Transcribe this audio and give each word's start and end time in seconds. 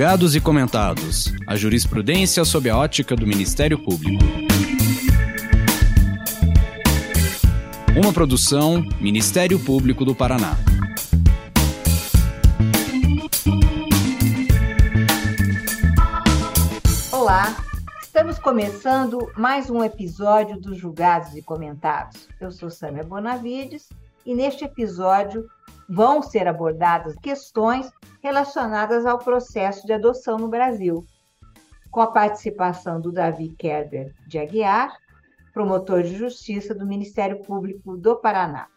Julgados 0.00 0.34
e 0.34 0.40
comentados. 0.40 1.34
A 1.46 1.56
jurisprudência 1.56 2.42
sob 2.42 2.70
a 2.70 2.78
ótica 2.78 3.14
do 3.14 3.26
Ministério 3.26 3.78
Público. 3.78 4.24
Uma 7.94 8.10
produção 8.10 8.82
Ministério 8.98 9.60
Público 9.62 10.02
do 10.02 10.14
Paraná. 10.14 10.56
Olá, 17.12 17.54
estamos 18.02 18.38
começando 18.38 19.30
mais 19.36 19.68
um 19.68 19.84
episódio 19.84 20.58
dos 20.58 20.78
Julgados 20.78 21.36
e 21.36 21.42
Comentados. 21.42 22.26
Eu 22.40 22.50
sou 22.50 22.70
Sâmia 22.70 23.04
Bonavides 23.04 23.90
e 24.24 24.34
neste 24.34 24.64
episódio 24.64 25.46
vão 25.90 26.22
ser 26.22 26.46
abordadas 26.46 27.16
questões 27.16 27.90
relacionadas 28.22 29.04
ao 29.04 29.18
processo 29.18 29.84
de 29.84 29.92
adoção 29.92 30.38
no 30.38 30.46
Brasil, 30.46 31.04
com 31.90 32.00
a 32.00 32.12
participação 32.12 33.00
do 33.00 33.10
Davi 33.10 33.48
Kerber 33.58 34.14
de 34.28 34.38
Aguiar, 34.38 34.96
promotor 35.52 36.04
de 36.04 36.14
justiça 36.14 36.72
do 36.72 36.86
Ministério 36.86 37.42
Público 37.42 37.96
do 37.96 38.14
Paraná. 38.14 38.68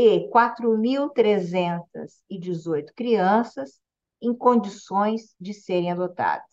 e 0.00 0.30
4.318 0.30 2.94
crianças 2.94 3.80
em 4.22 4.32
condições 4.32 5.34
de 5.40 5.52
serem 5.52 5.90
adotadas. 5.90 6.46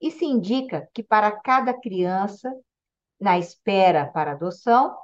Isso 0.00 0.22
indica 0.22 0.88
que 0.94 1.02
para 1.02 1.32
cada 1.32 1.74
criança 1.74 2.48
na 3.20 3.36
espera 3.36 4.06
para 4.06 4.30
adoção, 4.30 4.96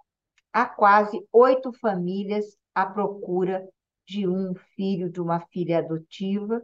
há 0.53 0.67
quase 0.67 1.21
oito 1.33 1.73
famílias 1.73 2.57
à 2.73 2.87
procura 2.87 3.69
de 4.07 4.29
um 4.29 4.55
filho, 4.77 5.11
de 5.11 5.21
uma 5.21 5.41
filha 5.41 5.81
adotiva, 5.81 6.63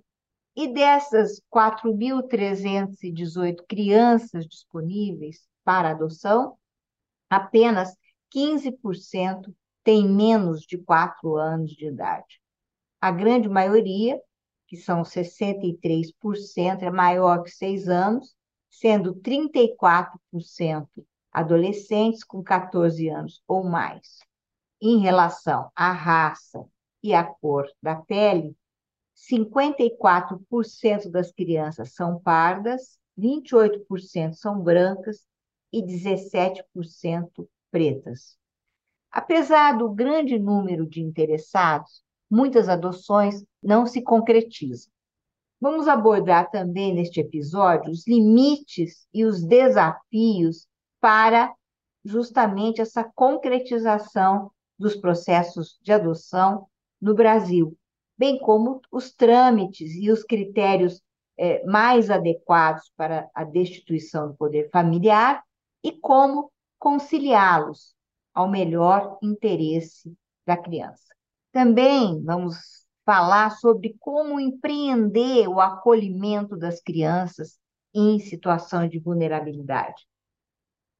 e 0.55 0.73
dessas 0.73 1.43
4.318 1.53 3.65
crianças 3.69 4.47
disponíveis 4.47 5.45
para 5.65 5.91
adoção, 5.91 6.57
apenas 7.29 7.97
15% 8.33 9.53
tem 9.83 10.09
menos 10.09 10.63
de 10.63 10.79
4 10.79 11.37
anos 11.37 11.73
de 11.73 11.87
idade. 11.87 12.41
A 13.01 13.11
grande 13.11 13.49
maioria, 13.49 14.21
que 14.67 14.77
são 14.77 15.03
63%, 15.03 16.83
é 16.83 16.91
maior 16.91 17.43
que 17.43 17.51
6 17.51 17.89
anos, 17.89 18.35
sendo 18.71 19.15
34% 19.17 20.87
adolescentes 21.33 22.23
com 22.25 22.43
14 22.43 23.09
anos 23.09 23.43
ou 23.47 23.65
mais. 23.65 24.21
Em 24.81 24.99
relação 24.99 25.71
à 25.75 25.93
raça 25.93 26.65
e 27.03 27.15
à 27.15 27.25
cor 27.25 27.71
da 27.83 27.97
pele, 27.97 28.57
54% 29.17 31.11
das 31.11 31.31
crianças 31.31 31.93
são 31.93 32.19
pardas, 32.21 32.99
28% 33.19 34.35
são 34.35 34.61
brancas 34.63 35.27
e 35.73 35.83
17% 35.83 37.49
pretas. 37.71 38.40
Apesar 39.11 39.77
do 39.77 39.91
grande 39.91 40.39
número 40.39 40.87
de 40.87 41.03
interessados, 41.03 42.03
muitas 42.31 42.69
adoções 42.69 43.45
não 43.63 43.87
se 43.87 44.03
concretizam. 44.03 44.93
Vamos 45.61 45.89
abordar 45.89 46.51
também 46.51 46.95
neste 46.95 47.21
episódio 47.21 47.91
os 47.91 48.07
limites 48.07 49.07
e 49.13 49.25
os 49.25 49.43
desafios 49.43 50.67
para 51.01 51.53
justamente 52.05 52.81
essa 52.81 53.05
concretização 53.05 54.51
dos 54.79 54.97
processos 54.97 55.79
de 55.83 55.93
adoção 55.93 56.67
no 57.01 57.15
Brasil, 57.15 57.77
bem 58.17 58.39
como 58.39 58.81
os 58.91 59.13
trâmites 59.13 59.95
e 59.95 60.11
os 60.11 60.23
critérios 60.23 61.03
é, 61.37 61.65
mais 61.67 62.11
adequados 62.11 62.91
para 62.97 63.29
a 63.35 63.45
destituição 63.45 64.29
do 64.29 64.37
poder 64.37 64.71
familiar 64.71 65.43
e 65.83 65.93
como 65.93 66.51
conciliá-los 66.79 67.95
ao 68.35 68.49
melhor 68.49 69.19
interesse 69.23 70.15
da 70.47 70.57
criança. 70.57 71.15
Também 71.53 72.23
vamos 72.23 72.87
falar 73.05 73.51
sobre 73.51 73.97
como 73.99 74.39
empreender 74.39 75.49
o 75.49 75.61
acolhimento 75.61 76.57
das 76.57 76.81
crianças 76.81 77.59
em 77.95 78.19
situação 78.21 78.87
de 78.87 78.99
vulnerabilidade, 78.99 80.07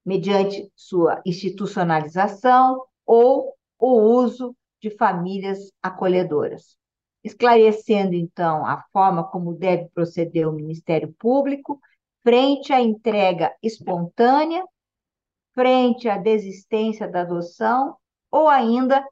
mediante 0.05 0.71
sua 0.75 1.23
institucionalização 1.25 2.85
ou 3.07 3.55
o 3.79 3.93
uso 4.01 4.57
de 4.81 4.91
famílias 4.91 5.71
acolhedoras. 5.83 6.77
Esclarecendo, 7.23 8.15
então, 8.15 8.65
a 8.67 8.83
forma 8.93 9.23
como 9.23 9.55
deve 9.55 9.89
proceder 9.91 10.49
o 10.49 10.53
Ministério 10.53 11.15
Público 11.19 11.79
frente 12.23 12.73
à 12.73 12.81
entrega 12.81 13.55
espontânea 13.63 14.65
frente 15.61 16.09
à 16.09 16.17
desistência 16.17 17.07
da 17.07 17.21
adoção 17.21 17.95
ou 18.31 18.49
ainda 18.49 19.07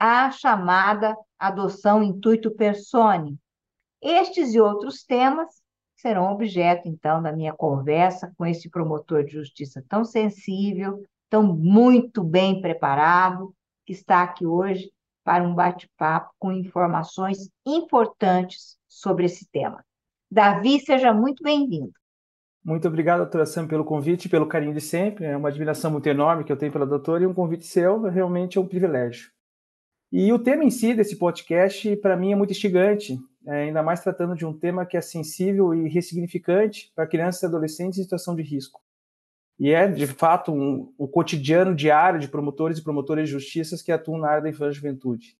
à 0.00 0.32
chamada 0.32 1.16
adoção 1.38 2.02
intuito 2.02 2.50
persone. 2.50 3.38
Estes 4.02 4.52
e 4.52 4.60
outros 4.60 5.04
temas 5.04 5.62
serão 5.94 6.32
objeto, 6.32 6.88
então, 6.88 7.22
da 7.22 7.30
minha 7.30 7.52
conversa 7.52 8.32
com 8.36 8.44
esse 8.44 8.68
promotor 8.68 9.22
de 9.22 9.34
justiça 9.34 9.80
tão 9.88 10.04
sensível, 10.04 11.04
tão 11.30 11.44
muito 11.44 12.24
bem 12.24 12.60
preparado, 12.60 13.54
que 13.86 13.92
está 13.92 14.24
aqui 14.24 14.44
hoje 14.44 14.90
para 15.22 15.44
um 15.44 15.54
bate-papo 15.54 16.32
com 16.36 16.50
informações 16.50 17.48
importantes 17.64 18.76
sobre 18.88 19.26
esse 19.26 19.46
tema. 19.52 19.84
Davi, 20.28 20.80
seja 20.80 21.14
muito 21.14 21.44
bem-vindo. 21.44 21.92
Muito 22.66 22.88
obrigado, 22.88 23.20
doutora 23.20 23.46
Sam, 23.46 23.68
pelo 23.68 23.84
convite, 23.84 24.28
pelo 24.28 24.44
carinho 24.44 24.74
de 24.74 24.80
sempre. 24.80 25.24
É 25.24 25.36
uma 25.36 25.50
admiração 25.50 25.88
muito 25.88 26.08
enorme 26.08 26.42
que 26.42 26.50
eu 26.50 26.56
tenho 26.56 26.72
pela 26.72 26.84
doutora 26.84 27.22
e 27.22 27.26
um 27.26 27.32
convite 27.32 27.64
seu 27.64 28.02
realmente 28.02 28.58
é 28.58 28.60
um 28.60 28.66
privilégio. 28.66 29.30
E 30.10 30.32
o 30.32 30.38
tema 30.40 30.64
em 30.64 30.70
si 30.70 30.92
desse 30.92 31.14
podcast, 31.14 31.94
para 31.98 32.16
mim, 32.16 32.32
é 32.32 32.34
muito 32.34 32.50
instigante, 32.50 33.16
é, 33.46 33.66
ainda 33.66 33.84
mais 33.84 34.00
tratando 34.00 34.34
de 34.34 34.44
um 34.44 34.52
tema 34.52 34.84
que 34.84 34.96
é 34.96 35.00
sensível 35.00 35.72
e 35.72 35.88
ressignificante 35.88 36.90
para 36.92 37.06
crianças 37.06 37.44
e 37.44 37.46
adolescentes 37.46 38.00
em 38.00 38.02
situação 38.02 38.34
de 38.34 38.42
risco. 38.42 38.80
E 39.60 39.70
é, 39.70 39.86
de 39.86 40.08
fato, 40.08 40.50
um, 40.50 40.92
o 40.98 41.06
cotidiano 41.06 41.72
diário 41.72 42.18
de 42.18 42.26
promotores 42.26 42.78
e 42.78 42.82
promotoras 42.82 43.26
de 43.26 43.32
justiça 43.32 43.76
que 43.84 43.92
atuam 43.92 44.18
na 44.18 44.28
área 44.28 44.42
da 44.42 44.50
infância 44.50 44.72
e 44.72 44.74
juventude 44.74 45.38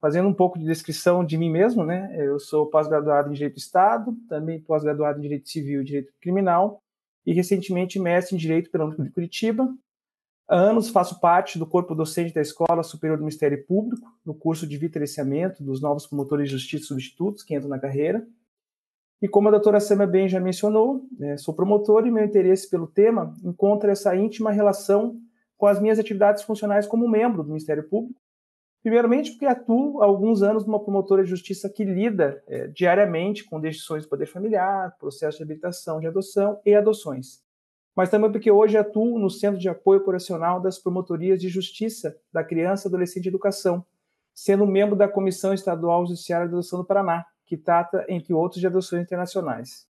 fazendo 0.00 0.28
um 0.28 0.34
pouco 0.34 0.58
de 0.58 0.64
descrição 0.64 1.24
de 1.24 1.36
mim 1.38 1.50
mesmo, 1.50 1.84
né? 1.84 2.14
Eu 2.18 2.38
sou 2.38 2.66
pós-graduado 2.66 3.30
em 3.30 3.32
Direito 3.32 3.54
do 3.54 3.58
Estado, 3.58 4.16
também 4.28 4.60
pós-graduado 4.60 5.18
em 5.18 5.22
Direito 5.22 5.48
Civil 5.48 5.80
e 5.80 5.84
Direito 5.84 6.12
Criminal, 6.20 6.82
e 7.24 7.32
recentemente 7.32 7.98
mestre 7.98 8.34
em 8.34 8.38
Direito 8.38 8.70
pela 8.70 8.84
Universidade 8.84 9.08
de 9.08 9.14
Curitiba. 9.14 9.74
Há 10.48 10.54
anos 10.54 10.90
faço 10.90 11.18
parte 11.18 11.58
do 11.58 11.66
corpo 11.66 11.94
docente 11.94 12.32
da 12.32 12.40
Escola 12.40 12.82
Superior 12.84 13.16
do 13.16 13.24
Ministério 13.24 13.66
Público, 13.66 14.06
no 14.24 14.32
curso 14.32 14.66
de 14.66 14.76
vitaliciamento 14.76 15.62
dos 15.62 15.80
novos 15.80 16.06
promotores 16.06 16.48
de 16.48 16.56
justiça 16.56 16.84
substitutos 16.86 17.42
que 17.42 17.54
entram 17.54 17.68
na 17.68 17.80
carreira. 17.80 18.24
E 19.20 19.26
como 19.26 19.48
a 19.48 19.50
doutora 19.50 19.80
Samia 19.80 20.06
bem 20.06 20.28
já 20.28 20.38
mencionou, 20.38 21.04
né, 21.18 21.36
sou 21.36 21.54
promotor 21.54 22.06
e 22.06 22.10
meu 22.10 22.24
interesse 22.24 22.68
pelo 22.70 22.86
tema 22.86 23.34
encontra 23.42 23.90
essa 23.90 24.14
íntima 24.14 24.52
relação 24.52 25.18
com 25.56 25.66
as 25.66 25.80
minhas 25.80 25.98
atividades 25.98 26.42
funcionais 26.42 26.86
como 26.86 27.08
membro 27.08 27.42
do 27.42 27.48
Ministério 27.48 27.88
Público, 27.88 28.20
Primeiramente, 28.86 29.32
porque 29.32 29.46
atuo 29.46 30.00
há 30.00 30.06
alguns 30.06 30.44
anos 30.44 30.64
numa 30.64 30.78
promotora 30.78 31.24
de 31.24 31.28
justiça 31.28 31.68
que 31.68 31.82
lida 31.82 32.40
é, 32.46 32.68
diariamente 32.68 33.42
com 33.42 33.60
decisões 33.60 34.04
de 34.04 34.08
poder 34.08 34.26
familiar, 34.26 34.96
processo 34.96 35.38
de 35.38 35.42
habilitação 35.42 35.98
de 35.98 36.06
adoção 36.06 36.60
e 36.64 36.72
adoções. 36.72 37.42
Mas 37.96 38.10
também 38.10 38.30
porque 38.30 38.48
hoje 38.48 38.78
atuo 38.78 39.18
no 39.18 39.28
Centro 39.28 39.58
de 39.58 39.68
Apoio 39.68 40.02
Operacional 40.02 40.60
das 40.60 40.78
Promotorias 40.78 41.40
de 41.40 41.48
Justiça 41.48 42.16
da 42.32 42.44
Criança, 42.44 42.86
Adolescente 42.86 43.24
e 43.24 43.28
Educação, 43.28 43.84
sendo 44.32 44.64
membro 44.64 44.94
da 44.94 45.08
Comissão 45.08 45.52
Estadual 45.52 46.06
Judiciária 46.06 46.46
de 46.46 46.54
Adoção 46.54 46.78
do 46.78 46.86
Paraná, 46.86 47.26
que 47.44 47.56
trata, 47.56 48.06
entre 48.08 48.32
outros, 48.32 48.60
de 48.60 48.68
adoções 48.68 49.02
internacionais. 49.02 49.84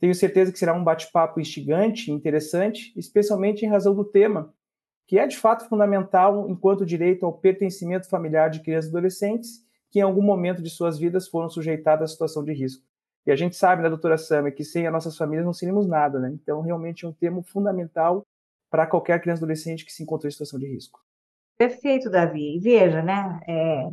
Tenho 0.00 0.14
certeza 0.14 0.50
que 0.50 0.58
será 0.58 0.72
um 0.72 0.82
bate-papo 0.82 1.38
instigante 1.38 2.10
e 2.10 2.14
interessante, 2.14 2.94
especialmente 2.96 3.66
em 3.66 3.68
razão 3.68 3.94
do 3.94 4.06
tema, 4.06 4.54
que 5.12 5.18
é 5.18 5.26
de 5.26 5.36
fato 5.36 5.68
fundamental 5.68 6.48
enquanto 6.48 6.86
direito 6.86 7.26
ao 7.26 7.34
pertencimento 7.34 8.08
familiar 8.08 8.48
de 8.48 8.60
crianças 8.60 8.86
e 8.90 8.96
adolescentes 8.96 9.62
que 9.90 9.98
em 9.98 10.02
algum 10.02 10.22
momento 10.22 10.62
de 10.62 10.70
suas 10.70 10.98
vidas 10.98 11.28
foram 11.28 11.50
sujeitadas 11.50 12.08
à 12.08 12.12
situação 12.14 12.42
de 12.42 12.54
risco. 12.54 12.82
E 13.26 13.30
a 13.30 13.36
gente 13.36 13.54
sabe, 13.54 13.82
né, 13.82 13.90
doutora 13.90 14.16
Sama, 14.16 14.50
que 14.50 14.64
sem 14.64 14.86
as 14.86 14.92
nossas 14.92 15.14
famílias 15.14 15.44
não 15.44 15.52
seríamos 15.52 15.86
nada, 15.86 16.18
né? 16.18 16.30
Então, 16.32 16.62
realmente 16.62 17.04
é 17.04 17.08
um 17.08 17.12
termo 17.12 17.42
fundamental 17.42 18.26
para 18.70 18.86
qualquer 18.86 19.20
criança 19.20 19.42
e 19.42 19.44
adolescente 19.44 19.84
que 19.84 19.92
se 19.92 20.02
encontre 20.02 20.28
em 20.28 20.30
situação 20.30 20.58
de 20.58 20.66
risco. 20.66 20.98
Perfeito, 21.58 22.08
Davi. 22.08 22.56
E 22.56 22.58
veja, 22.58 23.02
né, 23.02 23.38
é, 23.46 23.90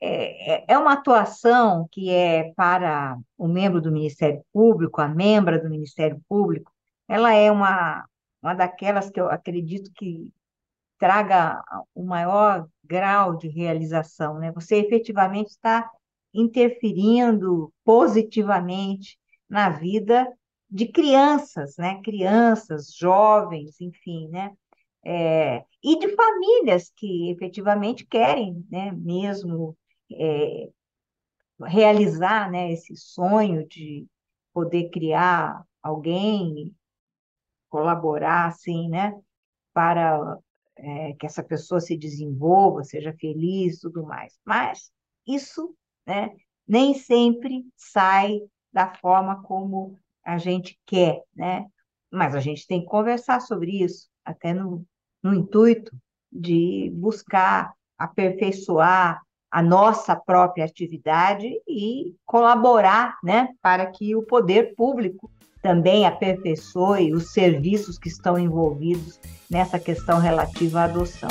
é, 0.00 0.74
é 0.74 0.78
uma 0.78 0.92
atuação 0.92 1.88
que 1.90 2.08
é 2.08 2.52
para 2.54 3.18
o 3.36 3.48
membro 3.48 3.80
do 3.80 3.90
Ministério 3.90 4.44
Público, 4.52 5.00
a 5.00 5.08
membra 5.08 5.58
do 5.58 5.68
Ministério 5.68 6.22
Público, 6.28 6.70
ela 7.08 7.34
é 7.34 7.50
uma, 7.50 8.04
uma 8.40 8.54
daquelas 8.54 9.10
que 9.10 9.20
eu 9.20 9.28
acredito 9.28 9.90
que 9.92 10.30
traga 11.02 11.60
o 11.96 12.04
maior 12.04 12.68
grau 12.84 13.36
de 13.36 13.48
realização, 13.48 14.38
né? 14.38 14.52
Você 14.52 14.76
efetivamente 14.76 15.48
está 15.48 15.90
interferindo 16.32 17.72
positivamente 17.84 19.18
na 19.50 19.68
vida 19.68 20.32
de 20.70 20.86
crianças, 20.86 21.76
né? 21.76 22.00
Crianças, 22.04 22.94
jovens, 22.96 23.80
enfim, 23.80 24.28
né? 24.28 24.52
É, 25.04 25.64
e 25.82 25.98
de 25.98 26.14
famílias 26.14 26.92
que 26.94 27.32
efetivamente 27.32 28.06
querem, 28.06 28.64
né? 28.70 28.92
Mesmo 28.92 29.76
é, 30.12 30.68
realizar, 31.66 32.48
né? 32.48 32.70
Esse 32.70 32.94
sonho 32.96 33.66
de 33.66 34.06
poder 34.52 34.88
criar 34.90 35.64
alguém, 35.82 36.72
colaborar, 37.68 38.46
assim, 38.46 38.88
né? 38.88 39.20
Para 39.74 40.38
é, 40.82 41.12
que 41.14 41.24
essa 41.24 41.42
pessoa 41.42 41.80
se 41.80 41.96
desenvolva, 41.96 42.82
seja 42.82 43.14
feliz, 43.14 43.78
tudo 43.78 44.02
mais. 44.02 44.36
Mas 44.44 44.90
isso, 45.26 45.74
né? 46.06 46.30
Nem 46.66 46.94
sempre 46.94 47.64
sai 47.76 48.40
da 48.72 48.92
forma 48.94 49.42
como 49.42 49.96
a 50.24 50.38
gente 50.38 50.78
quer, 50.84 51.22
né? 51.34 51.66
Mas 52.10 52.34
a 52.34 52.40
gente 52.40 52.66
tem 52.66 52.80
que 52.80 52.86
conversar 52.86 53.40
sobre 53.40 53.82
isso, 53.82 54.08
até 54.24 54.52
no, 54.52 54.84
no 55.22 55.34
intuito 55.34 55.96
de 56.30 56.90
buscar 56.94 57.72
aperfeiçoar 57.96 59.22
a 59.50 59.62
nossa 59.62 60.16
própria 60.16 60.64
atividade 60.64 61.46
e 61.68 62.14
colaborar, 62.24 63.18
né, 63.22 63.50
para 63.60 63.86
que 63.86 64.16
o 64.16 64.22
poder 64.22 64.74
público 64.74 65.30
também 65.62 66.04
aperfeiçoe 66.04 67.14
os 67.14 67.32
serviços 67.32 67.96
que 67.96 68.08
estão 68.08 68.36
envolvidos 68.36 69.20
nessa 69.48 69.78
questão 69.78 70.18
relativa 70.18 70.80
à 70.80 70.84
adoção. 70.84 71.30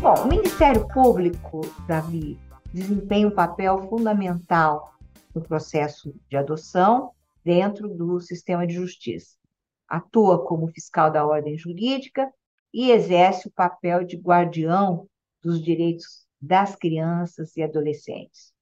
Bom, 0.00 0.14
o 0.24 0.28
Ministério 0.28 0.88
Público, 0.88 1.60
Davi, 1.86 2.36
desempenha 2.74 3.28
um 3.28 3.30
papel 3.30 3.88
fundamental 3.88 4.94
no 5.32 5.40
processo 5.40 6.12
de 6.28 6.36
adoção 6.36 7.12
dentro 7.44 7.88
do 7.88 8.18
sistema 8.20 8.66
de 8.66 8.74
justiça. 8.74 9.36
Atua 9.88 10.44
como 10.44 10.66
fiscal 10.68 11.12
da 11.12 11.24
ordem 11.24 11.56
jurídica 11.56 12.28
e 12.74 12.90
exerce 12.90 13.46
o 13.46 13.52
papel 13.52 14.04
de 14.04 14.16
guardião 14.16 15.06
dos 15.42 15.62
direitos 15.62 16.26
das 16.40 16.74
crianças 16.74 17.56
e 17.56 17.62
adolescentes. 17.62 18.52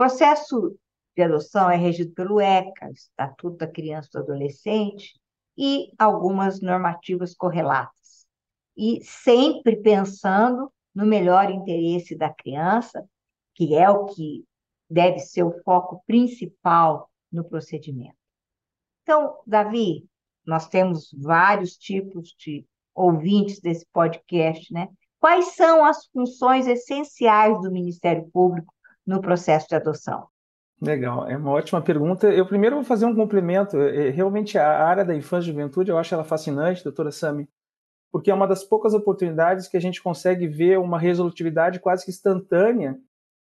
O 0.00 0.02
processo 0.02 0.78
de 1.14 1.22
adoção 1.22 1.70
é 1.70 1.76
regido 1.76 2.14
pelo 2.14 2.40
ECA, 2.40 2.90
Estatuto 2.90 3.58
da 3.58 3.66
Criança 3.66 4.08
e 4.08 4.12
do 4.12 4.18
Adolescente, 4.20 5.20
e 5.58 5.92
algumas 5.98 6.62
normativas 6.62 7.34
correlatas. 7.34 8.24
E 8.74 9.04
sempre 9.04 9.76
pensando 9.76 10.72
no 10.94 11.04
melhor 11.04 11.50
interesse 11.50 12.16
da 12.16 12.32
criança 12.32 13.06
que 13.54 13.74
é 13.74 13.90
o 13.90 14.06
que 14.06 14.42
deve 14.88 15.18
ser 15.18 15.42
o 15.42 15.62
foco 15.62 16.02
principal 16.06 17.10
no 17.30 17.44
procedimento. 17.44 18.16
Então, 19.02 19.38
Davi, 19.46 20.08
nós 20.46 20.66
temos 20.66 21.10
vários 21.12 21.76
tipos 21.76 22.34
de 22.38 22.66
ouvintes 22.94 23.60
desse 23.60 23.84
podcast, 23.92 24.72
né? 24.72 24.88
Quais 25.18 25.56
são 25.56 25.84
as 25.84 26.06
funções 26.06 26.66
essenciais 26.66 27.60
do 27.60 27.70
Ministério 27.70 28.26
Público 28.32 28.72
no 29.06 29.20
processo 29.20 29.68
de 29.68 29.74
adoção? 29.74 30.26
Legal, 30.80 31.28
é 31.28 31.36
uma 31.36 31.50
ótima 31.50 31.82
pergunta. 31.82 32.26
Eu 32.32 32.46
primeiro 32.46 32.76
vou 32.76 32.84
fazer 32.84 33.04
um 33.04 33.14
complemento. 33.14 33.76
É, 33.76 34.08
realmente 34.08 34.56
a 34.56 34.82
área 34.82 35.04
da 35.04 35.14
infância 35.14 35.48
e 35.48 35.52
juventude 35.52 35.90
eu 35.90 35.98
acho 35.98 36.14
ela 36.14 36.24
fascinante, 36.24 36.82
doutora 36.82 37.10
Sami, 37.10 37.48
porque 38.10 38.30
é 38.30 38.34
uma 38.34 38.46
das 38.46 38.64
poucas 38.64 38.94
oportunidades 38.94 39.68
que 39.68 39.76
a 39.76 39.80
gente 39.80 40.02
consegue 40.02 40.46
ver 40.46 40.78
uma 40.78 40.98
resolutividade 40.98 41.80
quase 41.80 42.04
que 42.04 42.10
instantânea 42.10 42.98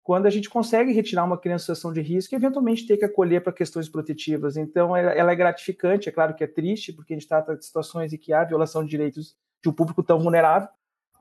quando 0.02 0.24
a 0.24 0.30
gente 0.30 0.48
consegue 0.48 0.90
retirar 0.90 1.24
uma 1.24 1.36
criança 1.36 1.64
em 1.64 1.66
situação 1.66 1.92
de 1.92 2.00
risco 2.00 2.34
e 2.34 2.36
eventualmente 2.36 2.86
ter 2.86 2.96
que 2.96 3.04
acolher 3.04 3.42
para 3.42 3.52
questões 3.52 3.90
protetivas. 3.90 4.56
Então, 4.56 4.96
ela 4.96 5.30
é 5.30 5.36
gratificante, 5.36 6.08
é 6.08 6.12
claro 6.12 6.34
que 6.34 6.42
é 6.42 6.46
triste, 6.46 6.94
porque 6.94 7.12
a 7.12 7.16
gente 7.16 7.28
trata 7.28 7.54
de 7.54 7.62
situações 7.62 8.10
em 8.10 8.16
que 8.16 8.32
há 8.32 8.42
violação 8.42 8.82
de 8.82 8.88
direitos 8.88 9.36
de 9.62 9.68
um 9.68 9.72
público 9.72 10.02
tão 10.02 10.18
vulnerável, 10.18 10.66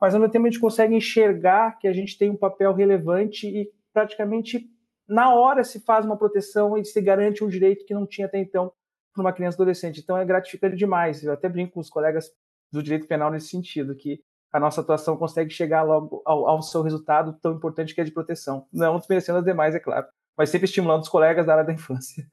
mas 0.00 0.14
ao 0.14 0.20
mesmo 0.20 0.32
tempo 0.32 0.46
a 0.46 0.50
gente 0.50 0.58
consegue 0.58 0.94
enxergar 0.94 1.78
que 1.78 1.86
a 1.86 1.92
gente 1.92 2.16
tem 2.16 2.30
um 2.30 2.36
papel 2.36 2.72
relevante 2.72 3.46
e 3.46 3.70
praticamente 3.98 4.70
na 5.08 5.34
hora 5.34 5.64
se 5.64 5.80
faz 5.80 6.04
uma 6.04 6.16
proteção 6.16 6.78
e 6.78 6.84
se 6.84 7.00
garante 7.00 7.42
um 7.42 7.48
direito 7.48 7.84
que 7.84 7.94
não 7.94 8.06
tinha 8.06 8.28
até 8.28 8.38
então 8.38 8.72
para 9.12 9.22
uma 9.22 9.32
criança 9.32 9.56
adolescente. 9.56 10.00
Então 10.00 10.16
é 10.16 10.24
gratificante 10.24 10.76
demais. 10.76 11.24
Eu 11.24 11.32
até 11.32 11.48
brinco 11.48 11.72
com 11.72 11.80
os 11.80 11.90
colegas 11.90 12.30
do 12.70 12.82
direito 12.82 13.08
penal 13.08 13.30
nesse 13.30 13.48
sentido, 13.48 13.96
que 13.96 14.20
a 14.52 14.60
nossa 14.60 14.80
atuação 14.80 15.16
consegue 15.16 15.50
chegar 15.50 15.82
logo 15.82 16.22
ao, 16.24 16.46
ao, 16.46 16.62
seu 16.62 16.82
resultado 16.82 17.36
tão 17.42 17.54
importante 17.54 17.94
que 17.94 18.00
é 18.00 18.04
de 18.04 18.12
proteção. 18.12 18.66
Não 18.72 18.98
desmerecendo 18.98 19.38
as 19.38 19.44
demais, 19.44 19.74
é 19.74 19.80
claro, 19.80 20.06
mas 20.36 20.50
sempre 20.50 20.66
estimulando 20.66 21.02
os 21.02 21.08
colegas 21.08 21.46
da 21.46 21.54
área 21.54 21.64
da 21.64 21.72
infância. 21.72 22.24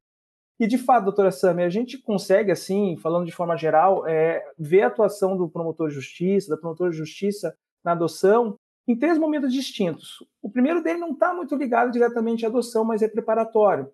E 0.59 0.67
de 0.67 0.77
fato, 0.77 1.05
doutora 1.05 1.31
Sami, 1.31 1.63
a 1.63 1.69
gente 1.69 1.97
consegue, 1.97 2.51
assim, 2.51 2.95
falando 2.97 3.25
de 3.25 3.31
forma 3.31 3.57
geral, 3.57 4.07
é, 4.07 4.45
ver 4.57 4.83
a 4.83 4.87
atuação 4.87 5.35
do 5.35 5.49
promotor 5.49 5.89
de 5.89 5.95
justiça, 5.95 6.49
da 6.49 6.57
promotora 6.57 6.91
de 6.91 6.97
justiça 6.97 7.57
na 7.83 7.93
adoção 7.93 8.57
em 8.87 8.95
três 8.95 9.17
momentos 9.17 9.51
distintos. 9.51 10.23
O 10.41 10.49
primeiro 10.49 10.83
dele 10.83 10.99
não 10.99 11.11
está 11.11 11.33
muito 11.33 11.55
ligado 11.55 11.91
diretamente 11.91 12.45
à 12.45 12.49
adoção, 12.49 12.83
mas 12.83 13.01
é 13.01 13.07
preparatório 13.07 13.91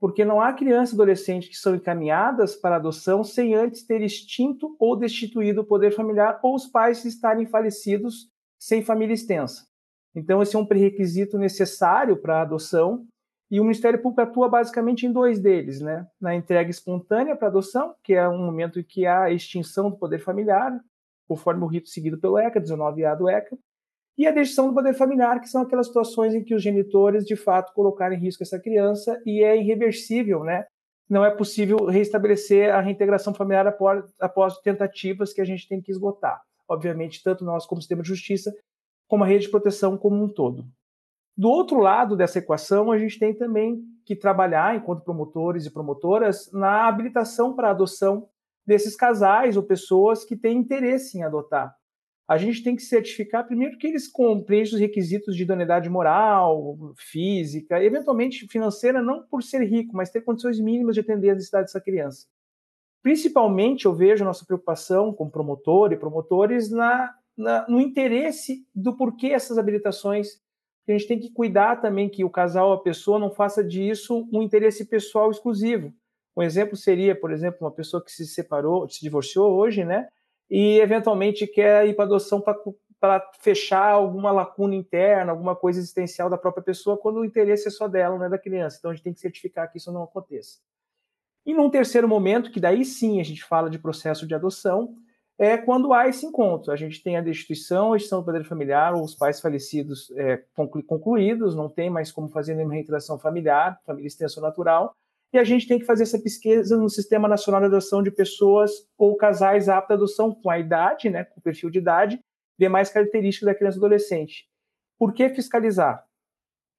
porque 0.00 0.24
não 0.24 0.40
há 0.40 0.52
crianças 0.52 0.92
e 0.92 0.96
adolescentes 0.96 1.48
que 1.48 1.56
são 1.56 1.74
encaminhadas 1.74 2.54
para 2.54 2.76
adoção 2.76 3.24
sem 3.24 3.54
antes 3.54 3.84
ter 3.84 4.00
extinto 4.00 4.76
ou 4.78 4.96
destituído 4.96 5.62
o 5.62 5.64
poder 5.64 5.92
familiar 5.92 6.38
ou 6.42 6.54
os 6.54 6.66
pais 6.66 7.04
estarem 7.04 7.46
falecidos 7.46 8.30
sem 8.58 8.82
família 8.82 9.14
extensa. 9.14 9.66
Então, 10.14 10.42
esse 10.42 10.54
é 10.56 10.58
um 10.58 10.66
pré-requisito 10.66 11.38
necessário 11.38 12.16
para 12.16 12.38
a 12.38 12.42
adoção 12.42 13.06
e 13.50 13.60
o 13.60 13.64
Ministério 13.64 14.00
Público 14.00 14.20
atua 14.20 14.48
basicamente 14.48 15.06
em 15.06 15.12
dois 15.12 15.38
deles, 15.38 15.80
né? 15.80 16.06
Na 16.20 16.34
entrega 16.34 16.70
espontânea 16.70 17.34
para 17.34 17.48
adoção, 17.48 17.94
que 18.02 18.14
é 18.14 18.28
um 18.28 18.38
momento 18.38 18.78
em 18.78 18.82
que 18.82 19.06
há 19.06 19.30
extinção 19.30 19.90
do 19.90 19.96
poder 19.96 20.18
familiar, 20.18 20.78
conforme 21.26 21.64
o 21.64 21.66
rito 21.66 21.88
seguido 21.88 22.18
pelo 22.18 22.38
ECA, 22.38 22.60
19A 22.60 23.16
do 23.16 23.28
ECA, 23.28 23.56
e 24.18 24.26
a 24.26 24.32
decisão 24.32 24.66
do 24.66 24.74
poder 24.74 24.94
familiar, 24.94 25.40
que 25.40 25.48
são 25.48 25.62
aquelas 25.62 25.86
situações 25.86 26.34
em 26.34 26.42
que 26.42 26.52
os 26.52 26.60
genitores, 26.60 27.24
de 27.24 27.36
fato, 27.36 27.72
colocaram 27.72 28.16
em 28.16 28.18
risco 28.18 28.42
essa 28.42 28.58
criança 28.58 29.22
e 29.24 29.44
é 29.44 29.56
irreversível, 29.56 30.42
né? 30.42 30.66
Não 31.08 31.24
é 31.24 31.30
possível 31.30 31.86
restabelecer 31.86 32.74
a 32.74 32.80
reintegração 32.80 33.32
familiar 33.32 33.68
após, 33.68 34.04
após 34.20 34.58
tentativas 34.58 35.32
que 35.32 35.40
a 35.40 35.44
gente 35.44 35.68
tem 35.68 35.80
que 35.80 35.92
esgotar. 35.92 36.42
Obviamente, 36.68 37.22
tanto 37.22 37.44
nós 37.44 37.64
como 37.64 37.80
sistema 37.80 38.02
de 38.02 38.08
justiça, 38.08 38.52
como 39.06 39.22
a 39.22 39.26
rede 39.26 39.44
de 39.44 39.50
proteção 39.52 39.96
como 39.96 40.22
um 40.22 40.28
todo. 40.28 40.66
Do 41.36 41.48
outro 41.48 41.78
lado 41.78 42.16
dessa 42.16 42.40
equação, 42.40 42.90
a 42.90 42.98
gente 42.98 43.20
tem 43.20 43.32
também 43.32 43.80
que 44.04 44.16
trabalhar, 44.16 44.74
enquanto 44.74 45.04
promotores 45.04 45.64
e 45.64 45.70
promotoras, 45.72 46.50
na 46.52 46.88
habilitação 46.88 47.54
para 47.54 47.70
adoção 47.70 48.28
desses 48.66 48.96
casais 48.96 49.56
ou 49.56 49.62
pessoas 49.62 50.24
que 50.24 50.36
têm 50.36 50.58
interesse 50.58 51.16
em 51.16 51.22
adotar 51.22 51.77
a 52.28 52.36
gente 52.36 52.62
tem 52.62 52.76
que 52.76 52.82
certificar 52.82 53.46
primeiro 53.46 53.78
que 53.78 53.86
eles 53.86 54.06
cumprem 54.06 54.62
os 54.62 54.74
requisitos 54.74 55.34
de 55.34 55.44
idoneidade 55.44 55.88
moral, 55.88 56.76
física, 56.94 57.82
eventualmente 57.82 58.46
financeira, 58.46 59.00
não 59.00 59.22
por 59.22 59.42
ser 59.42 59.64
rico, 59.64 59.96
mas 59.96 60.10
ter 60.10 60.20
condições 60.20 60.60
mínimas 60.60 60.94
de 60.94 61.00
atender 61.00 61.30
a 61.30 61.34
necessidade 61.34 61.68
dessa 61.68 61.80
criança. 61.80 62.26
Principalmente, 63.02 63.86
eu 63.86 63.94
vejo 63.94 64.26
nossa 64.26 64.44
preocupação 64.44 65.14
como 65.14 65.30
promotor 65.30 65.90
e 65.90 65.96
promotores 65.96 66.70
na, 66.70 67.14
na, 67.34 67.66
no 67.66 67.80
interesse 67.80 68.66
do 68.74 68.94
porquê 68.94 69.28
essas 69.28 69.56
habilitações. 69.56 70.38
A 70.86 70.92
gente 70.92 71.08
tem 71.08 71.18
que 71.18 71.32
cuidar 71.32 71.80
também 71.80 72.10
que 72.10 72.24
o 72.24 72.30
casal, 72.30 72.72
a 72.72 72.82
pessoa, 72.82 73.18
não 73.18 73.30
faça 73.30 73.64
disso 73.64 74.28
um 74.30 74.42
interesse 74.42 74.84
pessoal 74.84 75.30
exclusivo. 75.30 75.94
Um 76.36 76.42
exemplo 76.42 76.76
seria, 76.76 77.18
por 77.18 77.32
exemplo, 77.32 77.58
uma 77.62 77.70
pessoa 77.70 78.04
que 78.04 78.12
se 78.12 78.26
separou, 78.26 78.86
se 78.86 79.00
divorciou 79.00 79.54
hoje, 79.56 79.82
né? 79.82 80.08
E 80.50 80.78
eventualmente 80.80 81.46
quer 81.46 81.86
ir 81.86 81.94
para 81.94 82.04
adoção 82.04 82.42
para 83.00 83.30
fechar 83.40 83.90
alguma 83.90 84.32
lacuna 84.32 84.74
interna, 84.74 85.32
alguma 85.32 85.54
coisa 85.54 85.78
existencial 85.78 86.28
da 86.28 86.38
própria 86.38 86.62
pessoa, 86.62 86.96
quando 86.96 87.20
o 87.20 87.24
interesse 87.24 87.68
é 87.68 87.70
só 87.70 87.86
dela, 87.86 88.18
não 88.18 88.24
é 88.24 88.28
da 88.28 88.38
criança. 88.38 88.76
Então 88.78 88.90
a 88.90 88.94
gente 88.94 89.04
tem 89.04 89.12
que 89.12 89.20
certificar 89.20 89.70
que 89.70 89.78
isso 89.78 89.92
não 89.92 90.02
aconteça. 90.02 90.58
E 91.46 91.54
num 91.54 91.70
terceiro 91.70 92.08
momento, 92.08 92.50
que 92.50 92.60
daí 92.60 92.84
sim 92.84 93.20
a 93.20 93.24
gente 93.24 93.44
fala 93.44 93.70
de 93.70 93.78
processo 93.78 94.26
de 94.26 94.34
adoção, 94.34 94.94
é 95.38 95.56
quando 95.56 95.92
há 95.92 96.08
esse 96.08 96.26
encontro. 96.26 96.72
A 96.72 96.76
gente 96.76 97.00
tem 97.02 97.16
a 97.16 97.20
destituição, 97.20 97.92
a 97.92 97.96
extinção 97.96 98.20
do 98.20 98.24
poder 98.24 98.44
familiar, 98.44 98.92
os 98.94 99.14
pais 99.14 99.40
falecidos 99.40 100.10
é, 100.16 100.42
concluídos, 100.86 101.54
não 101.54 101.68
tem 101.68 101.88
mais 101.88 102.10
como 102.10 102.28
fazer 102.28 102.54
nenhuma 102.54 102.74
reinteração 102.74 103.18
familiar, 103.18 103.80
família 103.86 104.08
extensa 104.08 104.40
natural, 104.40 104.94
e 105.32 105.38
a 105.38 105.44
gente 105.44 105.66
tem 105.66 105.78
que 105.78 105.84
fazer 105.84 106.04
essa 106.04 106.18
pesquisa 106.18 106.76
no 106.76 106.88
Sistema 106.88 107.28
Nacional 107.28 107.60
de 107.60 107.66
Adoção 107.66 108.02
de 108.02 108.10
pessoas 108.10 108.70
ou 108.96 109.16
casais 109.16 109.68
aptos 109.68 109.90
à 109.90 109.94
adoção 109.94 110.32
com 110.32 110.50
a 110.50 110.58
idade, 110.58 111.10
né, 111.10 111.24
com 111.24 111.40
o 111.40 111.42
perfil 111.42 111.70
de 111.70 111.78
idade, 111.78 112.18
demais 112.58 112.90
características 112.90 113.46
da 113.46 113.54
criança 113.54 113.76
e 113.76 113.80
adolescente. 113.80 114.48
Por 114.98 115.12
que 115.12 115.28
fiscalizar? 115.28 116.04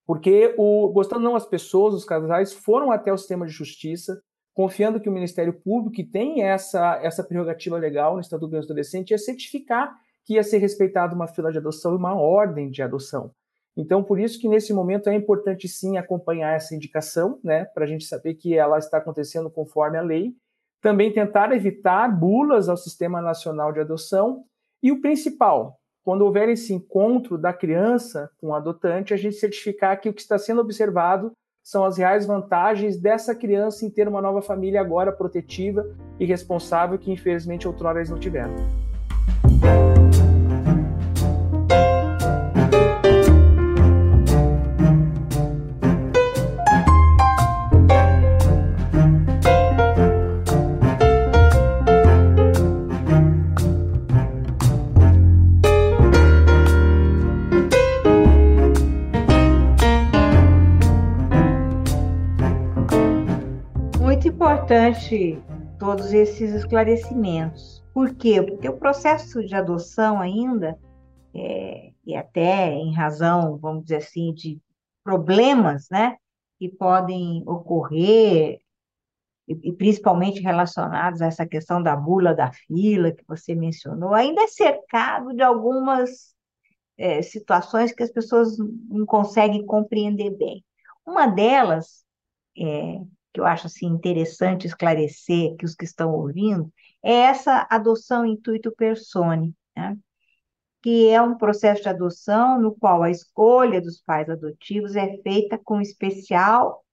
Porque, 0.05 0.55
o, 0.57 0.89
gostando 0.91 1.21
não 1.21 1.35
as 1.35 1.45
pessoas, 1.45 1.93
os 1.93 2.03
casais 2.03 2.51
foram 2.51 2.91
até 2.91 3.13
o 3.13 3.17
sistema 3.17 3.45
de 3.45 3.51
justiça, 3.51 4.19
confiando 4.53 4.99
que 4.99 5.07
o 5.07 5.11
Ministério 5.11 5.53
Público, 5.53 5.95
que 5.95 6.03
tem 6.03 6.43
essa, 6.43 6.99
essa 7.03 7.23
prerrogativa 7.23 7.77
legal 7.77 8.15
no 8.15 8.19
Estatuto 8.19 8.47
do 8.47 8.49
Criança 8.49 8.65
e 8.65 8.71
Adolescente, 8.71 9.11
ia 9.11 9.17
certificar 9.17 9.95
que 10.25 10.33
ia 10.33 10.43
ser 10.43 10.57
respeitada 10.57 11.15
uma 11.15 11.27
fila 11.27 11.51
de 11.51 11.59
adoção 11.59 11.93
e 11.93 11.97
uma 11.97 12.19
ordem 12.19 12.69
de 12.69 12.81
adoção. 12.81 13.31
Então, 13.79 14.03
por 14.03 14.19
isso 14.19 14.37
que 14.37 14.49
nesse 14.49 14.73
momento 14.73 15.09
é 15.09 15.15
importante 15.15 15.65
sim 15.69 15.95
acompanhar 15.95 16.53
essa 16.53 16.75
indicação, 16.75 17.39
né, 17.41 17.63
para 17.63 17.85
a 17.85 17.87
gente 17.87 18.03
saber 18.03 18.33
que 18.33 18.53
ela 18.53 18.77
está 18.77 18.97
acontecendo 18.97 19.49
conforme 19.49 19.97
a 19.97 20.01
lei. 20.01 20.33
Também 20.81 21.13
tentar 21.13 21.53
evitar 21.53 22.09
bulas 22.09 22.67
ao 22.67 22.75
Sistema 22.75 23.21
Nacional 23.21 23.71
de 23.71 23.79
Adoção. 23.79 24.43
E 24.83 24.91
o 24.91 24.99
principal, 24.99 25.77
quando 26.03 26.23
houver 26.23 26.49
esse 26.49 26.73
encontro 26.73 27.37
da 27.37 27.53
criança 27.53 28.29
com 28.41 28.47
o 28.47 28.53
adotante, 28.53 29.13
a 29.13 29.17
gente 29.17 29.37
certificar 29.37 30.01
que 30.01 30.09
o 30.09 30.13
que 30.13 30.21
está 30.21 30.37
sendo 30.37 30.59
observado 30.59 31.31
são 31.63 31.85
as 31.85 31.97
reais 31.97 32.25
vantagens 32.25 32.99
dessa 32.99 33.33
criança 33.33 33.85
em 33.85 33.89
ter 33.89 34.09
uma 34.09 34.21
nova 34.21 34.41
família 34.41 34.81
agora 34.81 35.11
protetiva 35.13 35.85
e 36.19 36.25
responsável 36.25 36.99
que 36.99 37.11
infelizmente 37.11 37.65
outrora 37.65 37.99
eles 37.99 38.09
não 38.09 38.19
tiveram. 38.19 38.88
Importante 64.69 65.41
todos 65.79 66.13
esses 66.13 66.53
esclarecimentos. 66.53 67.83
Por 67.91 68.13
quê? 68.13 68.39
Porque 68.39 68.69
o 68.69 68.77
processo 68.77 69.43
de 69.43 69.55
adoção 69.55 70.21
ainda, 70.21 70.77
é, 71.33 71.91
e 72.05 72.15
até 72.15 72.71
em 72.73 72.93
razão, 72.93 73.57
vamos 73.57 73.85
dizer 73.85 73.95
assim, 73.95 74.31
de 74.31 74.61
problemas, 75.03 75.87
né, 75.89 76.17
que 76.59 76.69
podem 76.69 77.41
ocorrer, 77.47 78.59
e, 79.47 79.53
e 79.69 79.73
principalmente 79.73 80.39
relacionados 80.39 81.19
a 81.19 81.25
essa 81.25 81.47
questão 81.47 81.81
da 81.81 81.95
bula 81.95 82.35
da 82.35 82.51
fila 82.51 83.11
que 83.11 83.23
você 83.27 83.55
mencionou, 83.55 84.13
ainda 84.13 84.43
é 84.43 84.47
cercado 84.47 85.33
de 85.33 85.41
algumas 85.41 86.35
é, 86.95 87.23
situações 87.23 87.91
que 87.91 88.03
as 88.03 88.11
pessoas 88.11 88.55
não 88.87 89.03
conseguem 89.07 89.65
compreender 89.65 90.29
bem. 90.37 90.63
Uma 91.03 91.25
delas 91.25 92.05
é, 92.55 93.01
que 93.39 93.41
eu 93.41 93.45
acho 93.45 93.67
assim 93.67 93.87
interessante 93.87 94.67
esclarecer 94.67 95.55
que 95.55 95.65
os 95.65 95.73
que 95.73 95.85
estão 95.85 96.13
ouvindo, 96.13 96.71
é 97.01 97.13
essa 97.13 97.65
adoção 97.69 98.25
intuito 98.25 98.71
persone, 98.75 99.55
né? 99.75 99.97
que 100.81 101.09
é 101.09 101.21
um 101.21 101.37
processo 101.37 101.83
de 101.83 101.89
adoção 101.89 102.59
no 102.59 102.75
qual 102.75 103.01
a 103.01 103.09
escolha 103.09 103.81
dos 103.81 104.01
pais 104.01 104.29
adotivos 104.29 104.95
é 104.95 105.17
feita 105.21 105.57
com 105.57 105.81
especial 105.81 106.83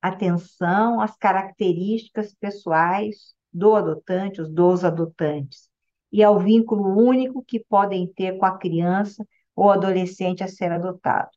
atenção 0.00 1.00
às 1.00 1.14
características 1.16 2.34
pessoais 2.34 3.34
do 3.52 3.74
adotante, 3.74 4.40
os 4.40 4.48
dos 4.48 4.84
adotantes, 4.84 5.68
e 6.10 6.22
ao 6.22 6.38
vínculo 6.38 6.96
único 6.96 7.44
que 7.44 7.60
podem 7.60 8.06
ter 8.06 8.38
com 8.38 8.46
a 8.46 8.56
criança 8.56 9.26
ou 9.54 9.70
adolescente 9.70 10.42
a 10.42 10.48
ser 10.48 10.72
adotado. 10.72 11.30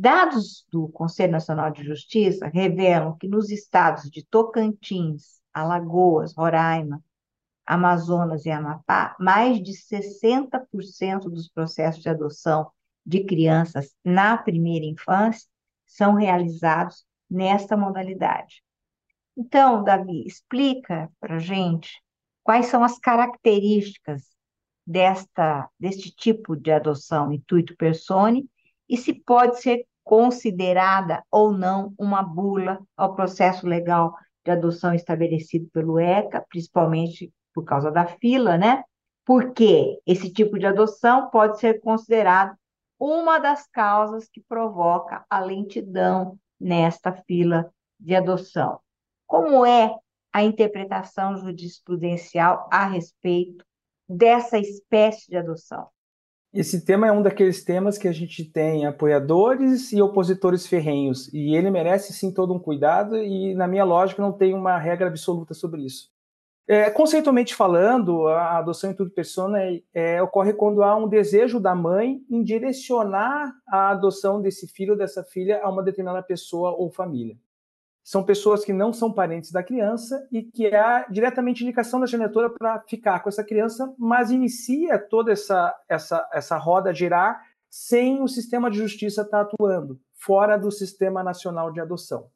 Dados 0.00 0.64
do 0.72 0.88
Conselho 0.88 1.32
Nacional 1.32 1.70
de 1.70 1.84
Justiça 1.84 2.46
revelam 2.46 3.18
que 3.18 3.28
nos 3.28 3.50
estados 3.50 4.10
de 4.10 4.24
Tocantins, 4.24 5.42
Alagoas, 5.52 6.34
Roraima, 6.34 7.04
Amazonas 7.66 8.46
e 8.46 8.50
Amapá, 8.50 9.14
mais 9.20 9.62
de 9.62 9.72
60% 9.72 11.28
dos 11.28 11.50
processos 11.50 12.02
de 12.02 12.08
adoção 12.08 12.70
de 13.04 13.24
crianças 13.24 13.94
na 14.02 14.38
primeira 14.38 14.86
infância 14.86 15.46
são 15.84 16.14
realizados 16.14 17.04
nesta 17.28 17.76
modalidade. 17.76 18.62
Então, 19.36 19.84
Davi, 19.84 20.24
explica 20.26 21.12
para 21.20 21.38
gente 21.38 22.02
quais 22.42 22.68
são 22.68 22.82
as 22.82 22.98
características 22.98 24.30
desta, 24.86 25.68
deste 25.78 26.10
tipo 26.10 26.56
de 26.56 26.72
adoção 26.72 27.30
intuito 27.30 27.76
persone 27.76 28.48
e 28.88 28.96
se 28.96 29.12
pode 29.12 29.60
ser 29.60 29.86
considerada 30.10 31.22
ou 31.30 31.52
não 31.52 31.94
uma 31.96 32.20
bula 32.20 32.80
ao 32.96 33.14
processo 33.14 33.64
legal 33.64 34.12
de 34.44 34.50
adoção 34.50 34.92
estabelecido 34.92 35.70
pelo 35.72 36.00
ECA, 36.00 36.44
principalmente 36.48 37.32
por 37.54 37.62
causa 37.62 37.92
da 37.92 38.04
fila, 38.04 38.58
né? 38.58 38.82
Porque 39.24 40.00
esse 40.04 40.32
tipo 40.32 40.58
de 40.58 40.66
adoção 40.66 41.30
pode 41.30 41.60
ser 41.60 41.80
considerado 41.80 42.56
uma 42.98 43.38
das 43.38 43.68
causas 43.68 44.28
que 44.28 44.40
provoca 44.40 45.24
a 45.30 45.38
lentidão 45.38 46.36
nesta 46.58 47.12
fila 47.12 47.72
de 47.96 48.16
adoção. 48.16 48.80
Como 49.28 49.64
é 49.64 49.94
a 50.32 50.42
interpretação 50.42 51.36
jurisprudencial 51.36 52.68
a 52.72 52.84
respeito 52.84 53.64
dessa 54.08 54.58
espécie 54.58 55.30
de 55.30 55.36
adoção? 55.36 55.86
Esse 56.52 56.84
tema 56.84 57.06
é 57.06 57.12
um 57.12 57.22
daqueles 57.22 57.62
temas 57.62 57.96
que 57.96 58.08
a 58.08 58.12
gente 58.12 58.44
tem 58.44 58.84
apoiadores 58.84 59.92
e 59.92 60.02
opositores 60.02 60.66
ferrenhos, 60.66 61.32
e 61.32 61.54
ele 61.54 61.70
merece 61.70 62.12
sim 62.12 62.34
todo 62.34 62.52
um 62.52 62.58
cuidado, 62.58 63.16
e 63.16 63.54
na 63.54 63.68
minha 63.68 63.84
lógica 63.84 64.20
não 64.20 64.32
tem 64.32 64.52
uma 64.52 64.76
regra 64.76 65.06
absoluta 65.06 65.54
sobre 65.54 65.82
isso. 65.82 66.10
É, 66.66 66.90
conceitualmente 66.90 67.54
falando, 67.54 68.26
a 68.26 68.58
adoção 68.58 68.90
em 68.90 68.94
tudo 68.94 69.10
persona 69.12 69.62
é, 69.62 69.82
é, 69.94 70.22
ocorre 70.22 70.52
quando 70.52 70.82
há 70.82 70.96
um 70.96 71.08
desejo 71.08 71.60
da 71.60 71.74
mãe 71.74 72.20
em 72.28 72.42
direcionar 72.42 73.52
a 73.68 73.90
adoção 73.90 74.40
desse 74.40 74.66
filho 74.66 74.92
ou 74.92 74.98
dessa 74.98 75.22
filha 75.22 75.60
a 75.62 75.70
uma 75.70 75.82
determinada 75.82 76.22
pessoa 76.22 76.72
ou 76.72 76.90
família 76.90 77.36
são 78.02 78.24
pessoas 78.24 78.64
que 78.64 78.72
não 78.72 78.92
são 78.92 79.12
parentes 79.12 79.52
da 79.52 79.62
criança 79.62 80.26
e 80.32 80.42
que 80.42 80.74
há 80.74 81.06
diretamente 81.08 81.62
indicação 81.62 82.00
da 82.00 82.06
genitora 82.06 82.50
para 82.50 82.80
ficar 82.88 83.20
com 83.20 83.28
essa 83.28 83.44
criança, 83.44 83.94
mas 83.98 84.30
inicia 84.30 84.98
toda 84.98 85.32
essa, 85.32 85.74
essa, 85.88 86.28
essa 86.32 86.56
roda 86.56 86.94
girar 86.94 87.40
sem 87.68 88.22
o 88.22 88.26
sistema 88.26 88.70
de 88.70 88.78
justiça 88.78 89.22
estar 89.22 89.44
tá 89.44 89.52
atuando, 89.52 90.00
fora 90.14 90.56
do 90.56 90.70
sistema 90.70 91.22
nacional 91.22 91.70
de 91.70 91.80
adoção. 91.80 92.28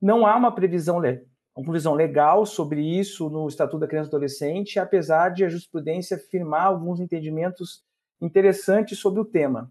Não 0.00 0.26
há 0.26 0.36
uma 0.36 0.54
previsão, 0.54 0.98
uma 0.98 1.64
previsão 1.64 1.94
legal 1.94 2.46
sobre 2.46 2.80
isso 2.80 3.28
no 3.28 3.46
Estatuto 3.46 3.80
da 3.80 3.88
Criança 3.88 4.08
e 4.08 4.10
Adolescente, 4.10 4.78
apesar 4.78 5.30
de 5.30 5.44
a 5.44 5.48
jurisprudência 5.48 6.16
afirmar 6.16 6.66
alguns 6.66 7.00
entendimentos 7.00 7.84
interessantes 8.20 8.98
sobre 8.98 9.20
o 9.20 9.24
tema. 9.24 9.70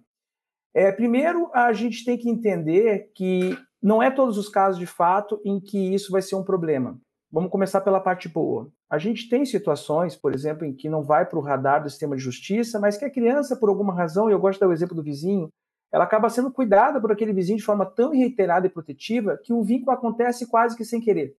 É, 0.73 0.91
primeiro, 0.91 1.49
a 1.53 1.71
gente 1.71 2.03
tem 2.03 2.17
que 2.17 2.29
entender 2.29 3.11
que 3.13 3.57
não 3.83 4.01
é 4.01 4.09
todos 4.09 4.37
os 4.37 4.47
casos 4.47 4.79
de 4.79 4.85
fato 4.85 5.41
em 5.43 5.59
que 5.59 5.93
isso 5.93 6.09
vai 6.09 6.21
ser 6.21 6.35
um 6.35 6.43
problema. 6.43 6.97
Vamos 7.29 7.51
começar 7.51 7.81
pela 7.81 7.99
parte 7.99 8.29
boa. 8.29 8.71
A 8.89 8.97
gente 8.97 9.27
tem 9.27 9.43
situações, 9.43 10.15
por 10.15 10.33
exemplo, 10.33 10.63
em 10.65 10.73
que 10.73 10.87
não 10.87 11.03
vai 11.03 11.25
para 11.25 11.37
o 11.37 11.41
radar 11.41 11.83
do 11.83 11.89
sistema 11.89 12.15
de 12.15 12.21
justiça, 12.21 12.79
mas 12.79 12.95
que 12.95 13.03
a 13.03 13.11
criança, 13.11 13.57
por 13.57 13.67
alguma 13.67 13.93
razão, 13.93 14.29
e 14.29 14.31
eu 14.31 14.39
gosto 14.39 14.53
de 14.53 14.59
dar 14.61 14.69
o 14.69 14.73
exemplo 14.73 14.95
do 14.95 15.03
vizinho, 15.03 15.49
ela 15.91 16.05
acaba 16.05 16.29
sendo 16.29 16.51
cuidada 16.51 17.01
por 17.01 17.11
aquele 17.11 17.33
vizinho 17.33 17.57
de 17.57 17.63
forma 17.63 17.85
tão 17.85 18.11
reiterada 18.11 18.67
e 18.67 18.69
protetiva 18.69 19.37
que 19.43 19.51
o 19.51 19.63
vínculo 19.63 19.91
acontece 19.91 20.47
quase 20.47 20.77
que 20.77 20.85
sem 20.85 21.01
querer. 21.01 21.35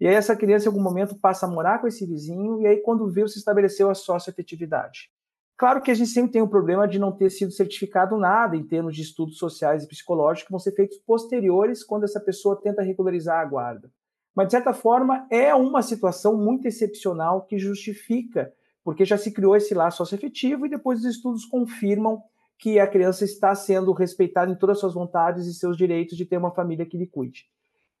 E 0.00 0.06
aí 0.06 0.14
essa 0.14 0.36
criança, 0.36 0.66
em 0.66 0.68
algum 0.68 0.82
momento, 0.82 1.18
passa 1.18 1.46
a 1.46 1.50
morar 1.50 1.80
com 1.80 1.88
esse 1.88 2.06
vizinho, 2.06 2.62
e 2.62 2.66
aí, 2.66 2.76
quando 2.76 3.10
viu, 3.10 3.26
se 3.26 3.38
estabeleceu 3.38 3.90
a 3.90 3.94
sócio-afetividade. 3.94 5.10
Claro 5.58 5.82
que 5.82 5.90
a 5.90 5.94
gente 5.94 6.10
sempre 6.10 6.30
tem 6.30 6.40
o 6.40 6.46
problema 6.46 6.86
de 6.86 7.00
não 7.00 7.10
ter 7.10 7.30
sido 7.30 7.50
certificado 7.50 8.16
nada 8.16 8.56
em 8.56 8.62
termos 8.62 8.94
de 8.94 9.02
estudos 9.02 9.38
sociais 9.38 9.82
e 9.82 9.88
psicológicos 9.88 10.46
que 10.46 10.52
vão 10.52 10.60
ser 10.60 10.70
feitos 10.70 10.98
posteriores 10.98 11.82
quando 11.82 12.04
essa 12.04 12.20
pessoa 12.20 12.54
tenta 12.54 12.80
regularizar 12.80 13.40
a 13.40 13.44
guarda. 13.44 13.90
Mas, 14.32 14.46
de 14.46 14.52
certa 14.52 14.72
forma, 14.72 15.26
é 15.28 15.52
uma 15.52 15.82
situação 15.82 16.36
muito 16.36 16.68
excepcional 16.68 17.42
que 17.42 17.58
justifica, 17.58 18.52
porque 18.84 19.04
já 19.04 19.18
se 19.18 19.32
criou 19.32 19.56
esse 19.56 19.74
laço 19.74 19.96
socioafetivo 19.96 20.64
e 20.64 20.70
depois 20.70 21.00
os 21.00 21.06
estudos 21.06 21.44
confirmam 21.44 22.22
que 22.56 22.78
a 22.78 22.86
criança 22.86 23.24
está 23.24 23.52
sendo 23.52 23.92
respeitada 23.92 24.52
em 24.52 24.54
todas 24.54 24.76
as 24.76 24.80
suas 24.80 24.94
vontades 24.94 25.48
e 25.48 25.54
seus 25.54 25.76
direitos 25.76 26.16
de 26.16 26.24
ter 26.24 26.36
uma 26.36 26.52
família 26.52 26.86
que 26.86 26.96
lhe 26.96 27.06
cuide. 27.08 27.46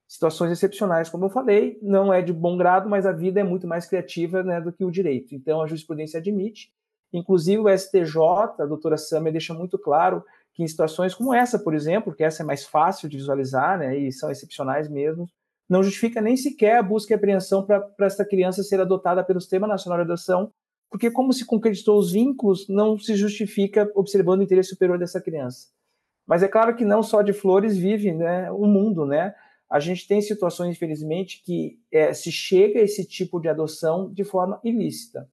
Situações 0.06 0.52
excepcionais, 0.52 1.10
como 1.10 1.24
eu 1.24 1.28
falei, 1.28 1.76
não 1.82 2.14
é 2.14 2.22
de 2.22 2.32
bom 2.32 2.56
grado, 2.56 2.88
mas 2.88 3.04
a 3.04 3.10
vida 3.10 3.40
é 3.40 3.44
muito 3.44 3.66
mais 3.66 3.84
criativa 3.84 4.44
né, 4.44 4.60
do 4.60 4.72
que 4.72 4.84
o 4.84 4.92
direito. 4.92 5.34
Então, 5.34 5.60
a 5.60 5.66
jurisprudência 5.66 6.20
admite 6.20 6.72
Inclusive, 7.12 7.58
o 7.58 7.68
STJ, 7.68 8.18
a 8.58 8.66
doutora 8.66 8.96
Samia, 8.96 9.32
deixa 9.32 9.54
muito 9.54 9.78
claro 9.78 10.24
que 10.52 10.62
em 10.62 10.68
situações 10.68 11.14
como 11.14 11.32
essa, 11.32 11.58
por 11.58 11.74
exemplo, 11.74 12.14
que 12.14 12.24
essa 12.24 12.42
é 12.42 12.46
mais 12.46 12.64
fácil 12.64 13.08
de 13.08 13.16
visualizar, 13.16 13.78
né, 13.78 13.96
e 13.96 14.12
são 14.12 14.30
excepcionais 14.30 14.88
mesmo, 14.88 15.28
não 15.68 15.82
justifica 15.82 16.20
nem 16.20 16.36
sequer 16.36 16.78
a 16.78 16.82
busca 16.82 17.12
e 17.12 17.16
apreensão 17.16 17.64
para 17.64 17.92
essa 18.00 18.24
criança 18.24 18.62
ser 18.62 18.80
adotada 18.80 19.22
pelo 19.22 19.40
Sistema 19.40 19.66
Nacional 19.66 19.98
de 19.98 20.04
Adoção, 20.04 20.50
porque 20.90 21.10
como 21.10 21.32
se 21.32 21.44
concretizou 21.44 21.98
os 21.98 22.12
vínculos, 22.12 22.66
não 22.68 22.98
se 22.98 23.14
justifica 23.14 23.90
observando 23.94 24.40
o 24.40 24.42
interesse 24.42 24.70
superior 24.70 24.98
dessa 24.98 25.20
criança. 25.20 25.68
Mas 26.26 26.42
é 26.42 26.48
claro 26.48 26.74
que 26.74 26.84
não 26.84 27.02
só 27.02 27.22
de 27.22 27.32
flores 27.32 27.76
vive 27.76 28.12
né, 28.12 28.50
o 28.50 28.66
mundo, 28.66 29.04
né? 29.04 29.34
A 29.70 29.78
gente 29.80 30.08
tem 30.08 30.20
situações, 30.20 30.76
infelizmente, 30.76 31.42
que 31.44 31.78
é, 31.92 32.12
se 32.14 32.32
chega 32.32 32.80
a 32.80 32.82
esse 32.82 33.06
tipo 33.06 33.38
de 33.38 33.48
adoção 33.48 34.10
de 34.10 34.24
forma 34.24 34.58
ilícita. 34.64 35.28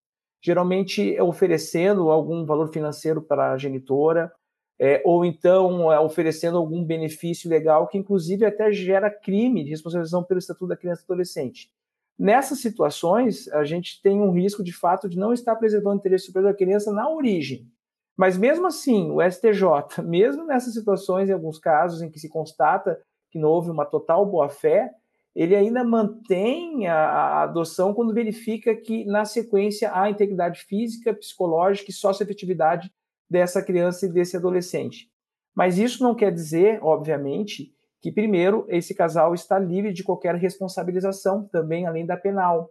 Geralmente 0.46 1.20
oferecendo 1.20 2.12
algum 2.12 2.46
valor 2.46 2.72
financeiro 2.72 3.20
para 3.20 3.54
a 3.54 3.58
genitora, 3.58 4.32
é, 4.80 5.02
ou 5.04 5.26
então 5.26 5.92
é, 5.92 6.00
oferecendo 6.00 6.60
algum 6.60 6.86
benefício 6.86 7.50
legal 7.50 7.88
que, 7.88 7.98
inclusive, 7.98 8.46
até 8.46 8.72
gera 8.72 9.10
crime 9.10 9.64
de 9.64 9.72
responsabilização 9.72 10.24
pelo 10.24 10.38
Estatuto 10.38 10.68
da 10.68 10.78
Criança 10.78 11.02
e 11.02 11.06
Adolescente. 11.06 11.72
Nessas 12.16 12.60
situações, 12.60 13.48
a 13.54 13.64
gente 13.64 14.00
tem 14.04 14.22
um 14.22 14.30
risco, 14.30 14.64
de 14.64 14.72
fato, 14.72 15.10
de 15.10 15.18
não 15.18 15.34
estar 15.34 15.56
preservando 15.56 15.96
o 15.96 16.00
interesse 16.00 16.28
superior 16.28 16.52
da 16.52 16.58
criança 16.58 16.94
na 16.94 17.10
origem. 17.10 17.68
Mas 18.16 18.38
mesmo 18.38 18.68
assim, 18.68 19.10
o 19.10 19.28
STJ, 19.28 20.04
mesmo 20.06 20.46
nessas 20.46 20.76
situações, 20.76 21.28
em 21.28 21.34
alguns 21.34 21.58
casos 21.58 22.04
em 22.04 22.12
que 22.12 22.20
se 22.20 22.30
constata 22.30 23.02
que 23.32 23.40
não 23.40 23.50
houve 23.50 23.72
uma 23.72 23.84
total 23.84 24.24
boa-fé, 24.28 24.94
ele 25.36 25.56
ainda 25.56 25.84
mantém 25.84 26.88
a, 26.88 26.96
a, 26.96 27.44
adoção 27.44 27.94
quando 27.94 28.14
verifica 28.14 28.74
que, 28.74 29.04
na 29.04 29.26
sequência, 29.26 29.92
há 29.94 30.10
integridade 30.10 30.62
física, 30.64 31.14
psicológica 31.14 31.92
e 31.92 31.94
socioafetividade 31.94 32.90
dessa 33.30 33.62
criança 33.62 34.06
e 34.06 34.10
desse 34.10 34.38
adolescente. 34.38 35.10
Mas 35.54 35.78
isso 35.78 36.02
não 36.02 36.16
quer 36.16 36.32
dizer, 36.32 36.80
obviamente, 36.82 37.74
que, 38.02 38.12
primeiro, 38.12 38.66
esse 38.70 38.96
casal 38.96 39.34
está 39.34 39.60
livre 39.60 39.92
de 39.92 40.04
qualquer 40.04 40.36
responsabilização, 40.36 41.48
também 41.48 41.86
além 41.86 42.06
da 42.06 42.16
penal, 42.16 42.70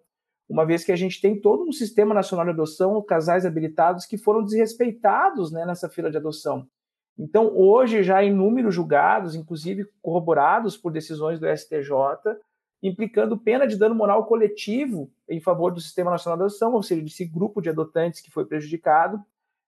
uma 0.48 0.64
vez 0.64 0.84
que 0.84 0.92
a 0.92 0.96
gente 0.96 1.20
tem 1.20 1.40
todo 1.40 1.66
um 1.68 1.72
sistema 1.72 2.14
nacional 2.14 2.46
de 2.46 2.52
adoção, 2.52 3.02
casais 3.02 3.44
habilitados 3.44 4.06
que 4.06 4.16
foram 4.16 4.42
desrespeitados 4.44 5.50
né, 5.50 5.64
nessa 5.66 5.88
fila 5.88 6.10
de 6.10 6.16
adoção. 6.16 6.66
Então, 7.18 7.56
hoje, 7.56 8.02
já 8.02 8.22
inúmeros 8.22 8.74
julgados, 8.74 9.34
inclusive 9.34 9.86
corroborados 10.02 10.76
por 10.76 10.92
decisões 10.92 11.38
do 11.38 11.46
STJ, 11.46 11.90
implicando 12.86 13.38
pena 13.38 13.66
de 13.66 13.76
dano 13.76 13.94
moral 13.94 14.26
coletivo 14.26 15.10
em 15.26 15.40
favor 15.40 15.72
do 15.72 15.80
Sistema 15.80 16.10
Nacional 16.10 16.36
de 16.36 16.44
Adoção, 16.44 16.74
ou 16.74 16.82
seja, 16.82 17.00
desse 17.00 17.24
grupo 17.24 17.62
de 17.62 17.70
adotantes 17.70 18.20
que 18.20 18.30
foi 18.30 18.44
prejudicado, 18.44 19.18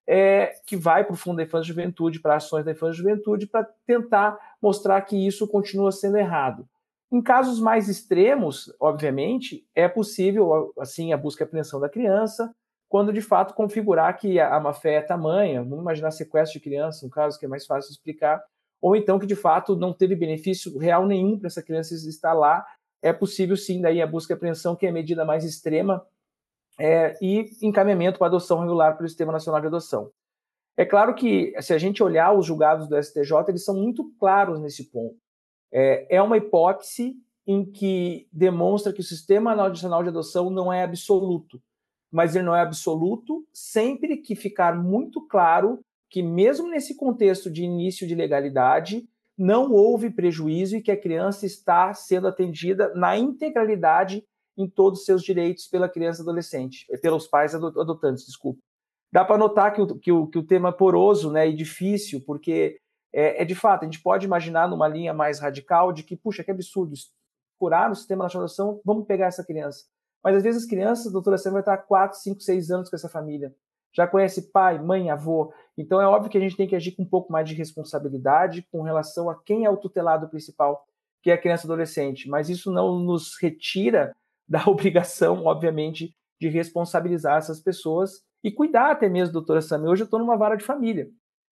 é, 0.06 0.52
que 0.66 0.76
vai 0.76 1.02
para 1.02 1.14
o 1.14 1.16
Fundo 1.16 1.38
da 1.38 1.42
Infância 1.42 1.64
e 1.64 1.68
Juventude, 1.68 2.20
para 2.20 2.36
ações 2.36 2.64
da 2.64 2.72
Infância 2.72 2.94
e 2.94 3.02
Juventude, 3.02 3.46
para 3.46 3.66
tentar 3.86 4.38
mostrar 4.60 5.00
que 5.00 5.16
isso 5.16 5.48
continua 5.48 5.90
sendo 5.90 6.18
errado. 6.18 6.68
Em 7.10 7.22
casos 7.22 7.58
mais 7.58 7.88
extremos, 7.88 8.72
obviamente, 8.78 9.66
é 9.74 9.88
possível, 9.88 10.72
assim, 10.78 11.12
a 11.12 11.16
busca 11.16 11.42
e 11.42 11.46
apreensão 11.46 11.80
da 11.80 11.88
criança, 11.88 12.54
quando 12.88 13.12
de 13.12 13.22
fato 13.22 13.54
configurar 13.54 14.16
que 14.16 14.38
a 14.38 14.60
má-fé 14.60 14.94
é 14.94 15.00
tamanha, 15.00 15.62
vamos 15.62 15.80
imaginar 15.80 16.10
sequestro 16.10 16.58
de 16.58 16.64
criança, 16.64 17.06
um 17.06 17.10
caso 17.10 17.38
que 17.38 17.46
é 17.46 17.48
mais 17.48 17.64
fácil 17.64 17.88
de 17.88 17.96
explicar, 17.96 18.42
ou 18.80 18.94
então 18.94 19.18
que 19.18 19.26
de 19.26 19.34
fato 19.34 19.74
não 19.74 19.92
teve 19.92 20.14
benefício 20.14 20.78
real 20.78 21.06
nenhum 21.06 21.38
para 21.38 21.48
essa 21.48 21.62
criança 21.62 21.94
estar 21.94 22.32
lá, 22.32 22.64
é 23.06 23.12
possível 23.12 23.56
sim 23.56 23.80
daí 23.80 24.02
a 24.02 24.06
busca 24.06 24.32
e 24.32 24.34
apreensão, 24.34 24.74
que 24.74 24.84
é 24.84 24.88
a 24.88 24.92
medida 24.92 25.24
mais 25.24 25.44
extrema, 25.44 26.04
é, 26.78 27.16
e 27.22 27.48
encaminhamento 27.62 28.18
para 28.18 28.26
adoção 28.26 28.60
regular 28.60 28.96
pelo 28.96 29.08
Sistema 29.08 29.32
Nacional 29.32 29.60
de 29.60 29.68
Adoção. 29.68 30.10
É 30.76 30.84
claro 30.84 31.14
que, 31.14 31.54
se 31.62 31.72
a 31.72 31.78
gente 31.78 32.02
olhar 32.02 32.32
os 32.32 32.44
julgados 32.44 32.88
do 32.88 33.00
STJ, 33.00 33.32
eles 33.48 33.64
são 33.64 33.76
muito 33.76 34.12
claros 34.18 34.60
nesse 34.60 34.90
ponto. 34.90 35.16
É, 35.72 36.16
é 36.16 36.20
uma 36.20 36.36
hipótese 36.36 37.16
em 37.46 37.64
que 37.64 38.28
demonstra 38.32 38.92
que 38.92 39.00
o 39.00 39.04
Sistema 39.04 39.54
Nacional 39.54 40.02
de 40.02 40.08
Adoção 40.08 40.50
não 40.50 40.72
é 40.72 40.82
absoluto, 40.82 41.62
mas 42.10 42.34
ele 42.34 42.44
não 42.44 42.56
é 42.56 42.60
absoluto 42.60 43.46
sempre 43.52 44.16
que 44.16 44.34
ficar 44.34 44.76
muito 44.76 45.20
claro 45.28 45.78
que, 46.10 46.22
mesmo 46.22 46.68
nesse 46.68 46.96
contexto 46.96 47.48
de 47.48 47.62
início 47.62 48.06
de 48.06 48.16
legalidade, 48.16 49.08
não 49.36 49.70
houve 49.70 50.10
prejuízo 50.10 50.76
e 50.76 50.82
que 50.82 50.90
a 50.90 51.00
criança 51.00 51.44
está 51.44 51.92
sendo 51.92 52.26
atendida 52.26 52.92
na 52.94 53.16
integralidade 53.16 54.24
em 54.56 54.68
todos 54.68 55.00
os 55.00 55.04
seus 55.04 55.22
direitos 55.22 55.66
pela 55.66 55.88
criança 55.88 56.22
adolescente, 56.22 56.86
pelos 57.02 57.26
pais 57.26 57.54
adotantes, 57.54 58.24
desculpa. 58.24 58.60
Dá 59.12 59.24
para 59.24 59.38
notar 59.38 59.72
que 59.72 59.80
o, 59.80 59.98
que, 59.98 60.12
o, 60.12 60.26
que 60.26 60.38
o 60.38 60.46
tema 60.46 60.70
é 60.70 60.72
poroso 60.72 61.30
né, 61.30 61.48
e 61.48 61.54
difícil, 61.54 62.22
porque 62.24 62.78
é, 63.12 63.42
é, 63.42 63.44
de 63.44 63.54
fato, 63.54 63.82
a 63.82 63.84
gente 63.84 64.02
pode 64.02 64.26
imaginar 64.26 64.68
numa 64.68 64.88
linha 64.88 65.14
mais 65.14 65.38
radical 65.38 65.92
de 65.92 66.02
que, 66.02 66.16
puxa, 66.16 66.42
que 66.42 66.50
absurdo, 66.50 66.94
curar 67.58 67.90
o 67.90 67.94
sistema 67.94 68.24
nacional 68.24 68.46
de 68.46 68.52
adoção, 68.52 68.80
vamos 68.84 69.06
pegar 69.06 69.26
essa 69.26 69.44
criança. 69.44 69.84
Mas 70.22 70.36
às 70.36 70.42
vezes 70.42 70.64
as 70.64 70.68
crianças, 70.68 71.12
doutora 71.12 71.38
Sam, 71.38 71.52
vai 71.52 71.60
estar 71.60 71.76
4, 71.78 72.18
5, 72.18 72.40
6 72.40 72.70
anos 72.70 72.90
com 72.90 72.96
essa 72.96 73.08
família. 73.08 73.54
Já 73.96 74.06
conhece 74.06 74.52
pai, 74.52 74.78
mãe, 74.78 75.10
avô. 75.10 75.52
Então 75.76 76.00
é 76.00 76.06
óbvio 76.06 76.30
que 76.30 76.36
a 76.36 76.40
gente 76.40 76.56
tem 76.56 76.68
que 76.68 76.76
agir 76.76 76.92
com 76.92 77.02
um 77.02 77.08
pouco 77.08 77.32
mais 77.32 77.48
de 77.48 77.54
responsabilidade 77.54 78.66
com 78.70 78.82
relação 78.82 79.30
a 79.30 79.42
quem 79.42 79.64
é 79.64 79.70
o 79.70 79.76
tutelado 79.76 80.28
principal, 80.28 80.84
que 81.22 81.30
é 81.30 81.34
a 81.34 81.38
criança 81.38 81.64
e 81.64 81.68
adolescente. 81.68 82.28
Mas 82.28 82.50
isso 82.50 82.70
não 82.70 82.98
nos 82.98 83.40
retira 83.40 84.14
da 84.46 84.64
obrigação, 84.66 85.46
obviamente, 85.46 86.14
de 86.38 86.48
responsabilizar 86.48 87.38
essas 87.38 87.58
pessoas 87.60 88.22
e 88.44 88.50
cuidar 88.50 88.90
até 88.90 89.08
mesmo, 89.08 89.32
doutora 89.32 89.62
Sami. 89.62 89.88
Hoje 89.88 90.02
eu 90.02 90.04
estou 90.04 90.20
numa 90.20 90.36
vara 90.36 90.56
de 90.56 90.64
família. 90.64 91.08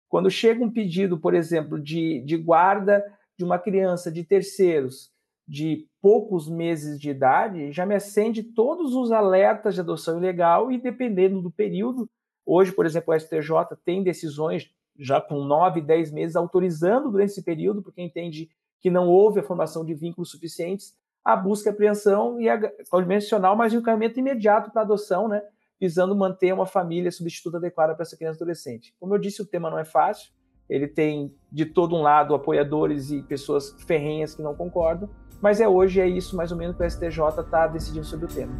Quando 0.07 0.31
chega 0.31 0.63
um 0.63 0.71
pedido, 0.71 1.19
por 1.19 1.35
exemplo, 1.35 1.79
de, 1.79 2.21
de 2.21 2.37
guarda 2.37 3.03
de 3.37 3.43
uma 3.43 3.59
criança 3.59 4.11
de 4.11 4.23
terceiros 4.23 5.11
de 5.47 5.85
poucos 6.01 6.47
meses 6.47 6.99
de 6.99 7.09
idade, 7.09 7.71
já 7.71 7.85
me 7.85 7.95
acende 7.95 8.43
todos 8.43 8.95
os 8.95 9.11
alertas 9.11 9.75
de 9.75 9.81
adoção 9.81 10.17
ilegal 10.17 10.71
e 10.71 10.77
dependendo 10.77 11.41
do 11.41 11.51
período, 11.51 12.09
hoje, 12.49 12.71
por 12.71 12.85
exemplo, 12.85 13.13
o 13.13 13.19
STJ 13.19 13.77
tem 13.85 14.03
decisões 14.03 14.69
já 14.97 15.21
com 15.21 15.43
9, 15.43 15.81
10 15.81 16.11
meses 16.11 16.35
autorizando 16.35 17.11
durante 17.11 17.29
esse 17.29 17.43
período, 17.43 17.81
porque 17.81 18.01
entende 18.01 18.49
que 18.79 18.89
não 18.89 19.07
houve 19.07 19.39
a 19.39 19.43
formação 19.43 19.85
de 19.85 19.93
vínculos 19.93 20.31
suficientes, 20.31 20.93
a 21.23 21.35
busca 21.35 21.69
e 21.69 21.71
apreensão 21.71 22.39
e 22.39 22.49
a 22.49 22.59
convencional, 22.89 23.55
mas 23.55 23.73
encaminhamento 23.73 24.19
imediato 24.19 24.71
para 24.71 24.81
adoção, 24.81 25.27
né? 25.27 25.41
visando 25.79 26.15
manter 26.15 26.53
uma 26.53 26.65
família 26.65 27.11
substituta 27.11 27.57
adequada 27.57 27.93
para 27.93 28.03
essa 28.03 28.17
criança 28.17 28.37
adolescente. 28.37 28.93
Como 28.99 29.13
eu 29.13 29.19
disse, 29.19 29.41
o 29.41 29.45
tema 29.45 29.69
não 29.69 29.79
é 29.79 29.85
fácil, 29.85 30.31
ele 30.69 30.87
tem 30.87 31.33
de 31.51 31.65
todo 31.65 31.95
um 31.95 32.01
lado 32.01 32.35
apoiadores 32.35 33.11
e 33.11 33.23
pessoas 33.23 33.75
ferrenhas 33.87 34.35
que 34.35 34.41
não 34.41 34.55
concordam, 34.55 35.09
mas 35.41 35.61
é 35.61 35.67
hoje, 35.67 36.01
é 36.01 36.07
isso 36.07 36.35
mais 36.35 36.51
ou 36.51 36.57
menos 36.57 36.75
que 36.75 36.83
o 36.83 36.89
STJ 36.89 37.41
está 37.41 37.67
decidindo 37.67 38.05
sobre 38.05 38.25
o 38.25 38.29
tema. 38.29 38.53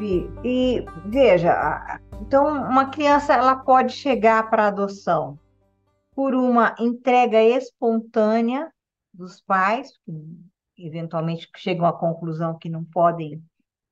Davi. 0.00 0.30
E 0.42 0.84
veja, 1.06 2.00
então 2.22 2.46
uma 2.46 2.90
criança 2.90 3.34
ela 3.34 3.54
pode 3.54 3.92
chegar 3.92 4.48
para 4.48 4.68
adoção 4.68 5.38
por 6.14 6.34
uma 6.34 6.74
entrega 6.78 7.42
espontânea 7.42 8.72
dos 9.12 9.40
pais, 9.40 9.92
que 10.74 10.86
eventualmente 10.86 11.48
chegam 11.56 11.86
à 11.86 11.92
conclusão 11.92 12.58
que 12.58 12.70
não 12.70 12.84
podem 12.84 13.42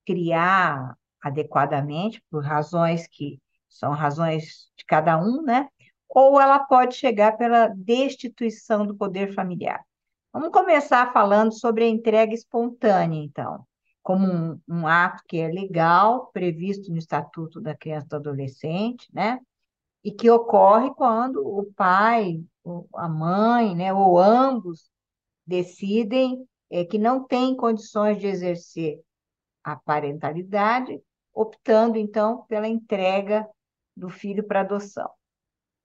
criar 0.06 0.96
adequadamente 1.22 2.22
por 2.30 2.42
razões 2.42 3.06
que 3.06 3.38
são 3.68 3.92
razões 3.92 4.70
de 4.76 4.84
cada 4.86 5.18
um, 5.18 5.42
né? 5.42 5.68
Ou 6.08 6.40
ela 6.40 6.58
pode 6.60 6.94
chegar 6.94 7.36
pela 7.36 7.68
destituição 7.68 8.86
do 8.86 8.96
poder 8.96 9.34
familiar. 9.34 9.84
Vamos 10.32 10.50
começar 10.50 11.12
falando 11.12 11.52
sobre 11.52 11.84
a 11.84 11.88
entrega 11.88 12.32
espontânea, 12.32 13.22
então 13.22 13.67
como 14.08 14.26
um, 14.26 14.58
um, 14.66 14.86
ato 14.86 15.22
que 15.28 15.36
é 15.38 15.48
legal, 15.48 16.30
previsto 16.32 16.90
no 16.90 16.96
Estatuto 16.96 17.60
da 17.60 17.76
Criança 17.76 18.06
e 18.06 18.08
do 18.08 18.16
Adolescente, 18.16 19.06
né? 19.12 19.38
E 20.02 20.10
que 20.10 20.30
ocorre 20.30 20.94
quando 20.94 21.46
o 21.46 21.70
pai, 21.74 22.42
a 22.94 23.06
mãe, 23.06 23.76
né, 23.76 23.92
ou 23.92 24.18
ambos 24.18 24.90
decidem 25.46 26.42
é, 26.70 26.86
que 26.86 26.96
não 26.96 27.26
têm 27.26 27.54
condições 27.54 28.18
de 28.18 28.26
exercer 28.28 28.98
a 29.62 29.76
parentalidade, 29.76 30.98
optando 31.34 31.98
então 31.98 32.46
pela 32.46 32.66
entrega 32.66 33.46
do 33.94 34.08
filho 34.08 34.42
para 34.42 34.60
adoção. 34.60 35.10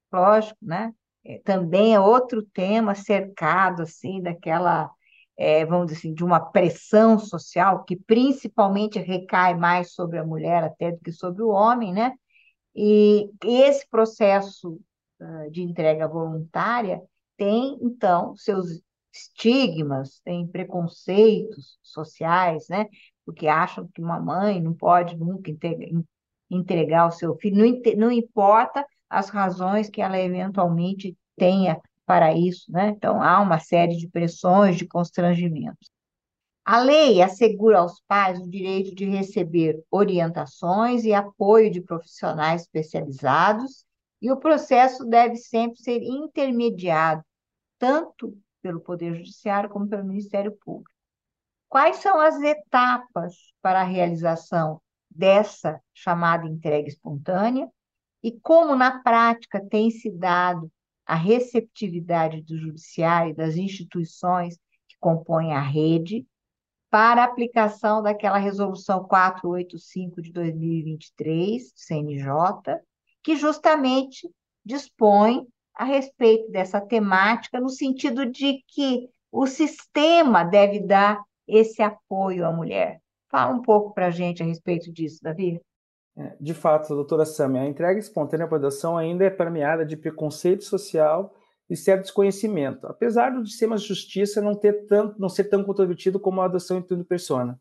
Lógico, 0.10 0.60
né? 0.62 0.96
É, 1.26 1.40
também 1.40 1.94
é 1.94 2.00
outro 2.00 2.42
tema 2.42 2.96
cercado 2.96 3.82
assim 3.82 4.22
daquela 4.22 4.90
é, 5.38 5.66
vamos 5.66 5.88
dizer 5.88 6.00
assim, 6.00 6.14
de 6.14 6.24
uma 6.24 6.40
pressão 6.40 7.18
social 7.18 7.84
que 7.84 7.96
principalmente 7.96 9.00
recai 9.00 9.56
mais 9.56 9.94
sobre 9.94 10.18
a 10.20 10.26
mulher 10.26 10.64
até 10.64 10.92
do 10.92 11.00
que 11.00 11.12
sobre 11.12 11.42
o 11.44 11.50
homem, 11.50 11.94
né? 11.94 12.14
E 12.76 13.30
esse 13.44 13.88
processo 13.88 14.80
uh, 15.20 15.52
de 15.52 15.62
entrega 15.62 16.08
voluntária 16.08 17.02
tem, 17.38 17.78
então, 17.82 18.36
seus 18.36 18.82
estigmas, 19.14 20.20
tem 20.24 20.48
preconceitos 20.48 21.78
sociais, 21.82 22.68
né? 22.70 22.88
Porque 23.26 23.48
acham 23.48 23.88
que 23.94 24.02
uma 24.02 24.20
mãe 24.20 24.62
não 24.62 24.74
pode 24.74 25.16
nunca 25.18 25.52
entregar 26.50 27.08
o 27.08 27.12
seu 27.12 27.36
filho, 27.36 27.58
não, 27.58 27.82
não 27.98 28.12
importa 28.12 28.86
as 29.10 29.30
razões 29.30 29.90
que 29.90 30.02
ela 30.02 30.20
eventualmente 30.20 31.16
tenha 31.36 31.80
para 32.06 32.34
isso, 32.34 32.72
né? 32.72 32.90
Então 32.90 33.22
há 33.22 33.40
uma 33.40 33.60
série 33.60 33.96
de 33.96 34.08
pressões, 34.08 34.76
de 34.76 34.88
constrangimentos. 34.88 35.90
A 36.66 36.80
lei 36.80 37.22
assegura 37.22 37.80
aos 37.80 38.02
pais 38.08 38.40
o 38.40 38.50
direito 38.50 38.96
de 38.96 39.06
receber 39.06 39.84
orientações 39.92 41.04
e 41.04 41.14
apoio 41.14 41.70
de 41.70 41.82
profissionais 41.82 42.62
especializados, 42.62 43.86
e 44.22 44.32
o 44.32 44.38
processo 44.38 45.04
deve 45.04 45.36
sempre 45.36 45.78
ser 45.80 46.02
intermediado, 46.02 47.22
tanto 47.78 48.38
pelo 48.62 48.80
Poder 48.80 49.14
Judiciário 49.16 49.70
como 49.70 49.90
pelo 49.90 50.06
Ministério 50.06 50.58
Público. 50.64 50.90
Quais 51.68 51.98
são 51.98 52.22
as 52.22 52.40
etapas 52.42 53.36
para 53.62 53.82
a 53.82 53.84
realização 53.84 54.82
dessa 55.12 55.82
chamada 55.94 56.48
entrega 56.48 56.88
espontânea 56.88 57.70
e 58.24 58.32
como, 58.40 58.74
na 58.76 59.04
prática, 59.04 59.60
tem 59.70 59.92
se 59.92 60.10
dado 60.10 60.72
a 61.14 61.16
receptividade 61.16 62.42
do 62.42 62.58
Judiciário 62.58 63.30
e 63.30 63.36
das 63.36 63.56
instituições 63.56 64.58
que 64.88 64.98
compõem 65.00 65.54
a 65.54 65.62
rede 65.62 66.26
para 66.90 67.22
a 67.22 67.26
aplicação 67.26 68.02
daquela 68.02 68.40
resolução 68.40 69.04
485 69.04 70.24
de 70.24 70.32
2023, 70.32 71.72
CNJ, 71.76 72.26
que 73.22 73.36
justamente 73.36 74.28
dispõe 74.66 75.46
a 75.76 75.84
respeito 75.84 76.50
dessa 76.50 76.82
temática, 76.82 77.62
no 77.62 77.70
sentido 77.70 78.26
de 78.26 78.64
que 78.68 79.08
o 79.32 79.46
sistema 79.46 80.44
deve 80.44 80.80
dar 80.80 81.22
esse 81.48 81.84
apoio 81.84 82.44
à 82.44 82.52
mulher. 82.52 83.00
Fala 83.30 83.54
um 83.54 83.62
pouco 83.62 83.94
para 83.94 84.08
a 84.08 84.12
gente 84.12 84.42
a 84.42 84.46
respeito 84.48 84.92
disso, 84.92 85.20
Davi. 85.22 85.62
É, 86.16 86.36
de 86.40 86.54
fato, 86.54 86.94
doutora 86.94 87.26
Sam, 87.26 87.60
a 87.60 87.66
entrega 87.66 88.00
espontânea 88.00 88.48
para 88.48 88.58
adoção 88.58 88.98
ainda 88.98 89.26
é 89.26 89.30
permeada 89.30 89.86
de 89.86 89.98
preconceito 89.98 90.64
social 90.64 91.34
e 91.70 91.76
certo 91.76 92.04
desconhecimento, 92.04 92.86
apesar 92.86 93.32
do 93.32 93.46
sistema 93.48 93.78
de 93.78 93.84
justiça 93.84 94.42
não 94.42 94.54
ter 94.54 94.86
tanto, 94.86 95.20
não 95.20 95.30
ser 95.30 95.46
tão 95.46 95.64
controvertido 95.64 96.20
como 96.20 96.42
a 96.42 96.46
adoção 96.46 96.78
em 96.78 96.82
tudo 96.84 97.04
persona. 97.04 97.60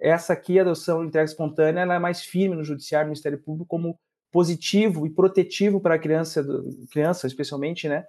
Essa 0.00 0.32
aqui, 0.32 0.58
a 0.58 0.62
adoção 0.62 1.04
entrega 1.04 1.26
espontânea, 1.26 1.82
ela 1.82 1.94
é 1.94 1.98
mais 1.98 2.22
firme 2.22 2.56
no 2.56 2.64
judiciário, 2.64 3.06
no 3.06 3.10
Ministério 3.10 3.38
Público 3.38 3.68
como 3.68 3.96
positivo 4.32 5.06
e 5.06 5.10
protetivo 5.10 5.80
para 5.80 5.94
a 5.94 5.98
criança, 5.98 6.44
criança 6.90 7.26
especialmente, 7.26 7.88
né? 7.88 8.04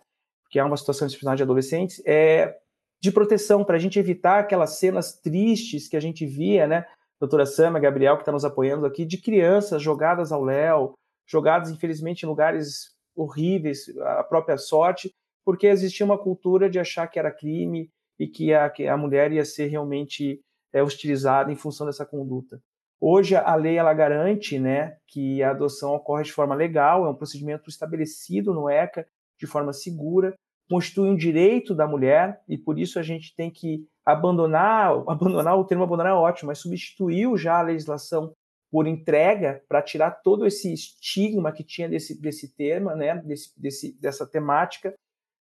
Que 0.49 0.57
é 0.57 0.63
uma 0.63 0.77
situação 0.77 1.05
excepcional 1.05 1.35
de 1.35 1.43
adolescentes, 1.43 2.01
é 2.05 2.57
de 2.99 3.11
proteção 3.11 3.63
para 3.63 3.75
a 3.75 3.79
gente 3.79 3.99
evitar 3.99 4.39
aquelas 4.39 4.79
cenas 4.79 5.19
tristes 5.19 5.87
que 5.87 5.97
a 5.97 5.99
gente 5.99 6.25
via, 6.25 6.65
né? 6.65 6.85
Doutora 7.23 7.45
Sama, 7.45 7.79
Gabriel, 7.79 8.17
que 8.17 8.23
está 8.23 8.33
nos 8.33 8.43
apoiando 8.43 8.85
aqui, 8.85 9.05
de 9.05 9.17
crianças 9.17 9.81
jogadas 9.81 10.33
ao 10.33 10.43
léu, 10.43 10.93
jogadas 11.25 11.69
infelizmente 11.69 12.23
em 12.23 12.25
lugares 12.25 12.97
horríveis, 13.15 13.87
a 13.97 14.25
própria 14.25 14.57
sorte, 14.57 15.09
porque 15.45 15.67
existia 15.67 16.05
uma 16.05 16.17
cultura 16.17 16.69
de 16.69 16.79
achar 16.79 17.07
que 17.07 17.17
era 17.17 17.31
crime 17.31 17.89
e 18.19 18.27
que 18.27 18.53
a, 18.53 18.69
que 18.69 18.89
a 18.89 18.97
mulher 18.97 19.31
ia 19.31 19.45
ser 19.45 19.67
realmente 19.67 20.41
é, 20.73 20.83
hostilizada 20.83 21.49
em 21.49 21.55
função 21.55 21.87
dessa 21.87 22.05
conduta. 22.05 22.59
Hoje 22.99 23.37
a 23.37 23.55
lei 23.55 23.77
ela 23.77 23.93
garante, 23.93 24.59
né, 24.59 24.97
que 25.07 25.41
a 25.41 25.51
adoção 25.51 25.95
ocorre 25.95 26.23
de 26.23 26.33
forma 26.33 26.53
legal, 26.53 27.05
é 27.05 27.09
um 27.09 27.15
procedimento 27.15 27.69
estabelecido 27.69 28.53
no 28.53 28.67
ECA 28.67 29.07
de 29.39 29.47
forma 29.47 29.71
segura, 29.71 30.35
constitui 30.69 31.09
um 31.09 31.15
direito 31.15 31.73
da 31.73 31.87
mulher 31.87 32.41
e 32.49 32.57
por 32.57 32.77
isso 32.77 32.99
a 32.99 33.01
gente 33.01 33.33
tem 33.33 33.49
que 33.49 33.87
abandonar, 34.05 34.91
abandonar 35.07 35.57
o 35.57 35.65
termo 35.65 35.83
abandonar 35.83 36.11
é 36.11 36.15
ótimo, 36.15 36.47
mas 36.47 36.59
substituiu 36.59 37.37
já 37.37 37.59
a 37.59 37.63
legislação 37.63 38.33
por 38.71 38.87
entrega 38.87 39.63
para 39.67 39.83
tirar 39.83 40.11
todo 40.23 40.47
esse 40.47 40.73
estigma 40.73 41.51
que 41.51 41.63
tinha 41.63 41.87
desse, 41.87 42.19
desse 42.19 42.55
tema, 42.55 42.95
né, 42.95 43.15
desse, 43.17 43.59
desse, 43.59 43.99
dessa 43.99 44.25
temática 44.25 44.93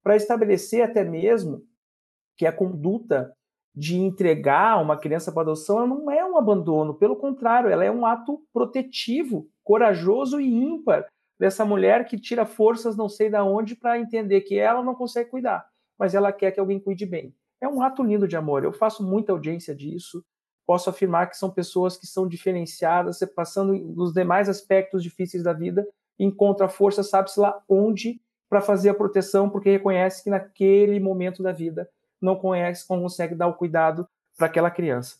para 0.01 0.15
estabelecer 0.15 0.81
até 0.81 1.03
mesmo 1.03 1.61
que 2.37 2.45
a 2.45 2.53
conduta 2.53 3.33
de 3.75 3.97
entregar 3.97 4.81
uma 4.81 4.97
criança 4.97 5.31
para 5.31 5.41
adoção 5.41 5.85
não 5.85 6.09
é 6.09 6.25
um 6.25 6.37
abandono, 6.37 6.95
pelo 6.95 7.15
contrário, 7.15 7.69
ela 7.69 7.83
é 7.83 7.91
um 7.91 8.05
ato 8.05 8.41
protetivo, 8.53 9.49
corajoso 9.63 10.39
e 10.39 10.47
ímpar 10.47 11.05
dessa 11.39 11.65
mulher 11.65 12.05
que 12.05 12.17
tira 12.17 12.45
forças 12.45 12.95
não 12.95 13.09
sei 13.09 13.29
da 13.29 13.43
onde 13.43 13.75
para 13.75 13.99
entender 13.99 14.41
que 14.41 14.57
ela 14.57 14.81
não 14.81 14.95
consegue 14.95 15.29
cuidar, 15.29 15.67
mas 15.99 16.15
ela 16.15 16.31
quer 16.31 16.51
que 16.51 16.59
alguém 16.59 16.79
cuide 16.79 17.05
bem. 17.05 17.35
É 17.61 17.67
um 17.67 17.81
ato 17.81 18.03
lindo 18.03 18.27
de 18.27 18.35
amor. 18.35 18.63
Eu 18.63 18.71
faço 18.71 19.03
muita 19.03 19.31
audiência 19.31 19.75
disso. 19.75 20.23
Posso 20.65 20.89
afirmar 20.89 21.29
que 21.29 21.37
são 21.37 21.49
pessoas 21.49 21.97
que 21.97 22.05
são 22.05 22.27
diferenciadas, 22.27 23.19
passando 23.35 23.73
nos 23.73 24.13
demais 24.13 24.49
aspectos 24.49 25.01
difíceis 25.01 25.41
da 25.41 25.53
vida, 25.53 25.87
encontra 26.19 26.67
força, 26.67 27.03
sabe-se 27.03 27.39
lá 27.39 27.63
onde, 27.69 28.19
para 28.49 28.59
fazer 28.59 28.89
a 28.89 28.93
proteção, 28.93 29.49
porque 29.49 29.71
reconhece 29.71 30.23
que 30.23 30.29
naquele 30.29 30.99
momento 30.99 31.41
da 31.41 31.51
vida 31.51 31.89
não 32.21 32.35
conhece, 32.35 32.85
não 32.89 33.01
consegue 33.01 33.33
dar 33.33 33.47
o 33.47 33.53
cuidado 33.53 34.07
para 34.37 34.47
aquela 34.47 34.69
criança. 34.69 35.17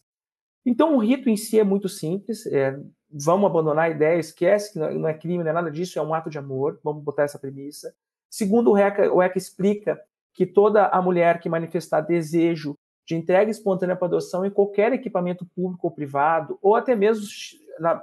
Então, 0.66 0.96
o 0.96 1.00
rito 1.00 1.30
em 1.30 1.38
si 1.38 1.58
é 1.58 1.64
muito 1.64 1.88
simples. 1.88 2.46
É, 2.48 2.78
vamos 3.10 3.50
abandonar 3.50 3.86
a 3.86 3.90
ideia, 3.90 4.20
esquece 4.20 4.74
que 4.74 4.80
não 4.80 5.08
é 5.08 5.14
crime, 5.14 5.44
não 5.44 5.52
é 5.52 5.54
nada 5.54 5.72
disso, 5.72 5.98
é 5.98 6.02
um 6.02 6.14
ato 6.14 6.30
de 6.30 6.38
amor. 6.38 6.80
Vamos 6.84 7.04
botar 7.04 7.24
essa 7.24 7.40
premissa. 7.40 7.96
Segundo, 8.30 8.72
o 8.72 8.78
ECA, 8.78 9.12
o 9.14 9.24
ECA 9.24 9.38
explica 9.38 9.98
que 10.38 10.46
toda 10.46 10.86
a 10.86 11.02
mulher 11.02 11.40
que 11.40 11.50
manifestar 11.50 12.02
desejo 12.02 12.78
de 13.08 13.16
entrega 13.16 13.50
espontânea 13.50 13.96
para 13.96 14.08
adoção 14.08 14.46
em 14.46 14.52
qualquer 14.52 14.94
equipamento 14.94 15.48
público 15.56 15.88
ou 15.88 15.92
privado, 15.92 16.60
ou 16.62 16.76
até 16.76 16.96
mesmo 16.96 17.26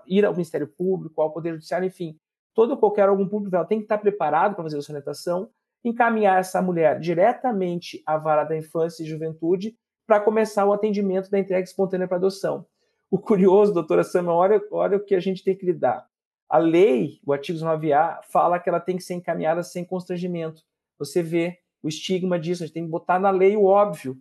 ir 0.08 0.24
ao 0.24 0.32
Ministério 0.32 0.66
Público, 0.66 1.22
ao 1.22 1.32
Poder 1.32 1.52
Judiciário, 1.52 1.86
enfim, 1.86 2.18
todo 2.52 2.76
qualquer 2.76 3.08
órgão 3.08 3.28
público 3.28 3.54
ela 3.54 3.64
tem 3.64 3.78
que 3.78 3.84
estar 3.84 3.98
preparado 3.98 4.56
para 4.56 4.64
fazer 4.64 4.76
a 4.76 4.80
orientação, 4.80 5.48
encaminhar 5.84 6.40
essa 6.40 6.60
mulher 6.60 6.98
diretamente 6.98 8.02
à 8.04 8.18
vara 8.18 8.42
da 8.42 8.56
infância 8.56 9.04
e 9.04 9.06
juventude 9.06 9.76
para 10.04 10.18
começar 10.18 10.66
o 10.66 10.72
atendimento 10.72 11.30
da 11.30 11.38
entrega 11.38 11.62
espontânea 11.62 12.08
para 12.08 12.16
adoção. 12.16 12.66
O 13.08 13.18
curioso, 13.18 13.72
doutora 13.72 14.02
Sama, 14.02 14.34
olha, 14.34 14.60
olha 14.72 14.96
o 14.96 15.04
que 15.04 15.14
a 15.14 15.20
gente 15.20 15.44
tem 15.44 15.56
que 15.56 15.64
lidar. 15.64 16.04
A 16.48 16.58
lei, 16.58 17.20
o 17.24 17.32
artigo 17.32 17.60
9A, 17.60 18.18
fala 18.24 18.58
que 18.58 18.68
ela 18.68 18.80
tem 18.80 18.96
que 18.96 19.04
ser 19.04 19.14
encaminhada 19.14 19.62
sem 19.62 19.84
constrangimento. 19.84 20.62
Você 20.98 21.22
vê 21.22 21.60
o 21.84 21.88
estigma 21.88 22.38
disso, 22.38 22.62
a 22.62 22.66
gente 22.66 22.74
tem 22.74 22.84
que 22.84 22.90
botar 22.90 23.18
na 23.18 23.30
lei 23.30 23.54
o 23.56 23.64
óbvio, 23.64 24.16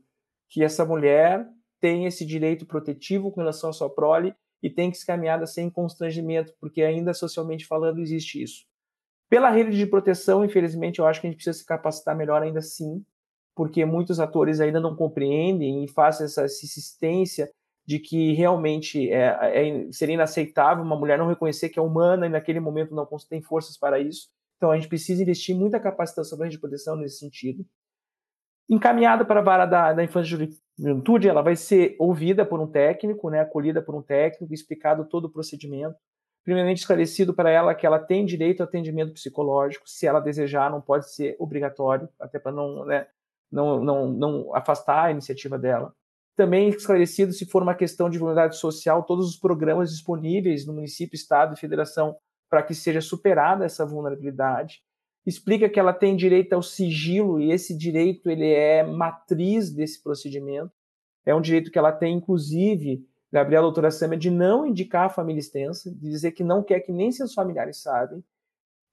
que 0.49 0.61
essa 0.61 0.83
mulher 0.83 1.47
tem 1.79 2.05
esse 2.05 2.25
direito 2.25 2.65
protetivo 2.65 3.31
com 3.31 3.39
relação 3.39 3.69
à 3.69 3.73
sua 3.73 3.89
prole 3.89 4.35
e 4.61 4.69
tem 4.69 4.91
que 4.91 4.97
ser 4.97 5.05
caminhada 5.05 5.47
sem 5.47 5.69
constrangimento, 5.69 6.53
porque 6.59 6.83
ainda 6.83 7.13
socialmente 7.13 7.65
falando 7.65 8.01
existe 8.01 8.43
isso. 8.43 8.65
Pela 9.29 9.49
rede 9.49 9.77
de 9.77 9.85
proteção, 9.85 10.43
infelizmente, 10.43 10.99
eu 10.99 11.07
acho 11.07 11.21
que 11.21 11.27
a 11.27 11.29
gente 11.29 11.37
precisa 11.37 11.57
se 11.57 11.65
capacitar 11.65 12.15
melhor 12.17 12.43
ainda 12.43 12.61
sim, 12.61 13.01
porque 13.55 13.85
muitos 13.85 14.19
atores 14.19 14.59
ainda 14.59 14.81
não 14.81 14.93
compreendem 14.93 15.85
e 15.85 15.87
fazem 15.87 16.25
essa 16.25 16.43
insistência 16.43 17.49
de 17.85 17.97
que 17.97 18.33
realmente 18.33 19.09
é, 19.09 19.87
é, 19.87 19.91
seria 19.91 20.15
inaceitável 20.15 20.83
uma 20.83 20.97
mulher 20.97 21.17
não 21.17 21.27
reconhecer 21.27 21.69
que 21.69 21.79
é 21.79 21.81
humana 21.81 22.25
e 22.25 22.29
naquele 22.29 22.59
momento 22.59 22.93
não 22.93 23.07
tem 23.29 23.41
forças 23.41 23.77
para 23.77 23.99
isso. 23.99 24.27
Então 24.63 24.71
a 24.71 24.77
gente 24.77 24.87
precisa 24.87 25.21
investir 25.21 25.53
muita 25.53 25.77
capacitação 25.77 26.37
para 26.37 26.47
a 26.47 26.57
proteção 26.57 26.95
nesse 26.95 27.19
sentido. 27.19 27.65
Encaminhada 28.69 29.25
para 29.25 29.41
a 29.41 29.43
vara 29.43 29.65
da, 29.65 29.91
da 29.91 30.01
infância 30.05 30.49
juventude, 30.77 31.27
ela 31.27 31.41
vai 31.41 31.53
ser 31.57 31.97
ouvida 31.99 32.45
por 32.45 32.61
um 32.61 32.67
técnico, 32.71 33.29
né, 33.29 33.41
acolhida 33.41 33.81
por 33.81 33.93
um 33.93 34.01
técnico, 34.01 34.53
explicado 34.53 35.03
todo 35.03 35.25
o 35.25 35.29
procedimento. 35.29 35.97
Primeiramente, 36.45 36.77
esclarecido 36.77 37.33
para 37.33 37.49
ela 37.49 37.75
que 37.75 37.85
ela 37.85 37.99
tem 37.99 38.25
direito 38.25 38.61
ao 38.61 38.67
atendimento 38.67 39.11
psicológico, 39.11 39.83
se 39.85 40.07
ela 40.07 40.21
desejar, 40.21 40.71
não 40.71 40.79
pode 40.79 41.13
ser 41.13 41.35
obrigatório, 41.39 42.07
até 42.17 42.39
para 42.39 42.53
não, 42.53 42.85
né, 42.85 43.05
não, 43.51 43.83
não, 43.83 44.07
não 44.13 44.55
afastar 44.55 45.07
a 45.07 45.11
iniciativa 45.11 45.59
dela. 45.59 45.93
Também 46.37 46.69
esclarecido, 46.69 47.33
se 47.33 47.45
for 47.45 47.61
uma 47.61 47.75
questão 47.75 48.09
de 48.09 48.17
vulnerabilidade 48.17 48.61
social, 48.61 49.03
todos 49.03 49.27
os 49.27 49.35
programas 49.35 49.91
disponíveis 49.91 50.65
no 50.65 50.71
município, 50.71 51.17
estado 51.17 51.53
e 51.53 51.59
federação 51.59 52.15
para 52.53 52.61
que 52.61 52.75
seja 52.75 53.01
superada 53.01 53.65
essa 53.65 53.83
vulnerabilidade 53.83 54.83
explica 55.25 55.67
que 55.67 55.79
ela 55.79 55.91
tem 55.91 56.15
direito 56.15 56.53
ao 56.53 56.61
sigilo 56.61 57.41
e 57.41 57.51
esse 57.51 57.75
direito 57.75 58.29
ele 58.29 58.47
é 58.47 58.83
matriz 58.83 59.71
desse 59.73 60.03
procedimento. 60.03 60.71
É 61.25 61.33
um 61.33 61.41
direito 61.41 61.71
que 61.71 61.79
ela 61.79 61.91
tem, 61.91 62.15
inclusive, 62.15 63.03
Gabriela 63.31 63.63
doutora 63.63 63.89
Sâmia, 63.89 64.19
de 64.19 64.29
não 64.29 64.67
indicar 64.67 65.07
a 65.07 65.09
família 65.09 65.39
extensa, 65.39 65.89
de 65.89 65.97
dizer 65.97 66.33
que 66.33 66.43
não 66.43 66.61
quer 66.61 66.81
que 66.81 66.91
nem 66.91 67.11
seus 67.11 67.33
familiares 67.33 67.81
sabem. 67.81 68.23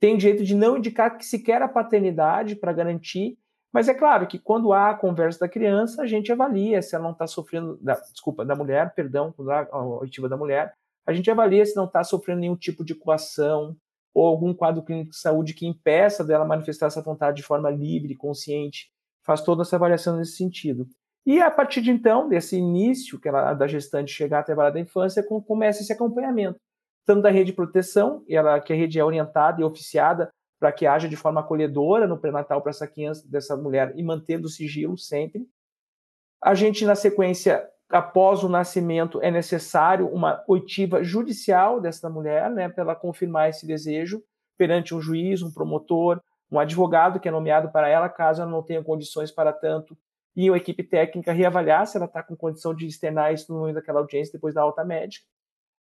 Tem 0.00 0.16
direito 0.16 0.42
de 0.42 0.54
não 0.54 0.78
indicar 0.78 1.18
que 1.18 1.26
sequer 1.26 1.60
a 1.60 1.68
paternidade 1.68 2.56
para 2.56 2.72
garantir. 2.72 3.36
Mas 3.70 3.90
é 3.90 3.94
claro 3.94 4.26
que 4.26 4.38
quando 4.38 4.72
há 4.72 4.88
a 4.88 4.96
conversa 4.96 5.40
da 5.40 5.48
criança, 5.50 6.00
a 6.00 6.06
gente 6.06 6.32
avalia 6.32 6.80
se 6.80 6.94
ela 6.94 7.04
não 7.04 7.12
está 7.12 7.26
sofrendo, 7.26 7.76
da, 7.82 7.92
desculpa, 8.10 8.42
da 8.42 8.56
mulher, 8.56 8.94
perdão, 8.94 9.34
a 9.70 9.84
oitiva 9.84 10.30
da 10.30 10.36
mulher, 10.38 10.74
a 11.10 11.14
gente 11.14 11.30
avalia 11.30 11.64
se 11.66 11.74
não 11.76 11.84
está 11.84 12.04
sofrendo 12.04 12.40
nenhum 12.40 12.56
tipo 12.56 12.84
de 12.84 12.94
coação, 12.94 13.76
ou 14.14 14.26
algum 14.26 14.54
quadro 14.54 14.82
clínico 14.82 15.10
de 15.10 15.18
saúde 15.18 15.54
que 15.54 15.66
impeça 15.66 16.24
dela 16.24 16.44
manifestar 16.44 16.86
essa 16.86 17.02
vontade 17.02 17.38
de 17.38 17.42
forma 17.42 17.70
livre, 17.70 18.16
consciente, 18.16 18.90
faz 19.24 19.42
toda 19.42 19.62
essa 19.62 19.76
avaliação 19.76 20.16
nesse 20.16 20.36
sentido. 20.36 20.88
E 21.26 21.40
a 21.40 21.50
partir 21.50 21.82
de 21.82 21.90
então, 21.90 22.28
desse 22.28 22.56
início 22.56 23.20
que 23.20 23.28
ela, 23.28 23.52
da 23.54 23.66
gestante 23.66 24.12
chegar 24.12 24.40
até 24.40 24.52
a 24.52 24.56
vara 24.56 24.70
da 24.70 24.80
infância, 24.80 25.22
começa 25.22 25.82
esse 25.82 25.92
acompanhamento, 25.92 26.58
tanto 27.04 27.22
da 27.22 27.30
rede 27.30 27.50
de 27.50 27.52
proteção, 27.52 28.24
ela, 28.28 28.58
que 28.60 28.72
a 28.72 28.76
rede 28.76 28.98
é 28.98 29.04
orientada 29.04 29.60
e 29.60 29.64
oficiada 29.64 30.30
para 30.58 30.72
que 30.72 30.86
haja 30.86 31.08
de 31.08 31.16
forma 31.16 31.40
acolhedora 31.40 32.06
no 32.06 32.18
pré-natal 32.18 32.60
para 32.62 32.70
essa 32.70 32.86
criança, 32.86 33.26
dessa 33.28 33.56
mulher, 33.56 33.92
e 33.96 34.02
mantendo 34.02 34.46
o 34.46 34.50
sigilo 34.50 34.96
sempre. 34.96 35.46
A 36.42 36.54
gente, 36.54 36.84
na 36.84 36.94
sequência, 36.94 37.69
após 37.90 38.44
o 38.44 38.48
nascimento, 38.48 39.20
é 39.20 39.30
necessário 39.30 40.08
uma 40.08 40.42
oitiva 40.46 41.02
judicial 41.02 41.80
dessa 41.80 42.08
mulher, 42.08 42.48
né, 42.50 42.68
para 42.68 42.82
ela 42.84 42.94
confirmar 42.94 43.50
esse 43.50 43.66
desejo 43.66 44.22
perante 44.56 44.94
um 44.94 45.00
juiz, 45.00 45.42
um 45.42 45.50
promotor, 45.50 46.20
um 46.50 46.58
advogado 46.58 47.18
que 47.18 47.28
é 47.28 47.32
nomeado 47.32 47.70
para 47.70 47.88
ela, 47.88 48.08
caso 48.08 48.42
ela 48.42 48.50
não 48.50 48.62
tenha 48.62 48.82
condições 48.82 49.30
para 49.30 49.52
tanto, 49.52 49.96
e 50.36 50.48
uma 50.48 50.56
equipe 50.56 50.82
técnica 50.82 51.32
reavaliar 51.32 51.86
se 51.86 51.96
ela 51.96 52.06
está 52.06 52.22
com 52.22 52.36
condição 52.36 52.74
de 52.74 52.86
externar 52.86 53.32
isso 53.34 53.52
no 53.52 53.58
momento 53.58 53.74
daquela 53.76 54.00
audiência 54.00 54.32
depois 54.32 54.54
da 54.54 54.62
alta 54.62 54.84
médica. 54.84 55.26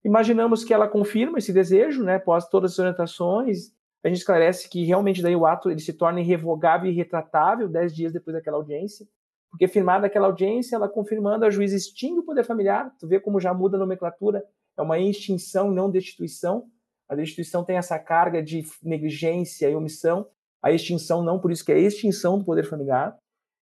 Imaginamos 0.03 0.63
que 0.63 0.73
ela 0.73 0.87
confirma 0.87 1.37
esse 1.37 1.53
desejo, 1.53 2.03
né, 2.03 2.15
após 2.15 2.47
todas 2.47 2.71
as 2.71 2.79
orientações, 2.79 3.71
a 4.03 4.07
gente 4.07 4.19
esclarece 4.19 4.69
que 4.69 4.85
realmente 4.85 5.21
daí 5.21 5.35
o 5.35 5.45
ato 5.45 5.69
ele 5.69 5.81
se 5.81 5.93
torna 5.93 6.21
irrevogável 6.21 6.89
e 6.89 6.95
retratável 6.95 7.67
dez 7.67 7.93
dias 7.93 8.13
depois 8.13 8.35
daquela 8.35 8.57
audiência, 8.57 9.05
porque 9.49 9.67
firmada 9.67 10.07
aquela 10.07 10.27
audiência, 10.27 10.75
ela 10.75 10.87
confirmando, 10.87 11.45
a 11.45 11.49
juíza 11.49 11.75
extingue 11.75 12.19
o 12.19 12.25
poder 12.25 12.43
familiar, 12.43 12.93
tu 12.99 13.07
vê 13.07 13.19
como 13.19 13.39
já 13.39 13.53
muda 13.53 13.77
a 13.77 13.79
nomenclatura, 13.79 14.43
é 14.77 14.81
uma 14.81 14.99
extinção, 14.99 15.71
não 15.71 15.89
destituição, 15.89 16.65
a 17.07 17.15
destituição 17.15 17.63
tem 17.63 17.77
essa 17.77 17.97
carga 17.97 18.41
de 18.41 18.63
negligência 18.83 19.69
e 19.69 19.75
omissão, 19.75 20.27
a 20.61 20.71
extinção 20.71 21.23
não, 21.23 21.39
por 21.39 21.51
isso 21.51 21.65
que 21.65 21.71
é 21.71 21.79
extinção 21.79 22.37
do 22.37 22.45
poder 22.45 22.63
familiar, 22.63 23.17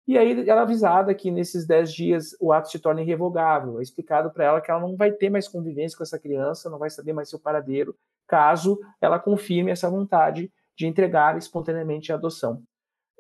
e 0.08 0.18
aí 0.18 0.48
ela 0.50 0.62
é 0.62 0.64
avisada 0.64 1.14
que 1.14 1.30
nesses 1.30 1.68
10 1.68 1.94
dias 1.94 2.36
o 2.40 2.54
ato 2.54 2.70
se 2.70 2.80
torna 2.80 3.02
irrevogável. 3.02 3.80
É 3.80 3.84
explicado 3.84 4.32
para 4.32 4.46
ela 4.46 4.62
que 4.62 4.72
ela 4.72 4.80
não 4.80 4.96
vai 4.96 5.12
ter 5.12 5.30
mais 5.30 5.50
convivência 5.50 5.98
com 5.98 6.04
essa 6.04 6.18
criança, 6.18 6.70
não 6.70 6.80
vai 6.80 6.90
saber 6.90 7.12
mais 7.12 7.30
seu 7.30 7.38
paradeiro, 7.38 7.94
caso 8.26 8.80
ela 9.02 9.20
confirme 9.20 9.70
essa 9.70 9.90
vontade 9.90 10.50
de 10.78 10.88
entregar 10.88 11.38
espontaneamente 11.38 12.14
a 12.14 12.16
adoção. 12.16 12.64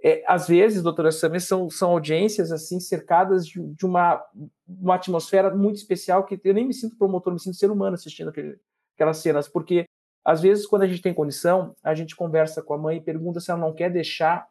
É, 0.03 0.23
às 0.27 0.47
vezes, 0.47 0.83
doutora 0.83 1.11
Samir, 1.11 1.41
são, 1.41 1.69
são 1.69 1.91
audiências 1.91 2.51
assim 2.51 2.79
cercadas 2.79 3.47
de, 3.47 3.59
de 3.73 3.85
uma, 3.85 4.23
uma 4.67 4.95
atmosfera 4.95 5.53
muito 5.55 5.77
especial 5.77 6.23
que 6.23 6.39
eu 6.43 6.53
nem 6.53 6.67
me 6.67 6.73
sinto 6.73 6.97
promotor, 6.97 7.33
me 7.33 7.39
sinto 7.39 7.57
ser 7.57 7.71
humano 7.71 7.95
assistindo 7.95 8.29
aquele, 8.29 8.59
aquelas 8.95 9.17
cenas, 9.17 9.47
porque 9.47 9.85
às 10.27 10.41
vezes, 10.41 10.67
quando 10.67 10.81
a 10.81 10.87
gente 10.87 11.01
tem 11.01 11.13
condição, 11.13 11.73
a 11.81 11.95
gente 11.95 12.13
conversa 12.13 12.61
com 12.61 12.73
a 12.73 12.77
mãe 12.77 12.97
e 12.97 13.01
pergunta 13.01 13.39
se 13.39 13.49
ela 13.49 13.61
não 13.61 13.73
quer 13.73 13.89
deixar 13.89 14.45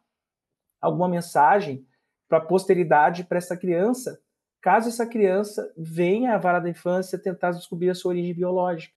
alguma 0.81 1.07
mensagem 1.07 1.85
para 2.27 2.39
a 2.39 2.45
posteridade 2.45 3.23
para 3.23 3.37
essa 3.37 3.55
criança, 3.55 4.19
caso 4.59 4.89
essa 4.89 5.05
criança 5.05 5.71
venha 5.77 6.33
à 6.33 6.37
vara 6.39 6.59
da 6.59 6.67
infância 6.67 7.19
tentar 7.19 7.51
descobrir 7.51 7.91
a 7.91 7.93
sua 7.93 8.09
origem 8.09 8.33
biológica. 8.33 8.91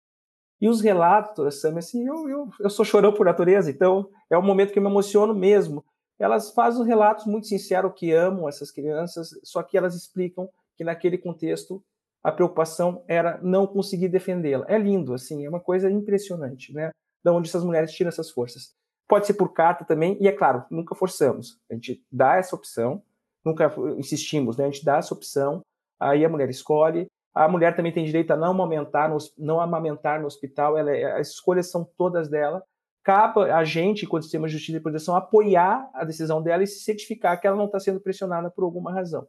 E 0.59 0.69
os 0.71 0.81
relatos, 0.81 1.61
Sam, 1.61 1.77
assim, 1.77 2.07
eu, 2.07 2.29
eu, 2.29 2.51
eu 2.59 2.71
sou 2.71 2.85
chorão 2.85 3.13
por 3.13 3.27
natureza, 3.27 3.71
então 3.71 4.09
é 4.31 4.39
um 4.39 4.43
momento 4.43 4.73
que 4.73 4.79
eu 4.79 4.83
me 4.83 4.89
emociono 4.89 5.35
mesmo. 5.35 5.85
Elas 6.21 6.53
fazem 6.53 6.85
relatos 6.85 7.25
muito 7.25 7.47
sinceros 7.47 7.93
que 7.97 8.13
amam 8.13 8.47
essas 8.47 8.71
crianças, 8.71 9.31
só 9.43 9.63
que 9.63 9.77
elas 9.79 9.95
explicam 9.95 10.49
que 10.77 10.85
naquele 10.85 11.17
contexto 11.17 11.83
a 12.23 12.31
preocupação 12.31 13.03
era 13.09 13.41
não 13.43 13.67
conseguir 13.67 14.09
defendê-la. 14.09 14.67
É 14.69 14.77
lindo, 14.77 15.15
assim, 15.15 15.45
é 15.47 15.49
uma 15.49 15.61
coisa 15.61 15.91
impressionante, 15.91 16.73
né? 16.75 16.91
Da 17.25 17.33
onde 17.33 17.49
essas 17.49 17.65
mulheres 17.65 17.93
tiram 17.93 18.11
essas 18.11 18.31
forças. 18.31 18.75
Pode 19.09 19.27
ser 19.27 19.35
por 19.35 19.53
carta 19.53 19.85
também, 19.85 20.17
e 20.21 20.29
é 20.29 20.33
claro, 20.33 20.65
nunca 20.71 20.95
forçamos. 20.95 21.59
A 21.71 21.75
gente 21.75 22.05
dá 22.13 22.37
essa 22.37 22.55
opção, 22.55 23.03
nunca 23.45 23.75
insistimos, 23.97 24.57
né? 24.57 24.65
A 24.65 24.71
gente 24.71 24.85
dá 24.85 24.99
essa 24.99 25.15
opção, 25.15 25.63
aí 25.99 26.25
a 26.25 26.29
mulher 26.29 26.51
escolhe. 26.51 27.07
A 27.35 27.49
mulher 27.49 27.75
também 27.75 27.93
tem 27.93 28.05
direito 28.05 28.33
a 28.33 28.37
não 28.37 28.51
amamentar 28.51 29.09
no, 29.09 29.17
não 29.39 29.61
amamentar 29.61 30.21
no 30.21 30.27
hospital, 30.27 30.77
ela, 30.77 30.91
é, 30.91 31.19
as 31.19 31.29
escolhas 31.29 31.71
são 31.71 31.85
todas 31.97 32.29
dela. 32.29 32.63
Cabe 33.03 33.51
a 33.51 33.65
gente, 33.65 34.05
enquanto 34.05 34.25
sistema 34.25 34.47
de 34.47 34.53
justiça 34.53 34.77
e 34.77 34.81
proteção, 34.81 35.17
apoiar 35.17 35.91
a 35.95 36.05
decisão 36.05 36.43
dela 36.43 36.63
e 36.63 36.67
se 36.67 36.85
certificar 36.85 37.41
que 37.41 37.47
ela 37.47 37.57
não 37.57 37.65
está 37.65 37.81
sendo 37.81 38.01
pressionada 38.01 38.51
por 38.51 38.63
alguma 38.63 38.93
razão. 38.93 39.27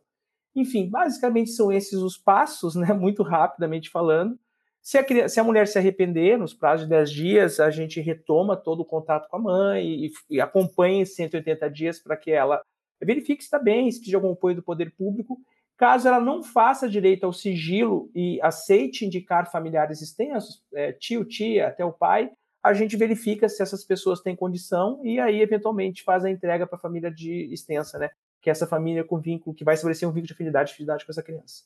Enfim, 0.53 0.89
basicamente 0.89 1.51
são 1.51 1.71
esses 1.71 1.99
os 1.99 2.17
passos, 2.17 2.75
né? 2.75 2.93
Muito 2.93 3.23
rapidamente 3.23 3.89
falando. 3.89 4.37
Se 4.81 4.97
a, 4.97 5.29
se 5.29 5.39
a, 5.39 5.43
mulher 5.43 5.67
se 5.67 5.77
arrepender, 5.77 6.37
nos 6.37 6.53
prazos 6.53 6.85
de 6.85 6.89
10 6.89 7.11
dias, 7.11 7.59
a 7.59 7.69
gente 7.69 8.01
retoma 8.01 8.57
todo 8.57 8.81
o 8.81 8.85
contato 8.85 9.29
com 9.29 9.37
a 9.37 9.39
mãe 9.39 10.05
e, 10.05 10.11
e 10.29 10.41
acompanha 10.41 11.05
180 11.05 11.69
dias 11.69 11.99
para 11.99 12.17
que 12.17 12.31
ela 12.31 12.61
verifique 13.01 13.43
se 13.43 13.47
está 13.47 13.59
bem, 13.59 13.91
se 13.91 13.99
precisa 13.99 14.11
de 14.11 14.15
algum 14.15 14.33
apoio 14.33 14.55
do 14.55 14.63
poder 14.63 14.91
público. 14.95 15.39
Caso 15.77 16.07
ela 16.07 16.19
não 16.19 16.43
faça 16.43 16.89
direito 16.89 17.25
ao 17.25 17.33
sigilo 17.33 18.11
e 18.13 18.39
aceite 18.41 19.05
indicar 19.05 19.51
familiares 19.51 20.01
extensos, 20.01 20.63
é, 20.73 20.91
tio, 20.91 21.25
tia, 21.25 21.67
até 21.67 21.85
o 21.85 21.91
pai, 21.91 22.31
a 22.63 22.73
gente 22.73 22.95
verifica 22.95 23.49
se 23.49 23.61
essas 23.61 23.83
pessoas 23.83 24.21
têm 24.21 24.35
condição 24.35 24.99
e 25.03 25.19
aí, 25.19 25.41
eventualmente, 25.41 26.03
faz 26.03 26.23
a 26.23 26.29
entrega 26.29 26.67
para 26.67 26.77
a 26.77 26.81
família 26.81 27.11
de 27.11 27.51
extensa, 27.51 27.97
né? 27.97 28.09
Que 28.41 28.49
é 28.49 28.51
essa 28.51 28.67
família 28.67 29.03
com 29.03 29.19
vínculo, 29.19 29.55
que 29.55 29.63
vai 29.63 29.75
estabelecer 29.75 30.07
um 30.07 30.11
vínculo 30.11 30.27
de 30.27 30.33
afinidade, 30.33 30.69
de 30.69 30.73
afinidade 30.73 31.05
com 31.05 31.11
essa 31.11 31.23
criança. 31.23 31.63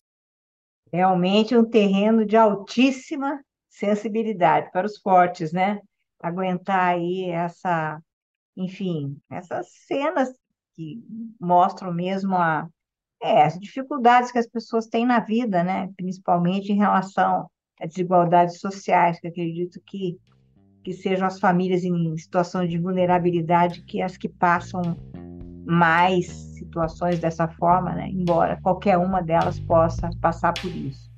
Realmente 0.92 1.56
um 1.56 1.66
terreno 1.66 2.26
de 2.26 2.38
altíssima 2.38 3.44
sensibilidade 3.70 4.72
para 4.72 4.86
os 4.86 4.98
fortes, 4.98 5.52
né? 5.52 5.82
Aguentar 6.22 6.94
aí 6.94 7.30
essa, 7.30 8.02
enfim, 8.56 9.18
essas 9.30 9.68
cenas 9.86 10.30
que 10.76 11.04
mostram 11.40 11.94
mesmo 11.94 12.36
a, 12.36 12.70
é, 13.22 13.44
as 13.44 13.58
dificuldades 13.60 14.32
que 14.32 14.38
as 14.38 14.48
pessoas 14.48 14.88
têm 14.88 15.06
na 15.06 15.20
vida, 15.20 15.64
né? 15.64 15.90
principalmente 15.96 16.72
em 16.72 16.78
relação 16.78 17.50
às 17.80 17.90
desigualdades 17.90 18.60
sociais, 18.60 19.20
que 19.20 19.28
acredito 19.28 19.82
que, 19.86 20.20
que 20.86 20.94
sejam 20.94 21.26
as 21.26 21.40
famílias 21.40 21.84
em 21.84 22.16
situação 22.16 22.64
de 22.64 22.78
vulnerabilidade 22.78 23.82
que 23.82 24.04
as 24.04 24.16
que 24.16 24.30
passam 24.30 24.96
mais 25.66 26.28
situações 26.28 27.18
dessa 27.18 27.48
forma, 27.48 27.92
né? 27.96 28.08
embora 28.12 28.60
qualquer 28.62 28.96
uma 29.00 29.20
delas 29.20 29.60
possa 29.60 30.12
passar 30.22 30.54
por 30.54 30.70
isso. 30.70 31.10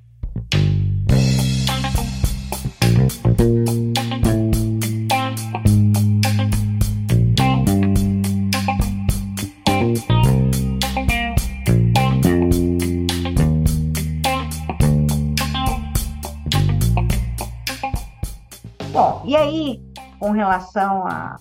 Relação 20.48 21.06
a 21.06 21.38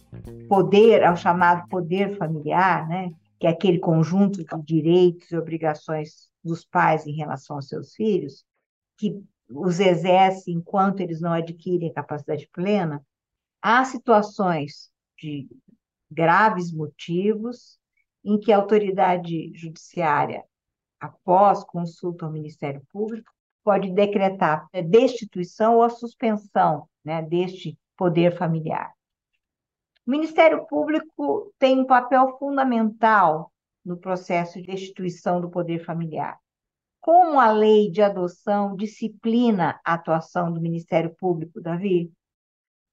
poder, 0.48 1.04
ao 1.04 1.16
chamado 1.16 1.68
poder 1.68 2.16
familiar, 2.18 2.88
né, 2.88 3.12
que 3.38 3.46
é 3.46 3.50
aquele 3.50 3.78
conjunto 3.78 4.44
de 4.44 4.62
direitos 4.62 5.30
e 5.30 5.36
obrigações 5.36 6.28
dos 6.42 6.64
pais 6.64 7.06
em 7.06 7.12
relação 7.12 7.56
aos 7.56 7.68
seus 7.68 7.94
filhos, 7.94 8.44
que 8.96 9.22
os 9.48 9.78
exerce 9.78 10.50
enquanto 10.50 11.00
eles 11.00 11.20
não 11.20 11.32
adquirem 11.32 11.92
capacidade 11.92 12.48
plena, 12.52 13.04
há 13.62 13.84
situações 13.84 14.90
de 15.18 15.48
graves 16.10 16.72
motivos 16.72 17.78
em 18.24 18.38
que 18.38 18.52
a 18.52 18.56
autoridade 18.56 19.52
judiciária, 19.54 20.44
após 21.00 21.62
consulta 21.62 22.24
ao 22.24 22.32
Ministério 22.32 22.82
Público, 22.92 23.30
pode 23.62 23.90
decretar 23.90 24.66
a 24.72 24.80
destituição 24.80 25.76
ou 25.76 25.82
a 25.82 25.90
suspensão 25.90 26.88
né, 27.04 27.22
deste 27.22 27.78
poder 27.96 28.36
familiar. 28.36 28.95
O 30.06 30.10
Ministério 30.10 30.64
Público 30.66 31.52
tem 31.58 31.80
um 31.80 31.84
papel 31.84 32.38
fundamental 32.38 33.52
no 33.84 33.96
processo 33.96 34.60
de 34.60 34.68
destituição 34.68 35.40
do 35.40 35.50
poder 35.50 35.84
familiar. 35.84 36.38
Como 37.00 37.40
a 37.40 37.50
lei 37.50 37.90
de 37.90 38.00
adoção 38.02 38.76
disciplina 38.76 39.80
a 39.84 39.94
atuação 39.94 40.52
do 40.52 40.60
Ministério 40.60 41.12
Público, 41.18 41.60
Davi? 41.60 42.12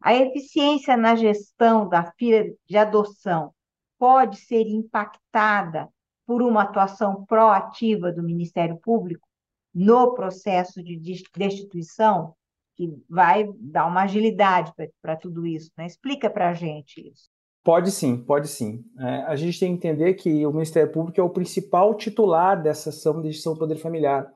A 0.01 0.15
eficiência 0.15 0.97
na 0.97 1.15
gestão 1.15 1.87
da 1.87 2.11
filha 2.13 2.51
de 2.65 2.77
adoção 2.77 3.53
pode 3.99 4.37
ser 4.37 4.67
impactada 4.67 5.87
por 6.25 6.41
uma 6.41 6.63
atuação 6.63 7.25
proativa 7.25 8.11
do 8.11 8.23
Ministério 8.23 8.77
Público 8.79 9.27
no 9.73 10.15
processo 10.15 10.81
de 10.83 10.97
destituição? 11.35 12.35
Que 12.75 12.93
vai 13.09 13.49
dar 13.59 13.85
uma 13.85 14.03
agilidade 14.03 14.73
para 15.01 15.15
tudo 15.15 15.45
isso. 15.45 15.71
Né? 15.77 15.85
Explica 15.85 16.29
para 16.29 16.49
a 16.49 16.53
gente 16.53 17.07
isso. 17.07 17.29
Pode 17.63 17.91
sim, 17.91 18.17
pode 18.17 18.49
sim. 18.49 18.83
É, 18.99 19.23
a 19.23 19.35
gente 19.35 19.59
tem 19.59 19.69
que 19.69 19.87
entender 19.87 20.15
que 20.15 20.45
o 20.45 20.51
Ministério 20.51 20.91
Público 20.91 21.19
é 21.19 21.23
o 21.23 21.29
principal 21.29 21.95
titular 21.95 22.61
dessa 22.61 22.89
ação 22.89 23.21
de 23.21 23.31
gestão 23.31 23.53
do 23.53 23.59
poder 23.59 23.77
familiar. 23.77 24.29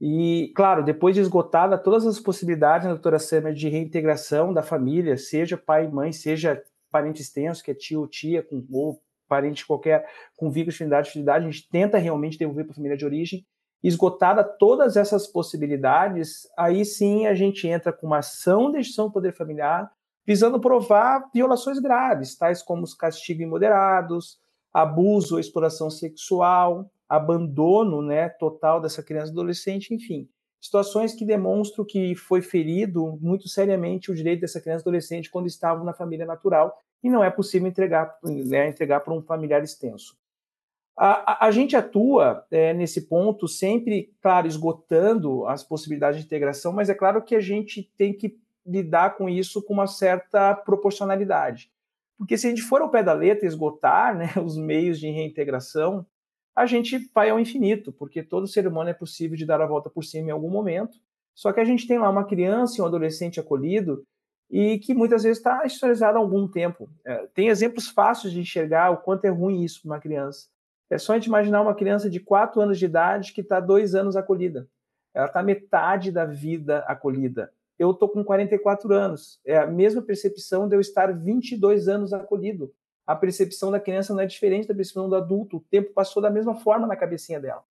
E, 0.00 0.52
claro, 0.56 0.84
depois 0.84 1.14
de 1.14 1.20
esgotada 1.20 1.78
todas 1.78 2.06
as 2.06 2.18
possibilidades, 2.18 2.86
né, 2.86 2.92
doutora 2.92 3.18
Sâmia, 3.18 3.52
de 3.52 3.68
reintegração 3.68 4.52
da 4.52 4.62
família, 4.62 5.16
seja 5.16 5.56
pai 5.56 5.86
e 5.86 5.88
mãe, 5.88 6.12
seja 6.12 6.60
parente 6.90 7.22
extenso, 7.22 7.62
que 7.62 7.70
é 7.70 7.74
tio 7.74 8.00
ou 8.00 8.08
tia, 8.08 8.42
com, 8.42 8.64
ou 8.72 9.00
parente 9.28 9.66
qualquer 9.66 10.08
com 10.36 10.50
vínculo 10.50 10.74
de 10.76 10.94
afinidade, 10.94 11.46
a 11.46 11.50
gente 11.50 11.68
tenta 11.68 11.98
realmente 11.98 12.38
devolver 12.38 12.64
para 12.64 12.72
a 12.72 12.76
família 12.76 12.96
de 12.96 13.04
origem. 13.04 13.46
Esgotada 13.82 14.42
todas 14.42 14.96
essas 14.96 15.26
possibilidades, 15.26 16.48
aí 16.56 16.84
sim 16.84 17.26
a 17.26 17.34
gente 17.34 17.68
entra 17.68 17.92
com 17.92 18.06
uma 18.06 18.18
ação 18.18 18.72
de 18.72 18.78
extinção 18.78 19.06
do 19.06 19.12
poder 19.12 19.32
familiar, 19.32 19.90
visando 20.26 20.60
provar 20.60 21.30
violações 21.32 21.78
graves, 21.78 22.36
tais 22.36 22.62
como 22.62 22.82
os 22.82 22.92
castigos 22.92 23.42
imoderados, 23.42 24.38
abuso 24.72 25.34
ou 25.34 25.40
exploração 25.40 25.88
sexual, 25.90 26.90
abandono 27.08 28.02
né, 28.02 28.28
total 28.28 28.80
dessa 28.80 29.02
criança 29.02 29.30
e 29.30 29.32
adolescente, 29.32 29.94
enfim. 29.94 30.28
Situações 30.60 31.14
que 31.14 31.24
demonstram 31.24 31.84
que 31.84 32.16
foi 32.16 32.42
ferido 32.42 33.16
muito 33.20 33.48
seriamente 33.48 34.10
o 34.10 34.14
direito 34.14 34.40
dessa 34.40 34.60
criança 34.60 34.82
e 34.82 34.84
adolescente 34.84 35.30
quando 35.30 35.46
estavam 35.46 35.84
na 35.84 35.94
família 35.94 36.26
natural 36.26 36.76
e 37.02 37.08
não 37.08 37.22
é 37.22 37.30
possível 37.30 37.68
entregar, 37.68 38.18
né, 38.24 38.68
entregar 38.68 39.00
para 39.00 39.14
um 39.14 39.22
familiar 39.22 39.62
extenso. 39.62 40.17
A, 41.00 41.46
a, 41.46 41.50
gente 41.52 41.76
atua 41.76 42.44
é, 42.50 42.74
nesse 42.74 43.02
ponto 43.02 43.46
sempre, 43.46 44.12
claro, 44.20 44.48
esgotando 44.48 45.46
as 45.46 45.62
possibilidades 45.62 46.18
de 46.18 46.26
integração, 46.26 46.72
mas 46.72 46.90
é 46.90 46.94
claro 46.94 47.22
que 47.22 47.36
a 47.36 47.40
gente 47.40 47.84
tem 47.96 48.12
que 48.12 48.36
lidar 48.66 49.16
com 49.16 49.28
isso 49.28 49.62
com 49.62 49.72
uma 49.72 49.86
certa 49.86 50.54
proporcionalidade. 50.56 51.70
Porque 52.18 52.36
se 52.36 52.48
a 52.48 52.50
gente 52.50 52.62
for 52.62 52.82
ao 52.82 52.90
pé 52.90 53.02
da 53.02 53.12
letra 53.12 53.46
esgotar 53.46 54.16
né, 54.16 54.26
os 54.44 54.58
meios 54.58 54.98
de 54.98 55.08
reintegração, 55.08 56.04
a 56.54 56.66
gente 56.66 56.98
vai 57.14 57.30
ao 57.30 57.38
infinito, 57.38 57.92
porque 57.92 58.20
todo 58.20 58.48
ser 58.48 58.66
humano 58.66 58.90
é 58.90 58.94
possível 58.94 59.36
de 59.36 59.46
dar 59.46 59.60
a 59.60 59.66
volta 59.66 59.88
por 59.88 60.02
cima 60.02 60.28
em 60.28 60.32
algum 60.32 60.50
momento. 60.50 60.98
Só 61.32 61.52
que 61.52 61.60
a 61.60 61.64
gente 61.64 61.86
tem 61.86 61.98
lá 61.98 62.10
uma 62.10 62.24
criança 62.24 62.74
e 62.76 62.82
um 62.82 62.86
adolescente 62.86 63.38
acolhido 63.38 64.02
e 64.50 64.78
que 64.80 64.92
muitas 64.92 65.22
vezes 65.22 65.38
está 65.38 65.64
historizado 65.64 66.18
há 66.18 66.20
algum 66.20 66.48
tempo. 66.48 66.90
É, 67.04 67.28
tem 67.32 67.46
exemplos 67.46 67.88
fáceis 67.88 68.32
de 68.32 68.40
enxergar 68.40 68.90
o 68.90 68.96
quanto 68.96 69.26
é 69.26 69.28
ruim 69.28 69.62
isso 69.62 69.82
para 69.82 69.92
uma 69.92 70.00
criança. 70.00 70.48
É 70.90 70.98
só 70.98 71.12
a 71.12 71.16
gente 71.16 71.26
imaginar 71.26 71.60
uma 71.60 71.74
criança 71.74 72.08
de 72.08 72.20
4 72.20 72.60
anos 72.60 72.78
de 72.78 72.84
idade 72.84 73.32
que 73.32 73.40
está 73.40 73.60
dois 73.60 73.94
anos 73.94 74.16
acolhida. 74.16 74.68
Ela 75.14 75.26
está 75.26 75.42
metade 75.42 76.10
da 76.10 76.24
vida 76.24 76.80
acolhida. 76.80 77.52
Eu 77.78 77.90
estou 77.90 78.08
com 78.08 78.24
44 78.24 78.92
anos. 78.92 79.40
É 79.44 79.58
a 79.58 79.66
mesma 79.66 80.02
percepção 80.02 80.68
de 80.68 80.74
eu 80.74 80.80
estar 80.80 81.12
22 81.12 81.88
anos 81.88 82.12
acolhido 82.12 82.72
a 83.08 83.16
percepção 83.16 83.70
da 83.70 83.80
criança 83.80 84.12
não 84.12 84.20
é 84.20 84.26
diferente 84.26 84.68
da 84.68 84.74
percepção 84.74 85.08
do 85.08 85.16
adulto. 85.16 85.56
O 85.56 85.64
tempo 85.70 85.94
passou 85.94 86.20
da 86.22 86.28
mesma 86.28 86.56
forma 86.56 86.86
na 86.86 86.94
cabecinha 86.94 87.40
dela. 87.40 87.64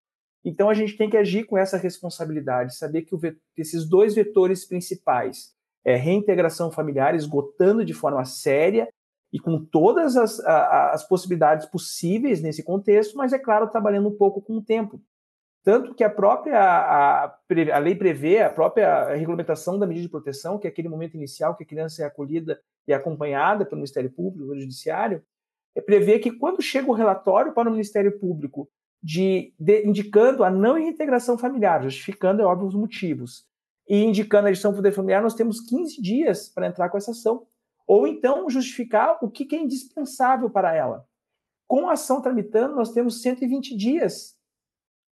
Então 0.44 0.68
a 0.68 0.74
gente 0.74 0.98
tem 0.98 1.08
que 1.08 1.16
agir 1.16 1.44
com 1.44 1.56
essa 1.56 1.78
responsabilidade, 1.78 2.76
saber 2.76 3.04
que 3.04 3.16
esses 3.56 3.88
dois 3.88 4.16
vetores 4.16 4.66
principais 4.66 5.54
é 5.86 5.96
reintegração 5.96 6.72
familiar, 6.72 7.14
esgotando 7.14 7.86
de 7.86 7.94
forma 7.94 8.26
séria 8.26 8.90
e 9.32 9.40
com 9.40 9.64
todas 9.64 10.16
as, 10.16 10.40
as 10.40 11.08
possibilidades 11.08 11.66
possíveis 11.66 12.42
nesse 12.42 12.64
contexto, 12.64 13.18
mas 13.18 13.34
é 13.34 13.40
claro, 13.40 13.70
trabalhando 13.70 14.08
um 14.08 14.18
pouco 14.18 14.42
com 14.42 14.58
o 14.58 14.64
tempo. 14.64 15.02
Tanto 15.64 15.94
que 15.94 16.04
a 16.04 16.10
própria 16.10 16.58
a, 16.58 17.26
a, 17.26 17.78
lei 17.78 17.94
prevê, 17.94 18.42
a 18.42 18.50
própria 18.50 19.14
regulamentação 19.16 19.78
da 19.78 19.86
medida 19.86 20.06
de 20.06 20.12
proteção, 20.12 20.58
que 20.58 20.66
é 20.66 20.70
aquele 20.70 20.88
momento 20.88 21.16
inicial 21.16 21.56
que 21.56 21.64
a 21.64 21.68
criança 21.68 22.04
é 22.04 22.06
acolhida 22.06 22.58
e 22.88 22.94
acompanhada 22.94 23.66
pelo 23.66 23.80
Ministério 23.80 24.10
Público, 24.10 24.48
pelo 24.48 24.62
Judiciário, 24.62 25.22
é 25.76 25.82
prevê 25.82 26.20
que 26.20 26.32
quando 26.32 26.62
chega 26.62 26.90
o 26.90 26.94
relatório 26.94 27.54
para 27.54 27.68
o 27.68 27.72
Ministério 27.72 28.18
Público 28.18 28.70
de, 29.04 29.54
de, 29.60 29.86
indicando 29.86 30.44
a 30.44 30.50
não 30.50 30.76
reintegração 30.76 31.38
familiar, 31.38 31.84
justificando, 31.84 32.42
é 32.42 32.46
óbvio, 32.46 32.68
os 32.68 32.76
motivos, 32.76 33.46
e 33.88 34.04
indicando 34.04 34.48
a 34.48 34.52
edição 34.52 34.72
do 34.72 34.78
poder 34.78 34.92
familiar, 34.92 35.22
nós 35.22 35.36
temos 35.36 35.62
15 35.62 36.02
dias 36.02 36.50
para 36.50 36.68
entrar 36.68 36.90
com 36.90 36.98
essa 36.98 37.12
ação. 37.12 37.46
Ou 37.88 38.06
então 38.06 38.50
justificar 38.50 39.18
o 39.22 39.32
que, 39.32 39.56
é 39.56 39.60
indispensável 39.60 40.50
para 40.50 40.76
ela. 40.76 41.08
Com 41.68 41.90
a 41.90 41.94
ação 41.94 42.22
tramitando, 42.22 42.76
nós 42.76 42.92
temos 42.92 43.22
120 43.22 43.76
dias 43.76 44.36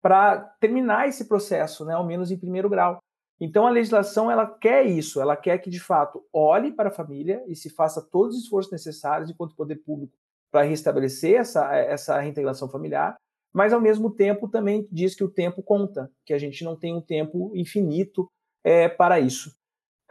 para 0.01 0.39
terminar 0.59 1.07
esse 1.07 1.25
processo, 1.25 1.85
né, 1.85 1.93
ao 1.93 2.05
menos 2.05 2.31
em 2.31 2.37
primeiro 2.37 2.69
grau. 2.69 2.99
Então 3.39 3.67
a 3.67 3.71
legislação 3.71 4.29
ela 4.31 4.47
quer 4.47 4.85
isso, 4.85 5.19
ela 5.19 5.35
quer 5.35 5.57
que 5.57 5.69
de 5.69 5.79
fato 5.79 6.23
olhe 6.31 6.71
para 6.71 6.89
a 6.89 6.93
família 6.93 7.43
e 7.47 7.55
se 7.55 7.69
faça 7.69 8.01
todos 8.01 8.35
os 8.35 8.43
esforços 8.43 8.71
necessários 8.71 9.29
enquanto 9.29 9.55
poder 9.55 9.77
público 9.77 10.15
para 10.51 10.63
restabelecer 10.63 11.39
essa, 11.39 11.73
essa 11.75 12.19
reintegração 12.19 12.69
familiar, 12.69 13.15
mas 13.53 13.73
ao 13.73 13.81
mesmo 13.81 14.11
tempo 14.11 14.47
também 14.47 14.87
diz 14.91 15.15
que 15.15 15.23
o 15.23 15.29
tempo 15.29 15.63
conta, 15.63 16.11
que 16.25 16.33
a 16.33 16.37
gente 16.37 16.63
não 16.63 16.75
tem 16.75 16.95
um 16.95 17.01
tempo 17.01 17.51
infinito 17.55 18.27
é, 18.63 18.87
para 18.87 19.19
isso. 19.19 19.55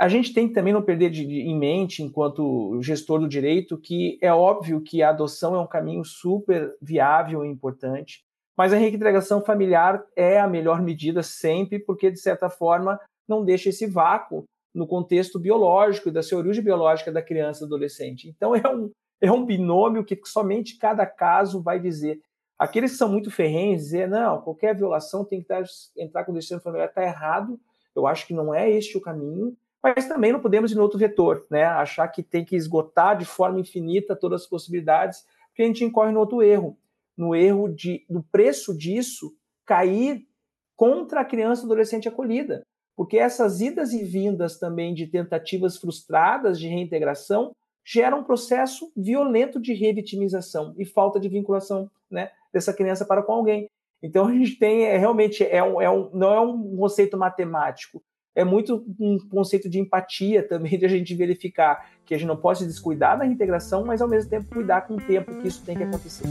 A 0.00 0.08
gente 0.08 0.32
tem 0.32 0.48
que 0.48 0.54
também 0.54 0.72
não 0.72 0.80
perder 0.80 1.10
de, 1.10 1.26
de, 1.26 1.40
em 1.42 1.58
mente, 1.58 2.02
enquanto 2.02 2.80
gestor 2.80 3.20
do 3.20 3.28
direito, 3.28 3.76
que 3.76 4.18
é 4.22 4.32
óbvio 4.32 4.80
que 4.80 5.02
a 5.02 5.10
adoção 5.10 5.54
é 5.54 5.60
um 5.60 5.66
caminho 5.66 6.02
super 6.02 6.74
viável 6.80 7.44
e 7.44 7.48
importante, 7.48 8.24
mas 8.56 8.72
a 8.72 8.78
reintegração 8.78 9.42
familiar 9.42 10.02
é 10.16 10.40
a 10.40 10.48
melhor 10.48 10.80
medida 10.80 11.22
sempre, 11.22 11.78
porque, 11.78 12.10
de 12.10 12.18
certa 12.18 12.48
forma, 12.48 12.98
não 13.28 13.44
deixa 13.44 13.68
esse 13.68 13.86
vácuo 13.86 14.44
no 14.74 14.86
contexto 14.86 15.38
biológico 15.38 16.08
e 16.08 16.12
da 16.12 16.22
sua 16.22 16.38
origem 16.38 16.64
biológica 16.64 17.12
da 17.12 17.20
criança 17.20 17.58
e 17.58 17.68
do 17.68 17.74
adolescente. 17.74 18.26
Então, 18.26 18.56
é 18.56 18.66
um, 18.68 18.90
é 19.20 19.30
um 19.30 19.44
binômio 19.44 20.02
que 20.02 20.18
somente 20.24 20.78
cada 20.78 21.04
caso 21.04 21.62
vai 21.62 21.78
dizer. 21.78 22.20
Aqueles 22.58 22.92
que 22.92 22.96
são 22.96 23.10
muito 23.10 23.30
ferrenhos 23.30 23.82
dizer, 23.82 24.08
não, 24.08 24.40
qualquer 24.40 24.74
violação 24.74 25.26
tem 25.26 25.42
que 25.42 25.52
entrar 25.98 26.24
com 26.24 26.32
o 26.32 26.34
destino 26.34 26.60
familiar, 26.60 26.88
está 26.88 27.02
errado. 27.02 27.60
Eu 27.94 28.06
acho 28.06 28.26
que 28.26 28.32
não 28.32 28.54
é 28.54 28.70
este 28.70 28.96
o 28.96 29.00
caminho, 29.00 29.56
mas 29.82 30.06
também 30.06 30.32
não 30.32 30.40
podemos 30.40 30.72
ir 30.72 30.74
no 30.74 30.82
outro 30.82 30.98
vetor, 30.98 31.46
né? 31.50 31.64
Achar 31.64 32.06
que 32.08 32.22
tem 32.22 32.44
que 32.44 32.56
esgotar 32.56 33.16
de 33.16 33.24
forma 33.24 33.60
infinita 33.60 34.16
todas 34.16 34.42
as 34.42 34.48
possibilidades, 34.48 35.24
porque 35.48 35.62
a 35.62 35.66
gente 35.66 35.84
incorre 35.84 36.12
no 36.12 36.20
outro 36.20 36.42
erro 36.42 36.76
no 37.20 37.34
erro 37.34 37.68
de, 37.68 38.04
do 38.08 38.22
preço 38.22 38.76
disso 38.76 39.36
cair 39.66 40.26
contra 40.74 41.20
a 41.20 41.24
criança 41.24 41.66
adolescente 41.66 42.08
acolhida. 42.08 42.62
Porque 42.96 43.18
essas 43.18 43.60
idas 43.60 43.92
e 43.92 44.02
vindas 44.02 44.58
também 44.58 44.94
de 44.94 45.06
tentativas 45.06 45.76
frustradas 45.76 46.58
de 46.58 46.66
reintegração 46.66 47.52
geram 47.84 48.20
um 48.20 48.24
processo 48.24 48.90
violento 48.96 49.60
de 49.60 49.74
revitimização 49.74 50.74
e 50.78 50.84
falta 50.86 51.20
de 51.20 51.28
vinculação 51.28 51.90
né, 52.10 52.30
dessa 52.52 52.72
criança 52.72 53.04
para 53.04 53.22
com 53.22 53.32
alguém. 53.32 53.68
Então 54.02 54.26
a 54.26 54.32
gente 54.32 54.58
tem 54.58 54.84
é, 54.84 54.96
realmente 54.96 55.44
é 55.44 55.62
um, 55.62 55.80
é 55.80 55.90
um, 55.90 56.10
não 56.14 56.32
é 56.32 56.40
um 56.40 56.76
conceito 56.76 57.18
matemático, 57.18 58.02
é 58.40 58.44
muito 58.44 58.82
um 58.98 59.18
conceito 59.28 59.68
de 59.68 59.78
empatia 59.78 60.42
também, 60.42 60.76
de 60.78 60.86
a 60.86 60.88
gente 60.88 61.14
verificar 61.14 61.90
que 62.06 62.14
a 62.14 62.18
gente 62.18 62.26
não 62.26 62.36
pode 62.36 62.64
descuidar 62.66 63.18
da 63.18 63.24
reintegração, 63.24 63.84
mas 63.84 64.00
ao 64.00 64.08
mesmo 64.08 64.30
tempo 64.30 64.52
cuidar 64.52 64.82
com 64.82 64.94
o 64.94 65.00
tempo 65.00 65.36
que 65.40 65.46
isso 65.48 65.62
tem 65.64 65.76
que 65.76 65.82
acontecer. 65.82 66.24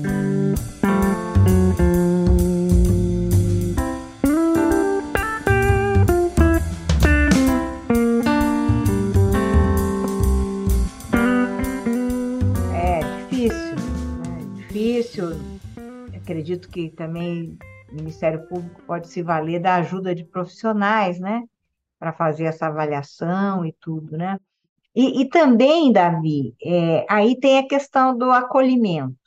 É 12.73 12.99
difícil, 13.29 13.75
é 14.25 14.55
difícil. 14.55 15.29
Acredito 16.15 16.69
que 16.69 16.89
também 16.89 17.57
o 17.91 17.95
Ministério 17.95 18.47
Público 18.47 18.81
pode 18.85 19.07
se 19.07 19.21
valer 19.21 19.59
da 19.61 19.75
ajuda 19.75 20.13
de 20.13 20.23
profissionais, 20.23 21.19
né? 21.19 21.43
Para 21.99 22.13
fazer 22.13 22.45
essa 22.45 22.67
avaliação 22.67 23.65
e 23.65 23.73
tudo, 23.73 24.17
né? 24.17 24.39
E, 24.95 25.21
e 25.21 25.29
também, 25.29 25.91
Davi, 25.91 26.55
é, 26.63 27.05
aí 27.09 27.39
tem 27.39 27.59
a 27.59 27.67
questão 27.67 28.17
do 28.17 28.31
acolhimento, 28.31 29.17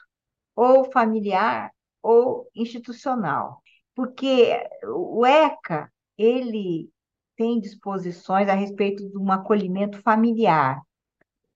ou 0.56 0.90
familiar 0.90 1.70
ou 2.02 2.48
institucional, 2.54 3.62
porque 3.94 4.50
o 4.84 5.24
ECA, 5.24 5.90
ele 6.18 6.90
tem 7.36 7.60
disposições 7.60 8.48
a 8.48 8.54
respeito 8.54 9.08
de 9.08 9.16
um 9.16 9.30
acolhimento 9.30 10.00
familiar, 10.02 10.80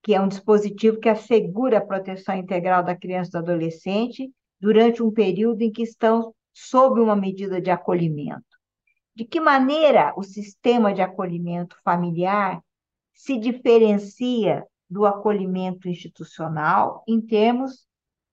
que 0.01 0.13
é 0.13 0.21
um 0.21 0.27
dispositivo 0.27 0.99
que 0.99 1.09
assegura 1.09 1.79
a 1.79 1.85
proteção 1.85 2.35
integral 2.35 2.83
da 2.83 2.95
criança 2.95 3.29
e 3.29 3.31
do 3.33 3.37
adolescente 3.39 4.31
durante 4.59 5.03
um 5.03 5.11
período 5.11 5.61
em 5.61 5.71
que 5.71 5.83
estão 5.83 6.33
sob 6.53 6.99
uma 6.99 7.15
medida 7.15 7.61
de 7.61 7.69
acolhimento. 7.69 8.56
De 9.17 9.25
que 9.25 9.39
maneira 9.39 10.13
o 10.15 10.21
sistema 10.21 10.93
de 10.93 11.01
acolhimento 11.01 11.75
familiar 11.83 12.61
se 13.15 13.35
diferencia 13.35 14.63
do 14.87 15.07
acolhimento 15.07 15.89
institucional 15.89 17.03
em 17.07 17.19
termos 17.19 17.87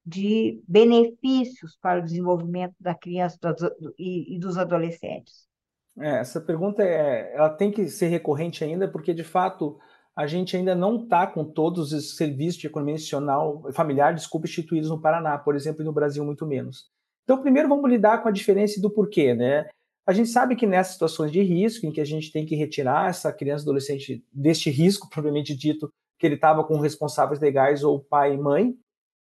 de 0.05 0.63
benefícios 0.69 1.75
para 1.81 2.01
o 2.01 2.03
desenvolvimento 2.03 2.75
da 2.79 2.95
criança 2.95 3.39
e 3.99 4.39
dos 4.39 4.59
adolescentes? 4.59 5.47
É, 5.99 6.19
essa 6.19 6.39
pergunta 6.39 6.83
é, 6.83 7.35
ela 7.35 7.49
tem 7.49 7.73
que 7.73 7.89
ser 7.89 8.09
recorrente 8.09 8.63
ainda, 8.63 8.87
porque 8.87 9.15
de 9.15 9.25
fato 9.25 9.79
a 10.15 10.27
gente 10.27 10.55
ainda 10.55 10.75
não 10.75 10.97
está 10.97 11.27
com 11.27 11.47
todos 11.47 11.95
os 11.95 12.19
serviços 12.19 12.61
de 12.61 12.67
economia 12.67 12.97
institucional 12.97 13.73
familiar, 13.73 14.15
desculpa, 14.15 14.47
instituídos 14.47 14.91
no 14.91 15.01
Paraná, 15.01 15.39
por 15.39 15.57
exemplo, 15.57 15.81
e 15.81 15.87
no 15.87 15.95
Brasil 15.95 16.23
muito 16.23 16.45
menos. 16.45 16.91
Então, 17.25 17.41
primeiro 17.41 17.71
vamos 17.71 17.91
lidar 17.91 18.23
com 18.23 18.29
a 18.29 18.33
diferença 18.33 18.79
do 18.83 18.91
porquê, 18.91 19.33
né? 19.33 19.67
A 20.07 20.13
gente 20.13 20.29
sabe 20.29 20.55
que 20.55 20.67
nessas 20.67 20.95
situações 20.95 21.33
de 21.33 21.43
risco, 21.43 21.87
em 21.87 21.93
que 21.93 22.01
a 22.01 22.05
gente 22.05 22.31
tem 22.31 22.45
que 22.45 22.55
retirar 22.55 23.09
essa 23.09 23.33
criança 23.33 23.65
adolescente 23.65 24.23
deste 24.33 24.71
risco, 24.71 25.09
propriamente 25.11 25.55
dito, 25.55 25.91
que 26.19 26.27
ele 26.27 26.35
estava 26.35 26.63
com 26.65 26.79
responsáveis 26.79 27.41
legais 27.41 27.83
ou 27.83 28.01
pai 28.01 28.35
e 28.35 28.39
mãe, 28.39 28.75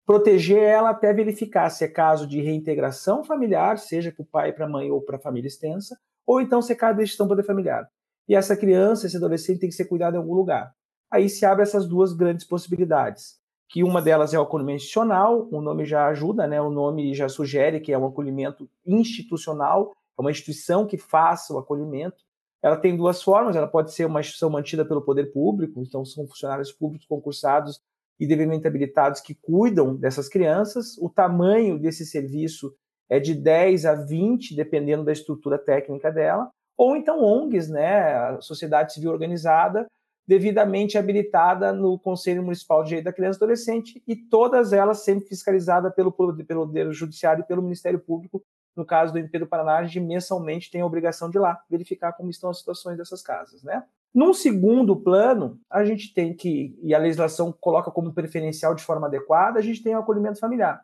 proteger 0.05 0.61
ela 0.61 0.91
até 0.91 1.11
verificar 1.13 1.69
se 1.69 1.83
é 1.83 1.87
caso 1.87 2.27
de 2.27 2.41
reintegração 2.41 3.23
familiar, 3.23 3.79
seja 3.79 4.11
para 4.11 4.21
o 4.21 4.25
pai, 4.25 4.53
para 4.53 4.65
a 4.65 4.69
mãe 4.69 4.91
ou 4.91 5.01
para 5.01 5.15
a 5.15 5.19
família 5.19 5.47
extensa, 5.47 5.97
ou 6.27 6.39
então 6.39 6.61
se 6.61 6.73
é 6.73 6.75
caso 6.75 6.99
de 6.99 7.05
gestão 7.05 7.27
poder 7.27 7.43
familiar. 7.43 7.89
E 8.27 8.35
essa 8.35 8.55
criança, 8.55 9.07
esse 9.07 9.17
adolescente 9.17 9.59
tem 9.59 9.69
que 9.69 9.75
ser 9.75 9.85
cuidado 9.85 10.15
em 10.15 10.17
algum 10.17 10.33
lugar. 10.33 10.73
Aí 11.11 11.29
se 11.29 11.45
abre 11.45 11.63
essas 11.63 11.87
duas 11.87 12.13
grandes 12.13 12.45
possibilidades, 12.45 13.39
que 13.69 13.83
uma 13.83 14.01
delas 14.01 14.33
é 14.33 14.39
o 14.39 14.43
acolhimento 14.43 14.77
institucional, 14.77 15.47
o 15.51 15.61
nome 15.61 15.85
já 15.85 16.07
ajuda, 16.07 16.47
né? 16.47 16.61
o 16.61 16.69
nome 16.69 17.13
já 17.13 17.29
sugere 17.29 17.79
que 17.79 17.91
é 17.91 17.97
um 17.97 18.05
acolhimento 18.05 18.69
institucional, 18.85 19.91
é 20.17 20.21
uma 20.21 20.31
instituição 20.31 20.85
que 20.85 20.97
faça 20.97 21.53
o 21.53 21.57
acolhimento. 21.57 22.23
Ela 22.61 22.77
tem 22.77 22.95
duas 22.95 23.21
formas, 23.21 23.55
ela 23.55 23.67
pode 23.67 23.93
ser 23.93 24.05
uma 24.05 24.19
instituição 24.19 24.49
mantida 24.49 24.85
pelo 24.85 25.01
poder 25.01 25.31
público, 25.31 25.81
então 25.81 26.03
são 26.03 26.27
funcionários 26.27 26.71
públicos 26.71 27.05
concursados 27.07 27.79
e 28.19 28.25
devidamente 28.25 28.67
habilitados 28.67 29.21
que 29.21 29.35
cuidam 29.35 29.95
dessas 29.95 30.27
crianças. 30.27 30.97
O 30.97 31.09
tamanho 31.09 31.77
desse 31.77 32.05
serviço 32.05 32.73
é 33.09 33.19
de 33.19 33.35
10 33.35 33.85
a 33.85 33.93
20, 33.93 34.55
dependendo 34.55 35.03
da 35.03 35.11
estrutura 35.11 35.59
técnica 35.59 36.11
dela, 36.11 36.49
ou 36.77 36.95
então 36.95 37.23
ONGs, 37.23 37.69
né, 37.69 38.15
a 38.15 38.41
sociedade 38.41 38.93
civil 38.93 39.11
organizada, 39.11 39.85
devidamente 40.27 40.97
habilitada 40.97 41.71
no 41.71 41.99
Conselho 41.99 42.43
Municipal 42.43 42.81
de 42.81 42.89
Direito 42.89 43.05
da 43.05 43.13
Criança 43.13 43.37
e 43.37 43.43
Adolescente, 43.43 44.03
e 44.07 44.15
todas 44.15 44.73
elas 44.73 45.03
sempre 45.03 45.27
fiscalizadas 45.27 45.93
pelo, 45.93 46.11
pelo 46.11 46.65
Poder 46.65 46.91
Judiciário 46.91 47.43
e 47.43 47.47
pelo 47.47 47.61
Ministério 47.61 47.99
Público. 47.99 48.43
No 48.75 48.85
caso 48.85 49.13
do 49.13 49.19
MP 49.19 49.39
do 49.39 49.47
Paraná, 49.47 49.77
a 49.77 49.83
gente 49.83 49.99
mensalmente 49.99 50.69
tem 50.69 50.81
a 50.81 50.85
obrigação 50.85 51.29
de 51.29 51.37
ir 51.37 51.41
lá 51.41 51.63
verificar 51.69 52.13
como 52.13 52.29
estão 52.29 52.49
as 52.49 52.59
situações 52.59 52.97
dessas 52.97 53.21
casas. 53.21 53.63
Né? 53.63 53.83
Num 54.13 54.33
segundo 54.33 54.95
plano, 54.95 55.59
a 55.69 55.83
gente 55.83 56.13
tem 56.13 56.33
que, 56.33 56.77
e 56.81 56.93
a 56.93 56.99
legislação 56.99 57.51
coloca 57.51 57.91
como 57.91 58.13
preferencial 58.13 58.73
de 58.73 58.83
forma 58.83 59.07
adequada, 59.07 59.59
a 59.59 59.61
gente 59.61 59.83
tem 59.83 59.95
o 59.95 59.99
acolhimento 59.99 60.39
familiar, 60.39 60.81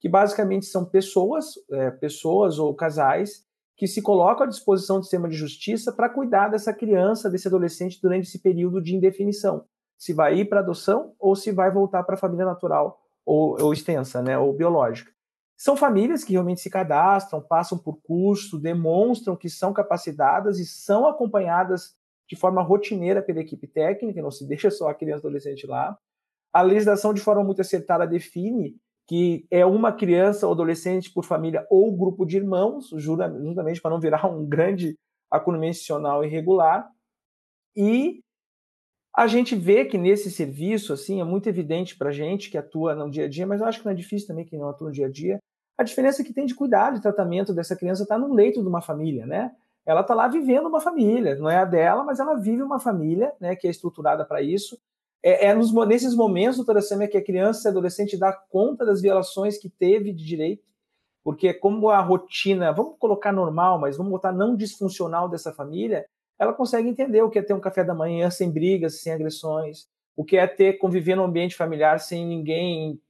que 0.00 0.08
basicamente 0.08 0.66
são 0.66 0.84
pessoas, 0.84 1.54
é, 1.70 1.90
pessoas 1.92 2.58
ou 2.58 2.74
casais 2.74 3.44
que 3.76 3.86
se 3.86 4.02
colocam 4.02 4.44
à 4.44 4.48
disposição 4.48 4.98
do 4.98 5.04
sistema 5.04 5.28
de 5.28 5.36
justiça 5.36 5.92
para 5.92 6.08
cuidar 6.08 6.48
dessa 6.48 6.72
criança, 6.72 7.30
desse 7.30 7.48
adolescente 7.48 8.00
durante 8.00 8.26
esse 8.26 8.38
período 8.40 8.80
de 8.80 8.94
indefinição. 8.94 9.64
Se 9.96 10.12
vai 10.12 10.38
ir 10.38 10.46
para 10.46 10.60
adoção 10.60 11.14
ou 11.18 11.36
se 11.36 11.52
vai 11.52 11.70
voltar 11.70 12.02
para 12.02 12.16
a 12.16 12.18
família 12.18 12.44
natural 12.44 13.00
ou, 13.24 13.60
ou 13.62 13.72
extensa, 13.72 14.20
né, 14.20 14.36
ou 14.36 14.52
biológica. 14.52 15.11
São 15.62 15.76
famílias 15.76 16.24
que 16.24 16.32
realmente 16.32 16.60
se 16.60 16.68
cadastram, 16.68 17.40
passam 17.40 17.78
por 17.78 18.02
curso, 18.02 18.58
demonstram 18.58 19.36
que 19.36 19.48
são 19.48 19.72
capacitadas 19.72 20.58
e 20.58 20.66
são 20.66 21.06
acompanhadas 21.06 21.94
de 22.28 22.34
forma 22.34 22.60
rotineira 22.60 23.22
pela 23.22 23.38
equipe 23.38 23.68
técnica, 23.68 24.20
não 24.20 24.32
se 24.32 24.44
deixa 24.44 24.72
só 24.72 24.88
a 24.88 24.94
criança 24.94 25.20
adolescente 25.20 25.64
lá. 25.64 25.96
A 26.52 26.62
legislação, 26.62 27.14
de 27.14 27.20
forma 27.20 27.44
muito 27.44 27.60
acertada, 27.60 28.04
define 28.08 28.74
que 29.06 29.46
é 29.52 29.64
uma 29.64 29.92
criança 29.92 30.48
ou 30.48 30.52
adolescente 30.52 31.12
por 31.12 31.24
família 31.24 31.64
ou 31.70 31.96
grupo 31.96 32.26
de 32.26 32.38
irmãos, 32.38 32.90
justamente 32.96 33.80
para 33.80 33.92
não 33.92 34.00
virar 34.00 34.26
um 34.26 34.44
grande 34.44 34.98
acolhimento 35.30 35.76
institucional 35.76 36.24
irregular. 36.24 36.90
E 37.76 38.18
a 39.14 39.28
gente 39.28 39.54
vê 39.54 39.84
que 39.84 39.96
nesse 39.96 40.28
serviço, 40.28 40.92
assim, 40.92 41.20
é 41.20 41.24
muito 41.24 41.48
evidente 41.48 41.96
para 41.96 42.08
a 42.08 42.12
gente 42.12 42.50
que 42.50 42.58
atua 42.58 42.96
no 42.96 43.08
dia 43.08 43.26
a 43.26 43.28
dia, 43.28 43.46
mas 43.46 43.60
eu 43.60 43.66
acho 43.68 43.78
que 43.78 43.84
não 43.84 43.92
é 43.92 43.94
difícil 43.94 44.26
também 44.26 44.44
quem 44.44 44.58
não 44.58 44.68
atua 44.68 44.88
no 44.88 44.92
dia 44.92 45.06
a 45.06 45.08
dia, 45.08 45.38
a 45.76 45.82
diferença 45.82 46.22
que 46.22 46.32
tem 46.32 46.46
de 46.46 46.54
cuidado 46.54 46.94
de 46.94 47.02
tratamento 47.02 47.52
dessa 47.52 47.76
criança 47.76 48.02
está 48.02 48.18
no 48.18 48.32
leito 48.32 48.60
de 48.60 48.68
uma 48.68 48.82
família, 48.82 49.26
né? 49.26 49.52
Ela 49.84 50.02
está 50.02 50.14
lá 50.14 50.28
vivendo 50.28 50.66
uma 50.66 50.80
família, 50.80 51.34
não 51.36 51.50
é 51.50 51.58
a 51.58 51.64
dela, 51.64 52.04
mas 52.04 52.20
ela 52.20 52.34
vive 52.34 52.62
uma 52.62 52.78
família, 52.78 53.32
né, 53.40 53.56
que 53.56 53.66
é 53.66 53.70
estruturada 53.70 54.24
para 54.24 54.40
isso, 54.40 54.78
é, 55.22 55.46
é 55.46 55.54
nos, 55.54 55.72
nesses 55.86 56.14
momentos, 56.14 56.56
doutora 56.56 56.82
Samia, 56.82 57.08
que 57.08 57.16
a 57.16 57.24
criança 57.24 57.68
e 57.68 57.70
adolescente 57.70 58.16
dá 58.16 58.32
conta 58.32 58.84
das 58.84 59.00
violações 59.00 59.58
que 59.58 59.68
teve 59.68 60.12
de 60.12 60.24
direito, 60.24 60.64
porque 61.22 61.54
como 61.54 61.88
a 61.88 62.00
rotina, 62.00 62.72
vamos 62.72 62.96
colocar 62.98 63.32
normal, 63.32 63.78
mas 63.78 63.96
vamos 63.96 64.10
botar 64.10 64.32
não 64.32 64.56
disfuncional 64.56 65.28
dessa 65.28 65.52
família, 65.52 66.06
ela 66.38 66.52
consegue 66.52 66.88
entender 66.88 67.22
o 67.22 67.30
que 67.30 67.38
é 67.38 67.42
ter 67.42 67.54
um 67.54 67.60
café 67.60 67.84
da 67.84 67.94
manhã 67.94 68.28
sem 68.30 68.50
brigas, 68.50 69.00
sem 69.00 69.12
agressões, 69.12 69.86
o 70.16 70.24
que 70.24 70.36
é 70.36 70.46
ter 70.46 70.74
conviver 70.74 71.14
num 71.14 71.24
ambiente 71.24 71.54
familiar 71.54 72.00
sem 72.00 72.26
ninguém 72.26 73.00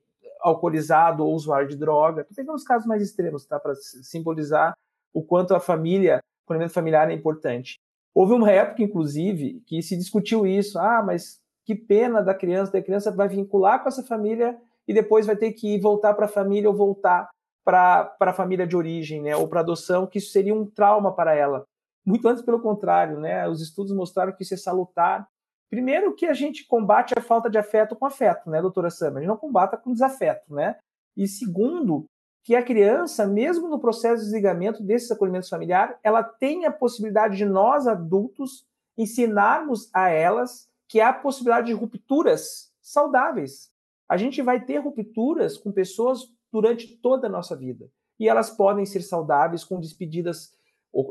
alcoolizado 0.42 1.24
ou 1.24 1.34
usuário 1.34 1.68
de 1.68 1.76
droga. 1.76 2.22
Estou 2.22 2.36
pegando 2.36 2.56
os 2.56 2.64
casos 2.64 2.86
mais 2.86 3.02
extremos, 3.02 3.46
tá, 3.46 3.58
para 3.58 3.74
simbolizar 3.74 4.74
o 5.12 5.22
quanto 5.22 5.54
a 5.54 5.60
família, 5.60 6.20
o 6.44 6.46
planejamento 6.48 6.74
familiar 6.74 7.10
é 7.10 7.14
importante. 7.14 7.78
Houve 8.14 8.34
uma 8.34 8.50
época, 8.50 8.82
inclusive, 8.82 9.62
que 9.66 9.82
se 9.82 9.96
discutiu 9.96 10.46
isso. 10.46 10.78
Ah, 10.78 11.02
mas 11.02 11.40
que 11.64 11.74
pena 11.74 12.22
da 12.22 12.34
criança, 12.34 12.72
da 12.72 12.82
criança 12.82 13.10
vai 13.10 13.28
vincular 13.28 13.82
com 13.82 13.88
essa 13.88 14.02
família 14.02 14.58
e 14.86 14.92
depois 14.92 15.26
vai 15.26 15.36
ter 15.36 15.52
que 15.52 15.78
voltar 15.78 16.14
para 16.14 16.26
a 16.26 16.28
família 16.28 16.68
ou 16.68 16.74
voltar 16.74 17.28
para 17.64 18.16
a 18.20 18.32
família 18.32 18.66
de 18.66 18.76
origem, 18.76 19.22
né, 19.22 19.36
ou 19.36 19.46
para 19.46 19.60
adoção, 19.60 20.06
que 20.06 20.18
isso 20.18 20.32
seria 20.32 20.54
um 20.54 20.66
trauma 20.66 21.14
para 21.14 21.34
ela. 21.34 21.64
Muito 22.04 22.26
antes 22.26 22.42
pelo 22.42 22.60
contrário, 22.60 23.20
né, 23.20 23.48
os 23.48 23.62
estudos 23.62 23.94
mostraram 23.94 24.32
que 24.32 24.42
isso 24.42 24.54
é 24.54 24.56
salutar. 24.56 25.28
Primeiro 25.72 26.14
que 26.14 26.26
a 26.26 26.34
gente 26.34 26.66
combate 26.66 27.14
a 27.16 27.22
falta 27.22 27.48
de 27.48 27.56
afeto 27.56 27.96
com 27.96 28.04
afeto, 28.04 28.50
né, 28.50 28.60
doutora 28.60 28.90
Sam? 28.90 29.16
A 29.16 29.20
gente 29.20 29.26
não 29.26 29.38
combata 29.38 29.74
com 29.74 29.90
desafeto, 29.90 30.54
né? 30.54 30.76
E 31.16 31.26
segundo, 31.26 32.04
que 32.44 32.54
a 32.54 32.62
criança, 32.62 33.26
mesmo 33.26 33.70
no 33.70 33.80
processo 33.80 34.18
de 34.18 34.24
desligamento 34.24 34.82
desses 34.82 35.10
acolhimentos 35.10 35.48
familiares, 35.48 35.96
ela 36.04 36.22
tem 36.22 36.66
a 36.66 36.70
possibilidade 36.70 37.38
de 37.38 37.46
nós 37.46 37.86
adultos 37.86 38.66
ensinarmos 38.98 39.88
a 39.94 40.10
elas 40.10 40.68
que 40.86 41.00
há 41.00 41.10
possibilidade 41.10 41.68
de 41.68 41.72
rupturas 41.72 42.70
saudáveis. 42.82 43.70
A 44.06 44.18
gente 44.18 44.42
vai 44.42 44.62
ter 44.62 44.76
rupturas 44.76 45.56
com 45.56 45.72
pessoas 45.72 46.30
durante 46.52 46.98
toda 46.98 47.28
a 47.28 47.30
nossa 47.30 47.56
vida. 47.56 47.88
E 48.20 48.28
elas 48.28 48.50
podem 48.50 48.84
ser 48.84 49.00
saudáveis, 49.00 49.64
com 49.64 49.80
despedidas 49.80 50.52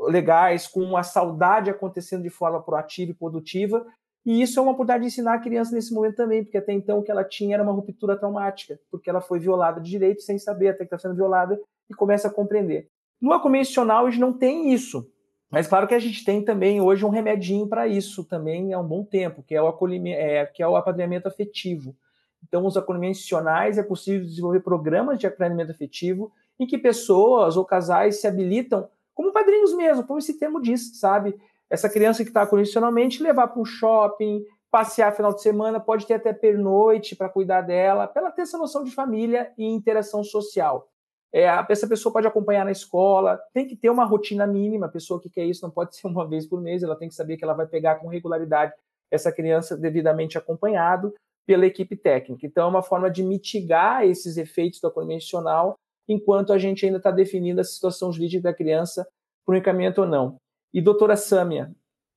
legais, 0.06 0.68
com 0.68 0.96
a 0.96 1.02
saudade 1.02 1.68
acontecendo 1.68 2.22
de 2.22 2.30
forma 2.30 2.62
proativa 2.62 3.10
e 3.10 3.14
produtiva. 3.14 3.84
E 4.24 4.40
isso 4.40 4.58
é 4.58 4.62
uma 4.62 4.72
oportunidade 4.72 5.02
de 5.02 5.08
ensinar 5.08 5.34
a 5.34 5.38
criança 5.38 5.74
nesse 5.74 5.92
momento 5.92 6.16
também, 6.16 6.44
porque 6.44 6.58
até 6.58 6.72
então 6.72 6.98
o 6.98 7.02
que 7.02 7.10
ela 7.10 7.24
tinha 7.24 7.54
era 7.54 7.62
uma 7.62 7.72
ruptura 7.72 8.16
traumática, 8.16 8.78
porque 8.90 9.10
ela 9.10 9.20
foi 9.20 9.40
violada 9.40 9.80
de 9.80 9.90
direito 9.90 10.22
sem 10.22 10.38
saber 10.38 10.68
até 10.68 10.78
que 10.78 10.84
está 10.84 10.98
sendo 10.98 11.16
violada 11.16 11.60
e 11.90 11.94
começa 11.94 12.28
a 12.28 12.30
compreender. 12.30 12.88
No 13.20 13.38
convencional, 13.40 14.06
a 14.06 14.10
gente 14.10 14.20
não 14.20 14.32
tem 14.32 14.72
isso. 14.72 15.08
Mas 15.50 15.66
claro 15.66 15.86
que 15.86 15.94
a 15.94 15.98
gente 15.98 16.24
tem 16.24 16.42
também 16.42 16.80
hoje 16.80 17.04
um 17.04 17.10
remedinho 17.10 17.68
para 17.68 17.86
isso 17.86 18.24
também 18.24 18.72
há 18.72 18.80
um 18.80 18.86
bom 18.86 19.04
tempo, 19.04 19.42
que 19.42 19.54
é 19.54 19.60
o 19.60 19.66
acolhimento, 19.66 20.18
é, 20.18 20.46
que 20.46 20.62
é 20.62 20.66
o 20.66 20.76
apadrinhamento 20.76 21.28
afetivo. 21.28 21.94
Então, 22.42 22.64
os 22.64 22.76
acolhimentos 22.76 23.18
institucionais 23.18 23.76
é 23.76 23.82
possível 23.82 24.26
desenvolver 24.26 24.60
programas 24.60 25.18
de 25.18 25.26
apadrinhamento 25.26 25.72
afetivo 25.72 26.32
em 26.58 26.66
que 26.66 26.78
pessoas 26.78 27.56
ou 27.56 27.64
casais 27.64 28.20
se 28.20 28.26
habilitam 28.26 28.88
como 29.14 29.32
padrinhos 29.32 29.74
mesmo, 29.74 30.04
como 30.04 30.18
esse 30.18 30.38
termo 30.38 30.60
diz, 30.60 30.98
sabe? 30.98 31.38
Essa 31.72 31.88
criança 31.88 32.22
que 32.22 32.28
está 32.28 32.46
condicionalmente 32.46 33.22
levar 33.22 33.48
para 33.48 33.58
um 33.58 33.64
shopping, 33.64 34.44
passear 34.70 35.16
final 35.16 35.34
de 35.34 35.40
semana, 35.40 35.80
pode 35.80 36.06
ter 36.06 36.12
até 36.12 36.30
pernoite 36.30 37.16
para 37.16 37.30
cuidar 37.30 37.62
dela, 37.62 38.06
para 38.06 38.20
ela 38.20 38.30
ter 38.30 38.42
essa 38.42 38.58
noção 38.58 38.84
de 38.84 38.90
família 38.90 39.50
e 39.56 39.64
interação 39.64 40.22
social. 40.22 40.86
É, 41.32 41.46
essa 41.70 41.88
pessoa 41.88 42.12
pode 42.12 42.26
acompanhar 42.26 42.66
na 42.66 42.70
escola, 42.70 43.40
tem 43.54 43.66
que 43.66 43.74
ter 43.74 43.88
uma 43.88 44.04
rotina 44.04 44.46
mínima. 44.46 44.84
A 44.84 44.90
pessoa 44.90 45.18
que 45.18 45.30
quer 45.30 45.46
isso 45.46 45.64
não 45.64 45.70
pode 45.70 45.96
ser 45.96 46.06
uma 46.06 46.28
vez 46.28 46.46
por 46.46 46.60
mês, 46.60 46.82
ela 46.82 46.94
tem 46.94 47.08
que 47.08 47.14
saber 47.14 47.38
que 47.38 47.44
ela 47.44 47.54
vai 47.54 47.66
pegar 47.66 47.94
com 47.94 48.08
regularidade 48.08 48.74
essa 49.10 49.32
criança 49.32 49.74
devidamente 49.74 50.36
acompanhado 50.36 51.14
pela 51.46 51.64
equipe 51.64 51.96
técnica. 51.96 52.46
Então, 52.46 52.66
é 52.66 52.68
uma 52.68 52.82
forma 52.82 53.10
de 53.10 53.22
mitigar 53.22 54.04
esses 54.04 54.36
efeitos 54.36 54.84
acolhimento 54.84 55.22
institucional, 55.22 55.76
enquanto 56.06 56.52
a 56.52 56.58
gente 56.58 56.84
ainda 56.84 56.98
está 56.98 57.10
definindo 57.10 57.62
a 57.62 57.64
situação 57.64 58.12
jurídica 58.12 58.42
da 58.42 58.54
criança 58.54 59.08
por 59.46 59.54
um 59.54 59.58
encaminhamento 59.58 60.02
ou 60.02 60.06
não. 60.06 60.41
E, 60.72 60.80
doutora 60.80 61.16
Sâmia, 61.16 61.74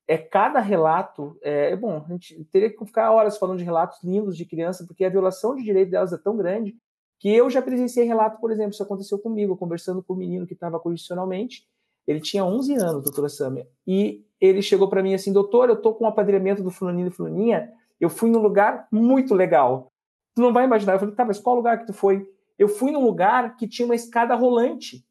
é 0.07 0.17
cada 0.17 0.59
relato, 0.59 1.37
é, 1.41 1.71
é 1.71 1.75
bom, 1.75 2.03
a 2.07 2.11
gente 2.11 2.43
teria 2.51 2.69
que 2.69 2.85
ficar 2.85 3.11
horas 3.11 3.37
falando 3.37 3.57
de 3.57 3.63
relatos 3.63 4.03
lindos 4.03 4.37
de 4.37 4.45
criança, 4.45 4.85
porque 4.85 5.03
a 5.03 5.09
violação 5.09 5.55
de 5.55 5.63
direito 5.63 5.91
delas 5.91 6.13
é 6.13 6.17
tão 6.17 6.37
grande 6.37 6.75
que 7.19 7.33
eu 7.33 7.49
já 7.49 7.61
presenciei 7.61 8.05
relato, 8.05 8.39
por 8.39 8.51
exemplo, 8.51 8.71
isso 8.71 8.83
aconteceu 8.83 9.17
comigo, 9.17 9.57
conversando 9.57 10.03
com 10.03 10.13
um 10.13 10.17
menino 10.17 10.45
que 10.45 10.53
estava 10.53 10.79
condicionalmente, 10.79 11.65
ele 12.05 12.19
tinha 12.19 12.45
11 12.45 12.75
anos, 12.75 13.03
doutora 13.03 13.29
Samia, 13.29 13.67
e 13.87 14.23
ele 14.39 14.61
chegou 14.61 14.87
para 14.87 15.01
mim 15.01 15.13
assim, 15.13 15.33
doutor, 15.33 15.69
eu 15.69 15.81
tô 15.81 15.93
com 15.93 16.03
o 16.03 16.07
um 16.07 16.09
apadrinhamento 16.09 16.61
do 16.61 16.69
fulaninho 16.69 17.07
e 17.07 17.11
fulaninha, 17.11 17.71
eu 17.99 18.09
fui 18.09 18.29
num 18.29 18.41
lugar 18.41 18.87
muito 18.91 19.33
legal. 19.33 19.91
Tu 20.35 20.41
não 20.41 20.53
vai 20.53 20.65
imaginar. 20.65 20.93
Eu 20.93 20.99
falei, 20.99 21.15
tá, 21.15 21.25
mas 21.25 21.39
qual 21.39 21.55
lugar 21.55 21.79
que 21.79 21.87
tu 21.87 21.93
foi? 21.93 22.29
Eu 22.59 22.67
fui 22.67 22.91
num 22.91 23.03
lugar 23.03 23.55
que 23.55 23.67
tinha 23.67 23.85
uma 23.85 23.95
escada 23.95 24.35
rolante. 24.35 25.05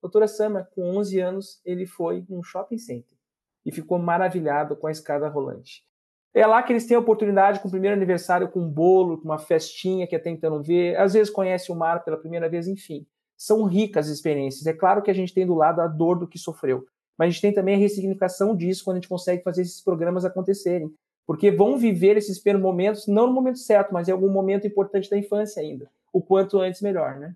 Doutora 0.00 0.26
Sama, 0.26 0.68
com 0.74 0.82
11 0.96 1.20
anos, 1.20 1.60
ele 1.64 1.86
foi 1.86 2.24
num 2.28 2.42
shopping 2.42 2.78
center 2.78 3.16
e 3.64 3.70
ficou 3.70 3.98
maravilhado 3.98 4.76
com 4.76 4.86
a 4.86 4.90
escada 4.90 5.28
rolante. 5.28 5.84
É 6.32 6.46
lá 6.46 6.62
que 6.62 6.72
eles 6.72 6.86
têm 6.86 6.96
a 6.96 7.00
oportunidade 7.00 7.60
com 7.60 7.68
o 7.68 7.70
primeiro 7.70 7.96
aniversário, 7.96 8.48
com 8.48 8.60
um 8.60 8.70
bolo, 8.70 9.18
com 9.18 9.24
uma 9.24 9.38
festinha 9.38 10.06
que 10.06 10.14
até 10.14 10.30
então 10.30 10.50
não 10.50 10.62
vê. 10.62 10.94
Às 10.96 11.12
vezes 11.12 11.32
conhece 11.32 11.72
o 11.72 11.74
mar 11.74 12.04
pela 12.04 12.16
primeira 12.16 12.48
vez, 12.48 12.68
enfim. 12.68 13.06
São 13.36 13.64
ricas 13.64 14.08
experiências. 14.08 14.66
É 14.66 14.72
claro 14.72 15.02
que 15.02 15.10
a 15.10 15.14
gente 15.14 15.34
tem 15.34 15.46
do 15.46 15.54
lado 15.54 15.80
a 15.80 15.88
dor 15.88 16.18
do 16.18 16.28
que 16.28 16.38
sofreu, 16.38 16.86
mas 17.18 17.26
a 17.26 17.30
gente 17.30 17.42
tem 17.42 17.52
também 17.52 17.74
a 17.74 17.78
ressignificação 17.78 18.54
disso 18.56 18.84
quando 18.84 18.96
a 18.96 19.00
gente 19.00 19.08
consegue 19.08 19.42
fazer 19.42 19.62
esses 19.62 19.82
programas 19.82 20.24
acontecerem. 20.24 20.92
Porque 21.26 21.50
vão 21.50 21.76
viver 21.76 22.16
esses 22.16 22.38
primeiros 22.38 22.62
momentos, 22.62 23.06
não 23.06 23.26
no 23.26 23.32
momento 23.32 23.58
certo, 23.58 23.92
mas 23.92 24.08
em 24.08 24.12
algum 24.12 24.30
momento 24.30 24.66
importante 24.66 25.10
da 25.10 25.18
infância 25.18 25.60
ainda. 25.60 25.90
o 26.12 26.20
quanto 26.20 26.58
antes 26.58 26.80
melhor, 26.80 27.18
né? 27.18 27.34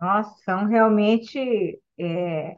Nossa, 0.00 0.34
são 0.44 0.66
realmente. 0.66 1.80
É... 2.00 2.56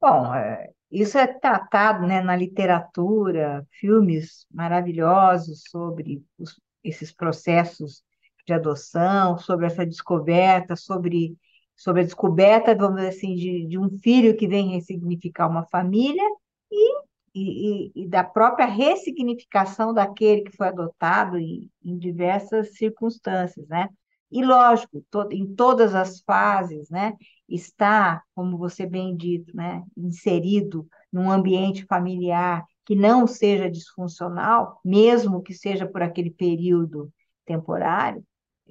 Bom, 0.00 0.34
é... 0.34 0.70
isso 0.90 1.18
é 1.18 1.26
tratado, 1.26 2.06
né, 2.06 2.20
na 2.20 2.36
literatura, 2.36 3.66
filmes 3.72 4.46
maravilhosos 4.52 5.64
sobre 5.68 6.24
os... 6.38 6.60
esses 6.82 7.12
processos 7.12 8.04
de 8.46 8.52
adoção, 8.52 9.38
sobre 9.38 9.66
essa 9.66 9.86
descoberta, 9.86 10.76
sobre, 10.76 11.36
sobre 11.74 12.02
a 12.02 12.04
descoberta, 12.04 12.74
vamos 12.74 12.96
dizer 12.96 13.08
assim, 13.08 13.34
de, 13.34 13.66
de 13.66 13.78
um 13.78 13.90
filho 13.98 14.36
que 14.36 14.46
vem 14.46 14.70
ressignificar 14.70 15.48
uma 15.48 15.64
família 15.64 16.22
e, 16.70 17.02
e, 17.34 17.92
e, 17.94 18.08
da 18.08 18.22
própria 18.22 18.66
ressignificação 18.66 19.92
daquele 19.92 20.42
que 20.42 20.56
foi 20.56 20.68
adotado 20.68 21.38
em, 21.38 21.70
em 21.84 21.98
diversas 21.98 22.76
circunstâncias, 22.76 23.66
né? 23.68 23.88
E, 24.30 24.44
lógico, 24.44 25.04
em 25.30 25.54
todas 25.54 25.94
as 25.94 26.20
fases, 26.20 26.90
né, 26.90 27.14
está, 27.48 28.22
como 28.34 28.58
você 28.58 28.86
bem 28.86 29.16
dito, 29.16 29.54
né, 29.56 29.84
inserido 29.96 30.86
num 31.12 31.30
ambiente 31.30 31.84
familiar 31.86 32.64
que 32.84 32.94
não 32.94 33.26
seja 33.26 33.70
disfuncional, 33.70 34.80
mesmo 34.84 35.42
que 35.42 35.54
seja 35.54 35.86
por 35.86 36.02
aquele 36.02 36.30
período 36.30 37.10
temporário, 37.46 38.24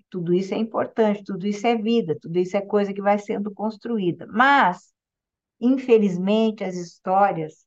tudo 0.10 0.34
isso 0.34 0.54
é 0.54 0.58
importante, 0.58 1.24
tudo 1.24 1.48
isso 1.48 1.66
é 1.66 1.76
vida, 1.76 2.18
tudo 2.22 2.38
isso 2.38 2.56
é 2.58 2.62
coisa 2.62 2.94
que 2.94 3.02
vai 3.02 3.18
sendo 3.18 3.52
construída. 3.52 4.28
Mas, 4.28 4.94
infelizmente, 5.60 6.64
as 6.64 6.76
histórias 6.76 7.66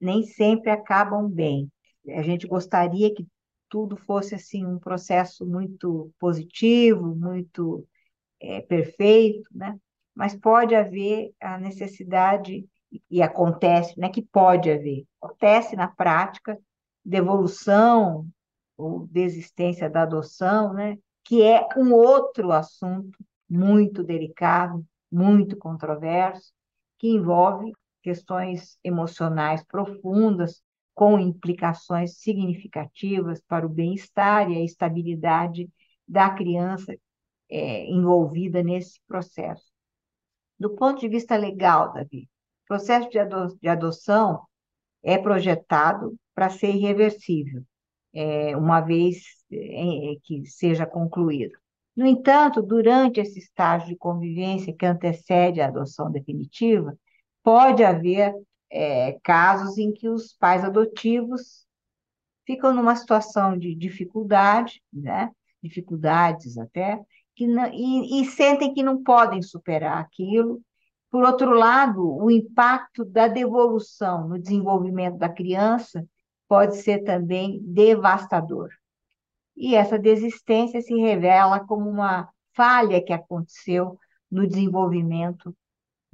nem 0.00 0.22
sempre 0.22 0.70
acabam 0.70 1.28
bem. 1.28 1.70
A 2.08 2.22
gente 2.22 2.46
gostaria 2.46 3.12
que 3.14 3.26
tudo 3.68 3.96
fosse 3.96 4.34
assim 4.34 4.64
um 4.64 4.78
processo 4.78 5.46
muito 5.46 6.12
positivo, 6.18 7.14
muito 7.14 7.86
é, 8.40 8.60
perfeito, 8.60 9.48
né? 9.52 9.78
Mas 10.14 10.34
pode 10.34 10.74
haver 10.74 11.32
a 11.40 11.58
necessidade 11.58 12.66
e 13.10 13.22
acontece, 13.22 13.98
né? 13.98 14.08
Que 14.08 14.22
pode 14.22 14.70
haver, 14.70 15.04
acontece 15.20 15.76
na 15.76 15.88
prática 15.88 16.58
devolução 17.04 18.26
ou 18.76 19.06
desistência 19.06 19.88
da 19.88 20.02
adoção, 20.02 20.72
né? 20.72 20.98
Que 21.24 21.42
é 21.42 21.66
um 21.76 21.92
outro 21.92 22.52
assunto 22.52 23.18
muito 23.48 24.02
delicado, 24.02 24.84
muito 25.10 25.56
controverso, 25.56 26.52
que 26.98 27.08
envolve 27.08 27.72
questões 28.02 28.78
emocionais 28.84 29.64
profundas, 29.64 30.62
com 30.96 31.20
implicações 31.20 32.16
significativas 32.16 33.38
para 33.46 33.66
o 33.66 33.68
bem-estar 33.68 34.50
e 34.50 34.56
a 34.56 34.64
estabilidade 34.64 35.68
da 36.08 36.30
criança 36.30 36.96
é, 37.50 37.84
envolvida 37.84 38.62
nesse 38.62 38.98
processo. 39.06 39.70
Do 40.58 40.74
ponto 40.74 40.98
de 40.98 41.08
vista 41.08 41.36
legal, 41.36 41.92
Davi, 41.92 42.30
o 42.64 42.68
processo 42.68 43.10
de, 43.10 43.18
ado 43.18 43.58
de 43.60 43.68
adoção 43.68 44.42
é 45.02 45.18
projetado 45.18 46.16
para 46.34 46.48
ser 46.48 46.74
irreversível, 46.74 47.62
é, 48.14 48.56
uma 48.56 48.80
vez 48.80 49.22
é, 49.52 50.14
que 50.22 50.46
seja 50.46 50.86
concluído. 50.86 51.58
No 51.94 52.06
entanto, 52.06 52.62
durante 52.62 53.20
esse 53.20 53.38
estágio 53.38 53.88
de 53.88 53.96
convivência 53.96 54.74
que 54.74 54.86
antecede 54.86 55.60
a 55.60 55.68
adoção 55.68 56.10
definitiva, 56.10 56.98
pode 57.42 57.84
haver 57.84 58.34
é, 58.70 59.18
casos 59.22 59.78
em 59.78 59.92
que 59.92 60.08
os 60.08 60.32
pais 60.32 60.64
adotivos 60.64 61.66
ficam 62.44 62.72
numa 62.74 62.94
situação 62.94 63.58
de 63.58 63.74
dificuldade, 63.74 64.82
né? 64.92 65.30
dificuldades 65.62 66.56
até, 66.58 67.00
que 67.34 67.46
não, 67.46 67.66
e, 67.72 68.20
e 68.20 68.24
sentem 68.24 68.72
que 68.72 68.82
não 68.82 69.02
podem 69.02 69.42
superar 69.42 69.98
aquilo. 69.98 70.60
Por 71.10 71.24
outro 71.24 71.52
lado, 71.52 72.16
o 72.16 72.30
impacto 72.30 73.04
da 73.04 73.26
devolução 73.28 74.28
no 74.28 74.38
desenvolvimento 74.38 75.18
da 75.18 75.28
criança 75.28 76.06
pode 76.48 76.76
ser 76.76 77.02
também 77.02 77.60
devastador. 77.62 78.70
E 79.56 79.74
essa 79.74 79.98
desistência 79.98 80.80
se 80.80 80.94
revela 80.94 81.60
como 81.60 81.88
uma 81.88 82.28
falha 82.54 83.02
que 83.02 83.12
aconteceu 83.12 83.98
no 84.30 84.46
desenvolvimento 84.46 85.54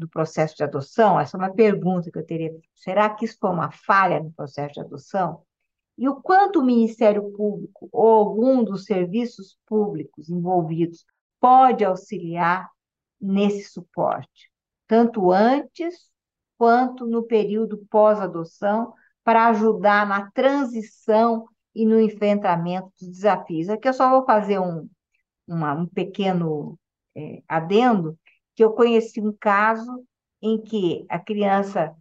do 0.03 0.09
processo 0.09 0.57
de 0.57 0.65
adoção? 0.65 1.19
Essa 1.19 1.37
é 1.37 1.39
uma 1.39 1.53
pergunta 1.55 2.11
que 2.11 2.19
eu 2.19 2.27
teria. 2.27 2.53
Será 2.75 3.09
que 3.09 3.25
isso 3.25 3.39
foi 3.41 3.51
uma 3.51 3.71
falha 3.71 4.21
no 4.21 4.33
processo 4.33 4.75
de 4.75 4.81
adoção? 4.81 5.43
E 5.97 6.09
o 6.09 6.17
quanto 6.17 6.61
o 6.61 6.65
Ministério 6.65 7.31
Público 7.33 7.89
ou 7.93 8.09
algum 8.09 8.65
dos 8.65 8.85
serviços 8.85 9.59
públicos 9.67 10.29
envolvidos 10.29 11.05
pode 11.41 11.85
auxiliar 11.85 12.69
nesse 13.21 13.71
suporte, 13.71 14.51
tanto 14.87 15.31
antes 15.31 16.11
quanto 16.59 17.07
no 17.07 17.23
período 17.23 17.87
pós-adoção, 17.91 18.93
para 19.25 19.47
ajudar 19.49 20.07
na 20.07 20.31
transição 20.33 21.47
e 21.75 21.87
no 21.87 22.01
enfrentamento 22.01 22.91
dos 23.01 23.09
desafios. 23.09 23.69
Aqui 23.69 23.89
eu 23.89 23.95
só 23.95 24.11
vou 24.11 24.25
fazer 24.25 24.59
um, 24.59 24.89
uma, 25.47 25.75
um 25.75 25.87
pequeno 25.87 26.79
é, 27.17 27.43
adendo, 27.47 28.19
que 28.55 28.65
eu 28.65 28.73
conheci 28.73 29.21
um 29.21 29.33
caso 29.33 30.05
em 30.41 30.61
que 30.61 31.05
a 31.09 31.19
criança 31.19 31.95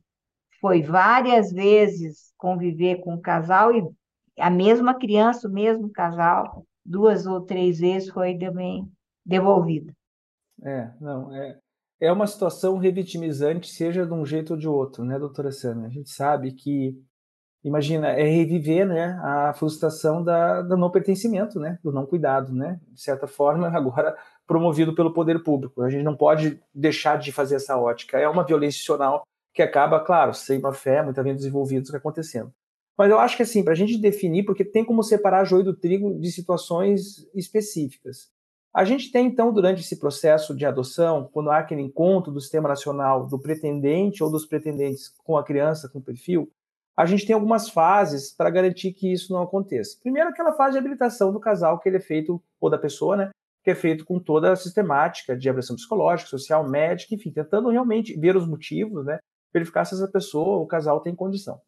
foi 0.59 0.81
várias 0.81 1.51
vezes 1.51 2.33
conviver 2.37 3.01
com 3.01 3.15
o 3.15 3.21
casal 3.21 3.75
e 3.75 3.83
a 4.37 4.49
mesma 4.49 4.93
criança, 4.93 5.47
o 5.47 5.51
mesmo 5.51 5.89
casal, 5.91 6.65
duas 6.85 7.25
ou 7.25 7.41
três 7.41 7.79
vezes 7.79 8.09
foi 8.09 8.37
também 8.37 8.89
devolvida. 9.25 9.93
É, 10.63 10.91
não, 10.99 11.35
é, 11.35 11.59
é 11.99 12.11
uma 12.11 12.27
situação 12.27 12.77
revitimizante, 12.77 13.69
seja 13.69 14.05
de 14.05 14.13
um 14.13 14.25
jeito 14.25 14.53
ou 14.53 14.59
de 14.59 14.67
outro, 14.67 15.03
né, 15.03 15.17
doutora 15.19 15.51
Sana? 15.51 15.87
A 15.87 15.89
gente 15.89 16.09
sabe 16.09 16.51
que, 16.53 16.95
imagina, 17.63 18.09
é 18.09 18.23
reviver, 18.23 18.87
né, 18.87 19.19
a 19.23 19.53
frustração 19.53 20.23
da, 20.23 20.61
do 20.61 20.77
não 20.77 20.91
pertencimento, 20.91 21.59
né, 21.59 21.79
do 21.83 21.91
não 21.91 22.05
cuidado, 22.05 22.53
né, 22.53 22.79
de 22.89 23.01
certa 23.01 23.27
forma, 23.27 23.67
agora 23.75 24.15
promovido 24.47 24.93
pelo 24.93 25.13
poder 25.13 25.43
público. 25.43 25.81
A 25.81 25.89
gente 25.89 26.03
não 26.03 26.15
pode 26.15 26.61
deixar 26.73 27.17
de 27.17 27.31
fazer 27.31 27.55
essa 27.55 27.77
ótica. 27.77 28.17
É 28.17 28.27
uma 28.27 28.43
violência 28.43 28.77
institucional 28.77 29.23
que 29.53 29.61
acaba, 29.61 29.99
claro, 29.99 30.33
sem 30.33 30.59
uma 30.59 30.73
fé, 30.73 31.01
muito 31.03 31.21
bem 31.23 31.35
desenvolvido, 31.35 31.89
que 31.89 31.95
acontecendo. 31.95 32.53
Mas 32.97 33.09
eu 33.09 33.19
acho 33.19 33.35
que 33.35 33.43
assim, 33.43 33.63
para 33.63 33.73
a 33.73 33.75
gente 33.75 33.97
definir, 33.97 34.43
porque 34.43 34.63
tem 34.63 34.85
como 34.85 35.03
separar 35.03 35.45
joio 35.45 35.63
do 35.63 35.75
trigo 35.75 36.19
de 36.19 36.31
situações 36.31 37.27
específicas. 37.33 38.29
A 38.73 38.85
gente 38.85 39.11
tem, 39.11 39.27
então, 39.27 39.51
durante 39.51 39.81
esse 39.81 39.99
processo 39.99 40.55
de 40.55 40.65
adoção, 40.65 41.29
quando 41.33 41.51
há 41.51 41.57
aquele 41.57 41.81
encontro 41.81 42.31
do 42.31 42.39
sistema 42.39 42.69
nacional 42.69 43.27
do 43.27 43.37
pretendente 43.37 44.23
ou 44.23 44.31
dos 44.31 44.45
pretendentes 44.45 45.09
com 45.25 45.37
a 45.37 45.43
criança 45.43 45.89
com 45.89 45.99
perfil, 45.99 46.49
a 46.95 47.05
gente 47.05 47.25
tem 47.25 47.33
algumas 47.33 47.69
fases 47.69 48.31
para 48.31 48.49
garantir 48.49 48.93
que 48.93 49.11
isso 49.11 49.33
não 49.33 49.41
aconteça. 49.41 49.97
Primeiro, 50.01 50.29
aquela 50.29 50.53
fase 50.53 50.73
de 50.73 50.77
habilitação 50.77 51.33
do 51.33 51.39
casal, 51.39 51.79
que 51.79 51.89
ele 51.89 51.97
é 51.97 52.01
feito, 52.01 52.41
ou 52.61 52.69
da 52.69 52.77
pessoa, 52.77 53.17
né, 53.17 53.29
que 53.63 53.71
é 53.71 53.75
feito 53.75 54.05
com 54.05 54.19
toda 54.19 54.51
a 54.51 54.55
sistemática 54.55 55.37
de 55.37 55.49
avaliação 55.49 55.75
psicológica, 55.75 56.29
social, 56.29 56.67
médica, 56.67 57.13
enfim, 57.13 57.31
tentando 57.31 57.69
realmente 57.69 58.17
ver 58.19 58.35
os 58.35 58.47
motivos, 58.47 59.05
né, 59.05 59.19
verificar 59.53 59.85
se 59.85 59.93
essa 59.93 60.07
pessoa, 60.07 60.59
o 60.59 60.67
casal, 60.67 61.01
tem 61.01 61.15
condição. 61.15 61.59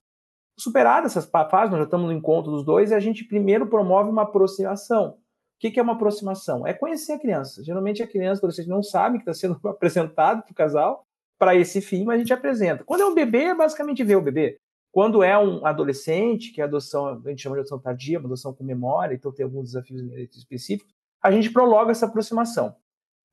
Superada 0.58 1.08
essas 1.08 1.26
fases, 1.26 1.72
nós 1.72 1.80
já 1.80 1.86
estamos 1.86 2.08
no 2.08 2.14
encontro 2.14 2.52
dos 2.52 2.64
dois, 2.64 2.92
e 2.92 2.96
a 2.96 3.00
gente 3.00 3.26
primeiro 3.26 3.68
promove 3.68 4.10
uma 4.10 4.24
aproximação. 4.24 5.10
O 5.12 5.18
que 5.60 5.80
é 5.80 5.84
uma 5.84 5.94
aproximação? 5.94 6.68
É 6.68 6.74
conhecer 6.74 7.14
a 7.14 7.20
criança. 7.20 7.64
Geralmente 7.64 8.04
a 8.04 8.08
criança, 8.08 8.40
adolescente 8.40 8.68
não 8.68 8.84
sabe 8.84 9.18
que 9.18 9.30
está 9.30 9.34
sendo 9.34 9.60
apresentado 9.68 10.44
para 10.44 10.52
o 10.52 10.56
casal 10.56 11.06
para 11.40 11.56
esse 11.56 11.82
fim, 11.82 12.04
mas 12.04 12.16
a 12.16 12.20
gente 12.20 12.34
apresenta. 12.34 12.84
Quando 12.84 13.02
é 13.02 13.06
um 13.06 13.14
bebê, 13.14 13.46
é 13.46 13.56
basicamente 13.56 14.04
ver 14.04 14.16
o 14.16 14.22
bebê. 14.22 14.58
Quando 14.92 15.24
é 15.24 15.38
um 15.38 15.66
adolescente, 15.66 16.52
que 16.52 16.62
é 16.62 16.66
adoção, 16.66 17.22
a 17.26 17.30
gente 17.30 17.42
chama 17.42 17.56
de 17.56 17.62
adoção 17.62 17.80
tardia, 17.80 18.20
uma 18.20 18.28
adoção 18.28 18.54
com 18.54 18.64
memória, 18.64 19.16
então 19.16 19.32
tem 19.32 19.44
alguns 19.44 19.72
desafios 19.72 20.02
específicos, 20.36 20.93
a 21.24 21.32
gente 21.32 21.50
prolonga 21.52 21.92
essa 21.92 22.06
aproximação. 22.06 22.76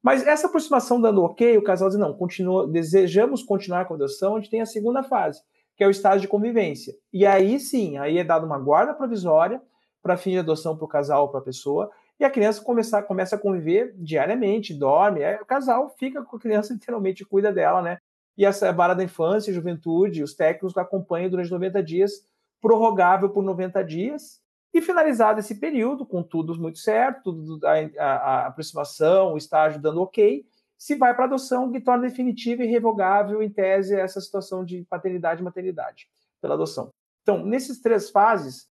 Mas 0.01 0.26
essa 0.26 0.47
aproximação 0.47 1.01
dando 1.01 1.22
ok, 1.22 1.59
o 1.59 1.64
casal 1.64 1.88
diz, 1.88 1.99
não, 1.99 2.14
continua, 2.14 2.66
desejamos 2.66 3.43
continuar 3.43 3.84
com 3.84 3.95
a 3.95 3.97
adoção, 3.97 4.36
a 4.36 4.41
gente 4.41 4.51
tem 4.51 4.62
a 4.62 4.66
segunda 4.66 5.03
fase, 5.03 5.43
que 5.76 5.84
é 5.84 5.86
o 5.86 5.91
estágio 5.91 6.22
de 6.22 6.28
convivência. 6.28 6.95
E 7.12 7.26
aí 7.26 7.59
sim, 7.59 7.99
aí 7.99 8.16
é 8.16 8.24
dada 8.24 8.47
uma 8.47 8.59
guarda 8.59 8.95
provisória 8.95 9.61
para 10.03 10.16
fim 10.16 10.30
de 10.30 10.38
adoção 10.38 10.76
para 10.76 10.84
o 10.84 10.88
casal 10.88 11.24
ou 11.24 11.28
para 11.28 11.41
a 11.41 11.45
pessoa, 11.45 11.91
e 12.18 12.24
a 12.24 12.30
criança 12.30 12.62
começa, 12.62 13.03
começa 13.03 13.36
a 13.36 13.38
conviver 13.38 13.95
diariamente, 13.97 14.72
dorme, 14.72 15.20
é, 15.20 15.41
o 15.41 15.45
casal 15.45 15.95
fica 15.99 16.22
com 16.22 16.36
a 16.36 16.41
criança, 16.41 16.72
literalmente 16.74 17.24
cuida 17.24 17.53
dela, 17.53 17.82
né? 17.82 17.99
E 18.38 18.45
essa 18.45 18.72
vara 18.72 18.95
da 18.95 19.05
infância 19.05 19.53
juventude, 19.53 20.22
os 20.22 20.34
técnicos 20.34 20.76
acompanham 20.76 21.28
durante 21.28 21.51
90 21.51 21.82
dias, 21.82 22.12
prorrogável 22.61 23.28
por 23.28 23.43
90 23.43 23.82
dias, 23.84 24.39
e 24.73 24.81
finalizado 24.81 25.41
esse 25.41 25.57
período, 25.57 26.07
com 26.07 26.23
tudo 26.23 26.59
muito 26.59 26.79
certo, 26.79 27.33
tudo, 27.33 27.66
a, 27.66 27.75
a, 27.99 28.47
aproximação, 28.47 29.35
o 29.35 29.37
estágio 29.37 29.81
dando 29.81 30.01
ok, 30.01 30.45
se 30.79 30.95
vai 30.95 31.14
para 31.14 31.25
adoção, 31.25 31.71
que 31.71 31.81
torna 31.81 32.07
definitiva 32.07 32.62
e 32.62 32.66
revogável, 32.66 33.43
em 33.43 33.51
tese, 33.51 33.95
essa 33.95 34.21
situação 34.21 34.64
de 34.64 34.83
paternidade 34.89 35.41
e 35.41 35.45
maternidade 35.45 36.09
pela 36.41 36.55
adoção. 36.55 36.91
Então, 37.23 37.45
nessas 37.45 37.79
três 37.81 38.11
fases, 38.11 38.68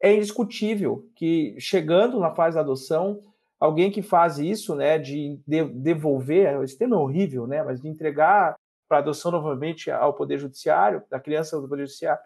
é 0.00 0.14
indiscutível 0.14 1.06
que, 1.14 1.54
chegando 1.58 2.18
na 2.18 2.34
fase 2.34 2.54
da 2.54 2.62
adoção, 2.62 3.22
alguém 3.58 3.90
que 3.90 4.00
faz 4.00 4.38
isso, 4.38 4.74
né, 4.74 4.98
de 4.98 5.38
devolver, 5.46 6.62
esse 6.62 6.78
termo 6.78 6.94
é 6.94 6.98
horrível, 6.98 7.46
né, 7.46 7.62
mas 7.62 7.80
de 7.80 7.88
entregar 7.88 8.56
para 8.88 8.98
adoção 8.98 9.30
novamente 9.30 9.90
ao 9.90 10.14
Poder 10.14 10.38
Judiciário, 10.38 11.02
da 11.10 11.20
criança 11.20 11.60
do 11.60 11.68
Poder 11.68 11.86
Judiciário, 11.86 12.22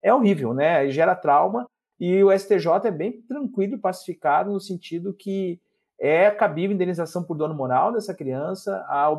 é 0.00 0.14
horrível, 0.14 0.54
né, 0.54 0.86
e 0.86 0.92
gera 0.92 1.16
trauma, 1.16 1.68
e 1.98 2.22
o 2.22 2.36
STJ 2.36 2.68
é 2.84 2.90
bem 2.90 3.20
tranquilo 3.22 3.74
e 3.74 3.78
pacificado 3.78 4.52
no 4.52 4.60
sentido 4.60 5.12
que 5.12 5.60
é 5.98 6.30
cabível 6.30 6.74
indenização 6.74 7.24
por 7.24 7.36
dano 7.36 7.54
moral 7.54 7.92
dessa 7.92 8.14
criança, 8.14 8.84
a 8.88 9.10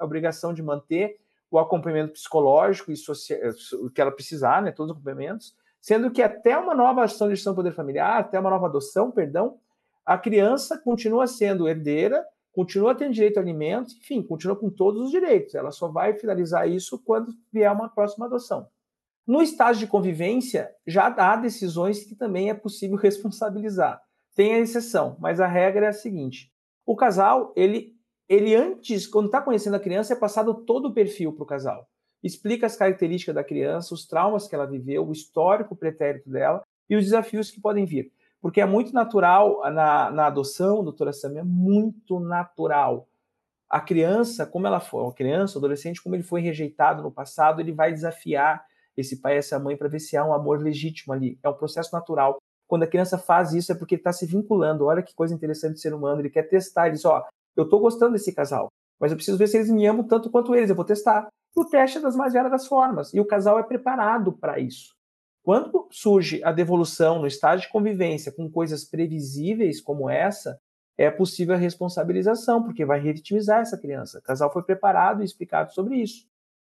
obrigação 0.00 0.54
de 0.54 0.62
manter 0.62 1.18
o 1.50 1.58
acompanhamento 1.58 2.12
psicológico 2.12 2.92
e 2.92 2.96
social, 2.96 3.38
que 3.92 4.00
ela 4.00 4.12
precisar, 4.12 4.62
né, 4.62 4.70
todos 4.70 4.92
os 4.92 4.96
acompanhamentos, 4.96 5.56
sendo 5.80 6.10
que 6.10 6.22
até 6.22 6.56
uma 6.56 6.74
nova 6.74 7.02
ação 7.02 7.28
de 7.28 7.34
gestão 7.34 7.52
do 7.52 7.56
poder 7.56 7.72
familiar, 7.72 8.20
até 8.20 8.38
uma 8.38 8.50
nova 8.50 8.66
adoção, 8.66 9.10
perdão, 9.10 9.58
a 10.06 10.16
criança 10.16 10.78
continua 10.78 11.26
sendo 11.26 11.68
herdeira, 11.68 12.24
continua 12.52 12.94
tendo 12.94 13.12
direito 13.12 13.38
a 13.38 13.40
alimentos, 13.40 13.96
enfim, 13.96 14.22
continua 14.22 14.56
com 14.56 14.70
todos 14.70 15.02
os 15.02 15.10
direitos. 15.10 15.54
Ela 15.54 15.72
só 15.72 15.88
vai 15.88 16.14
finalizar 16.14 16.68
isso 16.68 16.98
quando 17.04 17.32
vier 17.52 17.72
uma 17.72 17.88
próxima 17.88 18.26
adoção. 18.26 18.68
No 19.30 19.40
estágio 19.40 19.86
de 19.86 19.86
convivência, 19.86 20.74
já 20.84 21.06
há 21.06 21.36
decisões 21.36 22.02
que 22.02 22.16
também 22.16 22.50
é 22.50 22.54
possível 22.54 22.96
responsabilizar. 22.98 24.02
Tem 24.34 24.54
a 24.54 24.58
exceção, 24.58 25.16
mas 25.20 25.38
a 25.38 25.46
regra 25.46 25.86
é 25.86 25.88
a 25.90 25.92
seguinte: 25.92 26.52
o 26.84 26.96
casal, 26.96 27.52
ele, 27.54 27.94
ele 28.28 28.56
antes, 28.56 29.06
quando 29.06 29.26
está 29.26 29.40
conhecendo 29.40 29.76
a 29.76 29.80
criança, 29.80 30.14
é 30.14 30.16
passado 30.16 30.64
todo 30.64 30.86
o 30.88 30.92
perfil 30.92 31.32
para 31.32 31.44
o 31.44 31.46
casal 31.46 31.88
explica 32.22 32.66
as 32.66 32.76
características 32.76 33.34
da 33.34 33.44
criança, 33.44 33.94
os 33.94 34.06
traumas 34.06 34.46
que 34.46 34.54
ela 34.54 34.66
viveu, 34.66 35.08
o 35.08 35.12
histórico 35.12 35.74
pretérito 35.74 36.28
dela 36.28 36.62
e 36.88 36.96
os 36.96 37.04
desafios 37.04 37.50
que 37.50 37.60
podem 37.60 37.84
vir. 37.84 38.12
Porque 38.40 38.60
é 38.60 38.66
muito 38.66 38.92
natural 38.92 39.60
na, 39.72 40.10
na 40.10 40.26
adoção, 40.26 40.82
doutora 40.82 41.12
Samia, 41.12 41.40
é 41.40 41.44
muito 41.44 42.20
natural. 42.20 43.08
A 43.68 43.80
criança, 43.80 44.46
como 44.46 44.66
ela 44.66 44.80
foi, 44.80 45.06
a 45.06 45.12
criança, 45.12 45.56
o 45.56 45.60
adolescente, 45.60 46.02
como 46.02 46.14
ele 46.14 46.22
foi 46.22 46.40
rejeitado 46.40 47.02
no 47.02 47.10
passado, 47.10 47.60
ele 47.60 47.72
vai 47.72 47.92
desafiar 47.92 48.64
esse 48.96 49.20
pai 49.20 49.34
e 49.34 49.38
essa 49.38 49.58
mãe 49.58 49.76
para 49.76 49.88
ver 49.88 50.00
se 50.00 50.16
há 50.16 50.24
um 50.24 50.32
amor 50.32 50.60
legítimo 50.60 51.12
ali. 51.12 51.38
É 51.42 51.48
um 51.48 51.54
processo 51.54 51.90
natural. 51.92 52.38
Quando 52.68 52.84
a 52.84 52.86
criança 52.86 53.18
faz 53.18 53.52
isso 53.52 53.72
é 53.72 53.74
porque 53.74 53.94
ele 53.94 54.00
está 54.00 54.12
se 54.12 54.26
vinculando. 54.26 54.84
Olha 54.84 55.02
que 55.02 55.14
coisa 55.14 55.34
interessante 55.34 55.74
do 55.74 55.80
ser 55.80 55.94
humano. 55.94 56.20
Ele 56.20 56.30
quer 56.30 56.44
testar. 56.44 56.86
Ele 56.86 56.96
diz: 56.96 57.04
Ó, 57.04 57.26
eu 57.56 57.64
estou 57.64 57.80
gostando 57.80 58.12
desse 58.12 58.32
casal, 58.32 58.68
mas 59.00 59.10
eu 59.10 59.16
preciso 59.16 59.38
ver 59.38 59.48
se 59.48 59.56
eles 59.56 59.70
me 59.70 59.86
amam 59.86 60.06
tanto 60.06 60.30
quanto 60.30 60.54
eles. 60.54 60.70
Eu 60.70 60.76
vou 60.76 60.84
testar. 60.84 61.28
O 61.54 61.64
teste 61.64 61.98
é 61.98 62.00
das 62.00 62.14
mais 62.14 62.32
variadas 62.32 62.66
formas 62.66 63.12
e 63.12 63.20
o 63.20 63.26
casal 63.26 63.58
é 63.58 63.62
preparado 63.62 64.32
para 64.32 64.58
isso. 64.60 64.94
Quando 65.42 65.88
surge 65.90 66.42
a 66.44 66.52
devolução 66.52 67.18
no 67.18 67.26
estágio 67.26 67.66
de 67.66 67.72
convivência 67.72 68.30
com 68.30 68.50
coisas 68.50 68.84
previsíveis 68.84 69.80
como 69.80 70.08
essa, 70.08 70.60
é 70.96 71.10
possível 71.10 71.54
a 71.54 71.58
responsabilização, 71.58 72.62
porque 72.62 72.84
vai 72.84 73.00
revitimizar 73.00 73.60
essa 73.60 73.78
criança. 73.78 74.18
O 74.18 74.22
casal 74.22 74.52
foi 74.52 74.62
preparado 74.62 75.22
e 75.22 75.24
explicado 75.24 75.72
sobre 75.72 75.96
isso. 75.96 76.28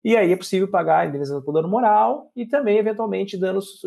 E 0.06 0.16
aí 0.16 0.32
é 0.32 0.36
possível 0.36 0.68
pagar 0.68 1.00
a 1.00 1.06
indenização 1.06 1.42
por 1.42 1.50
dano 1.50 1.66
moral 1.66 2.30
e 2.36 2.46
também, 2.46 2.78
eventualmente, 2.78 3.36
danos, 3.36 3.82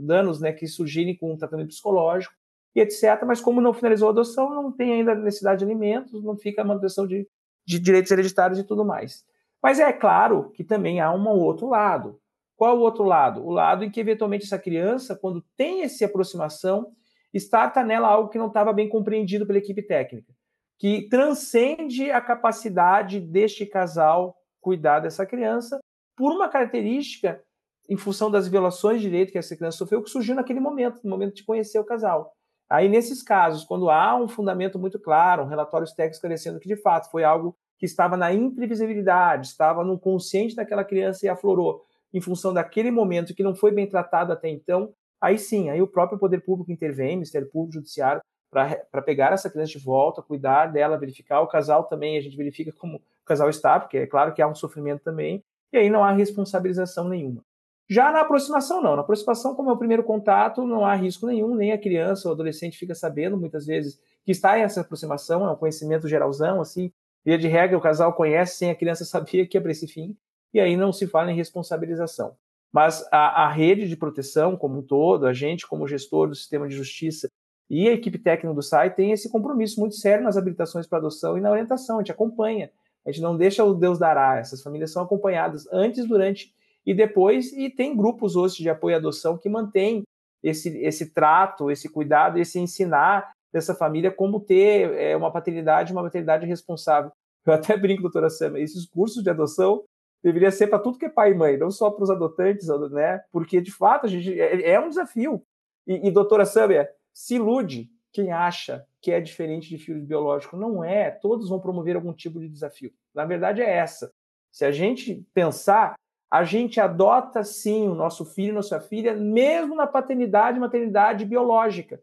danos 0.00 0.38
né, 0.38 0.52
que 0.52 0.66
surgirem 0.66 1.16
com 1.16 1.32
um 1.32 1.36
tratamento 1.38 1.68
psicológico 1.68 2.34
e 2.76 2.80
etc. 2.82 3.24
Mas 3.26 3.40
como 3.40 3.58
não 3.58 3.72
finalizou 3.72 4.08
a 4.08 4.10
adoção, 4.10 4.50
não 4.50 4.70
tem 4.70 4.92
ainda 4.92 5.14
necessidade 5.14 5.60
de 5.60 5.64
alimentos, 5.64 6.22
não 6.22 6.36
fica 6.36 6.60
a 6.60 6.64
manutenção 6.66 7.06
de, 7.06 7.26
de 7.66 7.78
direitos 7.78 8.12
hereditários 8.12 8.58
e 8.58 8.64
tudo 8.64 8.84
mais. 8.84 9.24
Mas 9.62 9.80
é 9.80 9.90
claro 9.94 10.50
que 10.50 10.62
também 10.62 11.00
há 11.00 11.10
um 11.10 11.26
outro 11.26 11.70
lado. 11.70 12.20
Qual 12.54 12.76
o 12.76 12.82
outro 12.82 13.04
lado? 13.04 13.42
O 13.42 13.50
lado 13.50 13.82
em 13.82 13.90
que, 13.90 13.98
eventualmente, 13.98 14.44
essa 14.44 14.58
criança, 14.58 15.16
quando 15.16 15.42
tem 15.56 15.84
essa 15.84 16.04
aproximação, 16.04 16.92
está 17.32 17.82
nela 17.82 18.08
algo 18.08 18.28
que 18.28 18.36
não 18.36 18.48
estava 18.48 18.74
bem 18.74 18.90
compreendido 18.90 19.46
pela 19.46 19.58
equipe 19.58 19.80
técnica, 19.80 20.34
que 20.78 21.08
transcende 21.08 22.10
a 22.10 22.20
capacidade 22.20 23.18
deste 23.18 23.64
casal 23.64 24.36
cuidar 24.62 25.00
dessa 25.00 25.26
criança 25.26 25.78
por 26.16 26.32
uma 26.32 26.48
característica 26.48 27.42
em 27.90 27.96
função 27.96 28.30
das 28.30 28.48
violações 28.48 29.02
de 29.02 29.08
direito 29.08 29.32
que 29.32 29.38
essa 29.38 29.56
criança 29.56 29.76
sofreu, 29.76 30.02
que 30.02 30.08
surgiu 30.08 30.34
naquele 30.34 30.60
momento, 30.60 31.00
no 31.04 31.10
momento 31.10 31.34
de 31.34 31.44
conhecer 31.44 31.78
o 31.78 31.84
casal. 31.84 32.32
Aí, 32.70 32.88
nesses 32.88 33.22
casos, 33.22 33.64
quando 33.64 33.90
há 33.90 34.16
um 34.16 34.28
fundamento 34.28 34.78
muito 34.78 34.98
claro, 34.98 35.42
um 35.42 35.48
relatório 35.48 35.86
técnico 35.88 36.14
esclarecendo 36.14 36.58
que, 36.58 36.68
de 36.68 36.76
fato, 36.76 37.10
foi 37.10 37.24
algo 37.24 37.54
que 37.76 37.84
estava 37.84 38.16
na 38.16 38.32
imprevisibilidade, 38.32 39.48
estava 39.48 39.84
no 39.84 39.98
consciente 39.98 40.54
daquela 40.54 40.84
criança 40.84 41.26
e 41.26 41.28
aflorou 41.28 41.82
em 42.14 42.20
função 42.20 42.54
daquele 42.54 42.90
momento 42.90 43.34
que 43.34 43.42
não 43.42 43.54
foi 43.54 43.72
bem 43.72 43.88
tratado 43.88 44.32
até 44.32 44.48
então, 44.48 44.94
aí 45.20 45.38
sim, 45.38 45.68
aí 45.70 45.82
o 45.82 45.86
próprio 45.86 46.18
poder 46.18 46.44
público 46.44 46.70
intervém, 46.70 47.16
Ministério 47.16 47.50
Público, 47.50 47.74
Judiciário, 47.74 48.22
para 48.52 49.02
pegar 49.02 49.32
essa 49.32 49.50
criança 49.50 49.72
de 49.72 49.84
volta, 49.84 50.22
cuidar 50.22 50.66
dela, 50.66 50.98
verificar. 50.98 51.40
O 51.40 51.48
casal 51.48 51.84
também, 51.84 52.16
a 52.16 52.20
gente 52.20 52.36
verifica 52.36 52.70
como 52.72 52.98
o 52.98 53.24
casal 53.24 53.48
está, 53.48 53.80
porque 53.80 53.98
é 53.98 54.06
claro 54.06 54.32
que 54.32 54.40
há 54.40 54.46
um 54.46 54.54
sofrimento 54.54 55.02
também, 55.02 55.42
e 55.72 55.78
aí 55.78 55.90
não 55.90 56.04
há 56.04 56.12
responsabilização 56.12 57.08
nenhuma. 57.08 57.42
Já 57.90 58.12
na 58.12 58.20
aproximação, 58.20 58.80
não. 58.80 58.94
Na 58.94 59.02
aproximação, 59.02 59.54
como 59.54 59.70
é 59.70 59.72
o 59.72 59.78
primeiro 59.78 60.04
contato, 60.04 60.64
não 60.64 60.86
há 60.86 60.94
risco 60.94 61.26
nenhum, 61.26 61.54
nem 61.54 61.72
a 61.72 61.78
criança 61.78 62.28
ou 62.28 62.34
adolescente 62.34 62.78
fica 62.78 62.94
sabendo, 62.94 63.36
muitas 63.36 63.66
vezes, 63.66 63.98
que 64.24 64.30
está 64.30 64.56
essa 64.56 64.82
aproximação, 64.82 65.44
é 65.44 65.50
um 65.50 65.56
conhecimento 65.56 66.06
geralzão, 66.06 66.60
assim, 66.60 66.92
Via 67.24 67.38
de 67.38 67.46
regra, 67.46 67.78
o 67.78 67.80
casal 67.80 68.12
conhece 68.12 68.56
sem 68.56 68.70
a 68.70 68.74
criança 68.74 69.04
saber 69.06 69.46
que 69.46 69.56
é 69.56 69.60
para 69.60 69.70
esse 69.70 69.86
fim, 69.86 70.16
e 70.52 70.60
aí 70.60 70.76
não 70.76 70.92
se 70.92 71.06
fala 71.06 71.30
em 71.30 71.36
responsabilização. 71.36 72.36
Mas 72.72 73.06
a, 73.12 73.44
a, 73.44 73.50
rede 73.50 73.86
de 73.86 73.96
proteção 73.96 74.56
como 74.56 74.78
um 74.78 74.82
todo, 74.82 75.26
a 75.26 75.32
gente 75.32 75.66
como 75.66 75.86
gestor 75.86 76.28
do 76.28 76.34
sistema 76.34 76.66
de 76.66 76.74
justiça 76.74 77.28
e 77.72 77.88
a 77.88 77.92
equipe 77.92 78.18
técnica 78.18 78.54
do 78.54 78.60
SAI 78.60 78.94
tem 78.94 79.12
esse 79.12 79.30
compromisso 79.30 79.80
muito 79.80 79.94
sério 79.94 80.22
nas 80.22 80.36
habilitações 80.36 80.86
para 80.86 80.98
adoção 80.98 81.38
e 81.38 81.40
na 81.40 81.50
orientação, 81.50 81.96
a 81.96 82.00
gente 82.00 82.12
acompanha, 82.12 82.70
a 83.06 83.10
gente 83.10 83.22
não 83.22 83.34
deixa 83.34 83.64
o 83.64 83.72
Deus 83.72 83.98
dará, 83.98 84.36
essas 84.36 84.62
famílias 84.62 84.92
são 84.92 85.02
acompanhadas 85.02 85.66
antes, 85.72 86.06
durante 86.06 86.54
e 86.84 86.92
depois, 86.92 87.50
e 87.54 87.70
tem 87.70 87.96
grupos 87.96 88.36
hoje 88.36 88.58
de 88.62 88.68
apoio 88.68 88.96
à 88.96 88.98
adoção 88.98 89.38
que 89.38 89.48
mantêm 89.48 90.02
esse, 90.42 90.76
esse 90.84 91.14
trato, 91.14 91.70
esse 91.70 91.88
cuidado, 91.88 92.38
esse 92.38 92.60
ensinar 92.60 93.32
dessa 93.50 93.74
família, 93.74 94.10
como 94.10 94.38
ter 94.38 94.92
é, 94.92 95.16
uma 95.16 95.32
paternidade, 95.32 95.92
uma 95.92 96.02
maternidade 96.02 96.44
responsável. 96.44 97.10
Eu 97.46 97.54
até 97.54 97.74
brinco, 97.74 98.02
doutora 98.02 98.28
Sam, 98.28 98.58
esses 98.58 98.84
cursos 98.84 99.22
de 99.22 99.30
adoção 99.30 99.82
deveria 100.22 100.50
ser 100.50 100.66
para 100.66 100.78
tudo 100.78 100.98
que 100.98 101.06
é 101.06 101.08
pai 101.08 101.30
e 101.30 101.34
mãe, 101.34 101.56
não 101.56 101.70
só 101.70 101.90
para 101.90 102.04
os 102.04 102.10
adotantes, 102.10 102.68
né? 102.90 103.22
Porque 103.32 103.62
de 103.62 103.72
fato 103.72 104.04
a 104.04 104.08
gente 104.10 104.38
é, 104.38 104.72
é 104.72 104.78
um 104.78 104.90
desafio. 104.90 105.42
E, 105.86 106.08
e 106.08 106.10
doutora 106.10 106.44
Samia, 106.44 106.88
se 107.12 107.36
ilude 107.36 107.90
quem 108.12 108.30
acha 108.30 108.86
que 109.00 109.10
é 109.10 109.20
diferente 109.20 109.68
de 109.68 109.78
filho 109.78 110.00
biológico. 110.02 110.56
Não 110.56 110.84
é. 110.84 111.10
Todos 111.10 111.48
vão 111.48 111.60
promover 111.60 111.96
algum 111.96 112.12
tipo 112.12 112.38
de 112.38 112.48
desafio. 112.48 112.92
Na 113.14 113.24
verdade 113.24 113.62
é 113.62 113.70
essa. 113.70 114.12
Se 114.50 114.64
a 114.64 114.70
gente 114.70 115.26
pensar, 115.32 115.94
a 116.30 116.44
gente 116.44 116.80
adota 116.80 117.42
sim 117.42 117.88
o 117.88 117.94
nosso 117.94 118.24
filho, 118.24 118.54
nossa 118.54 118.80
filha, 118.80 119.14
mesmo 119.14 119.74
na 119.74 119.86
paternidade 119.86 120.60
maternidade 120.60 121.24
biológica. 121.24 122.02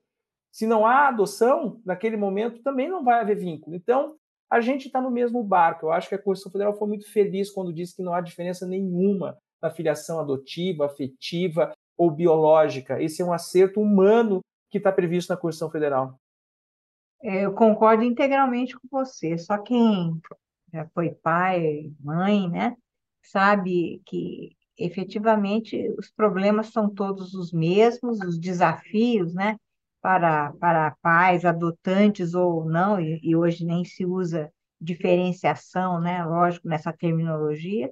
Se 0.51 0.66
não 0.66 0.86
há 0.86 1.07
adoção, 1.07 1.80
naquele 1.86 2.18
momento 2.18 2.62
também 2.64 2.89
não 2.89 3.03
vai 3.03 3.22
haver 3.22 3.38
vínculo. 3.38 3.76
Então, 3.76 4.16
a 4.49 4.60
gente 4.60 4.88
está 4.88 4.99
no 4.99 5.12
mesmo 5.12 5.43
barco. 5.43 5.86
Eu 5.86 5.91
acho 5.91 6.10
que 6.10 6.16
a 6.16 6.18
Constituição 6.18 6.51
Federal 6.51 6.74
foi 6.74 6.88
muito 6.88 7.12
feliz 7.12 7.51
quando 7.51 7.72
disse 7.72 7.95
que 7.95 8.01
não 8.01 8.14
há 8.14 8.22
diferença 8.22 8.66
nenhuma 8.66 9.38
na 9.62 9.70
filiação 9.70 10.20
adotiva, 10.20 10.86
afetiva 10.88 11.72
ou 11.95 12.10
biológica. 12.10 13.01
Esse 13.01 13.22
é 13.22 13.26
um 13.26 13.34
acerto 13.34 13.80
humano 13.80 14.41
que 14.70 14.78
está 14.78 14.91
previsto 14.91 15.30
na 15.30 15.38
Constituição 15.38 15.72
Federal. 15.72 16.20
É, 17.22 17.45
eu 17.45 17.53
concordo 17.53 18.03
integralmente 18.03 18.78
com 18.78 18.88
você. 18.89 19.38
Só 19.38 19.57
quem 19.57 20.20
já 20.72 20.88
foi 20.93 21.11
pai, 21.11 21.91
mãe, 21.99 22.49
né, 22.49 22.76
sabe 23.22 24.01
que 24.05 24.55
efetivamente 24.78 25.89
os 25.97 26.09
problemas 26.09 26.67
são 26.67 26.89
todos 26.89 27.34
os 27.34 27.51
mesmos, 27.51 28.22
os 28.22 28.39
desafios, 28.39 29.34
né, 29.34 29.57
para, 30.01 30.53
para 30.53 30.95
pais 31.01 31.43
adotantes 31.43 32.34
ou 32.34 32.65
não, 32.65 32.99
e, 32.99 33.20
e 33.22 33.36
hoje 33.36 33.65
nem 33.65 33.84
se 33.84 34.05
usa 34.05 34.51
diferenciação, 34.80 35.99
né? 35.99 36.24
Lógico, 36.24 36.67
nessa 36.67 36.93
terminologia, 36.93 37.91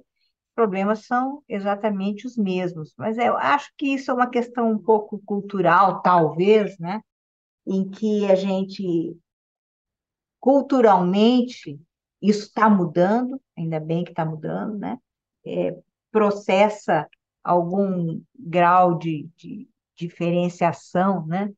problemas 0.58 1.06
são 1.06 1.40
exatamente 1.48 2.26
os 2.26 2.36
mesmos. 2.36 2.92
Mas 2.98 3.16
eu 3.16 3.36
acho 3.36 3.70
que 3.78 3.94
isso 3.94 4.10
é 4.10 4.14
uma 4.14 4.28
questão 4.28 4.72
um 4.72 4.78
pouco 4.78 5.22
cultural, 5.24 6.02
talvez, 6.02 6.76
né? 6.80 7.00
Em 7.64 7.88
que 7.88 8.26
a 8.26 8.34
gente, 8.34 9.16
culturalmente, 10.40 11.80
isso 12.20 12.46
está 12.46 12.68
mudando, 12.68 13.40
ainda 13.56 13.78
bem 13.78 14.02
que 14.02 14.10
está 14.10 14.24
mudando, 14.24 14.76
né? 14.76 14.98
É, 15.46 15.78
processa 16.10 17.08
algum 17.44 18.20
grau 18.36 18.98
de, 18.98 19.28
de 19.36 19.68
diferenciação, 19.94 21.24
né? 21.24 21.52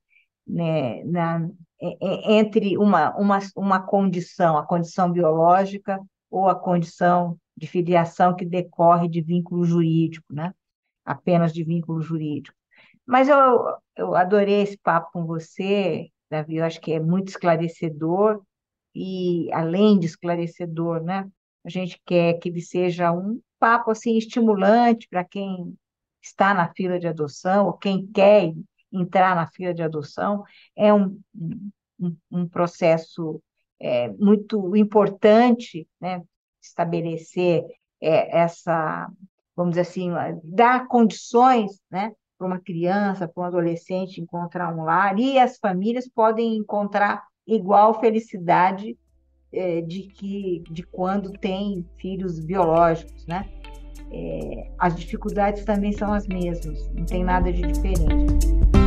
né, 0.47 1.03
na, 1.05 1.49
entre 1.81 2.77
uma, 2.77 3.17
uma, 3.17 3.39
uma 3.57 3.81
condição, 3.81 4.59
a 4.59 4.67
condição 4.67 5.11
biológica 5.11 5.99
ou 6.31 6.51
a 6.51 6.55
condição 6.55 7.39
de 7.61 7.67
filiação 7.67 8.35
que 8.35 8.47
decorre 8.47 9.07
de 9.07 9.21
vínculo 9.21 9.65
jurídico, 9.65 10.33
né? 10.33 10.55
apenas 11.05 11.53
de 11.53 11.63
vínculo 11.63 12.01
jurídico. 12.01 12.57
Mas 13.05 13.29
eu, 13.29 13.77
eu 13.97 14.15
adorei 14.15 14.63
esse 14.63 14.79
papo 14.79 15.11
com 15.13 15.27
você, 15.27 16.09
Davi, 16.31 16.57
eu 16.57 16.65
acho 16.65 16.81
que 16.81 16.93
é 16.93 17.01
muito 17.01 17.29
esclarecedor 17.29 18.43
e, 18.95 19.53
além 19.53 19.99
de 19.99 20.07
esclarecedor, 20.07 21.03
né? 21.03 21.29
A 21.65 21.69
gente 21.69 22.01
quer 22.07 22.35
que 22.39 22.49
ele 22.49 22.63
seja 22.63 23.13
um 23.13 23.41
papo 23.59 23.91
assim 23.91 24.17
estimulante 24.17 25.07
para 25.11 25.23
quem 25.23 25.77
está 26.23 26.55
na 26.55 26.73
fila 26.73 26.99
de 26.99 27.07
adoção 27.07 27.67
ou 27.67 27.75
quem 27.75 28.07
quer 28.07 28.55
entrar 28.91 29.37
na 29.37 29.47
fila 29.49 29.75
de 29.75 29.83
adoção. 29.83 30.45
É 30.75 30.95
um, 30.95 31.21
um, 31.99 32.17
um 32.31 32.49
processo 32.49 33.43
é, 33.79 34.09
muito 34.09 34.75
importante, 34.77 35.87
né? 36.01 36.23
Estabelecer 36.63 37.65
é, 38.01 38.39
essa, 38.39 39.09
vamos 39.57 39.71
dizer 39.73 39.83
assim, 39.83 40.11
dar 40.43 40.87
condições, 40.89 41.81
né? 41.91 42.13
Para 42.39 42.47
uma 42.47 42.61
criança, 42.61 43.29
para 43.29 43.43
um 43.43 43.47
adolescente 43.47 44.21
encontrar 44.21 44.75
um 44.75 44.83
lar, 44.83 45.19
e 45.19 45.39
as 45.39 45.59
famílias 45.59 46.09
podem 46.09 46.57
encontrar 46.57 47.23
igual 47.47 48.01
felicidade 48.01 48.97
é, 49.53 49.81
de 49.83 50.03
que 50.03 50.63
de 50.71 50.83
quando 50.85 51.33
tem 51.33 51.85
filhos 51.99 52.41
biológicos, 52.41 53.27
né? 53.27 53.47
É, 54.13 54.71
as 54.79 54.97
dificuldades 54.97 55.65
também 55.65 55.93
são 55.93 56.13
as 56.13 56.27
mesmas, 56.27 56.93
não 56.95 57.05
tem 57.05 57.23
nada 57.23 57.53
de 57.53 57.63
diferente. 57.63 58.80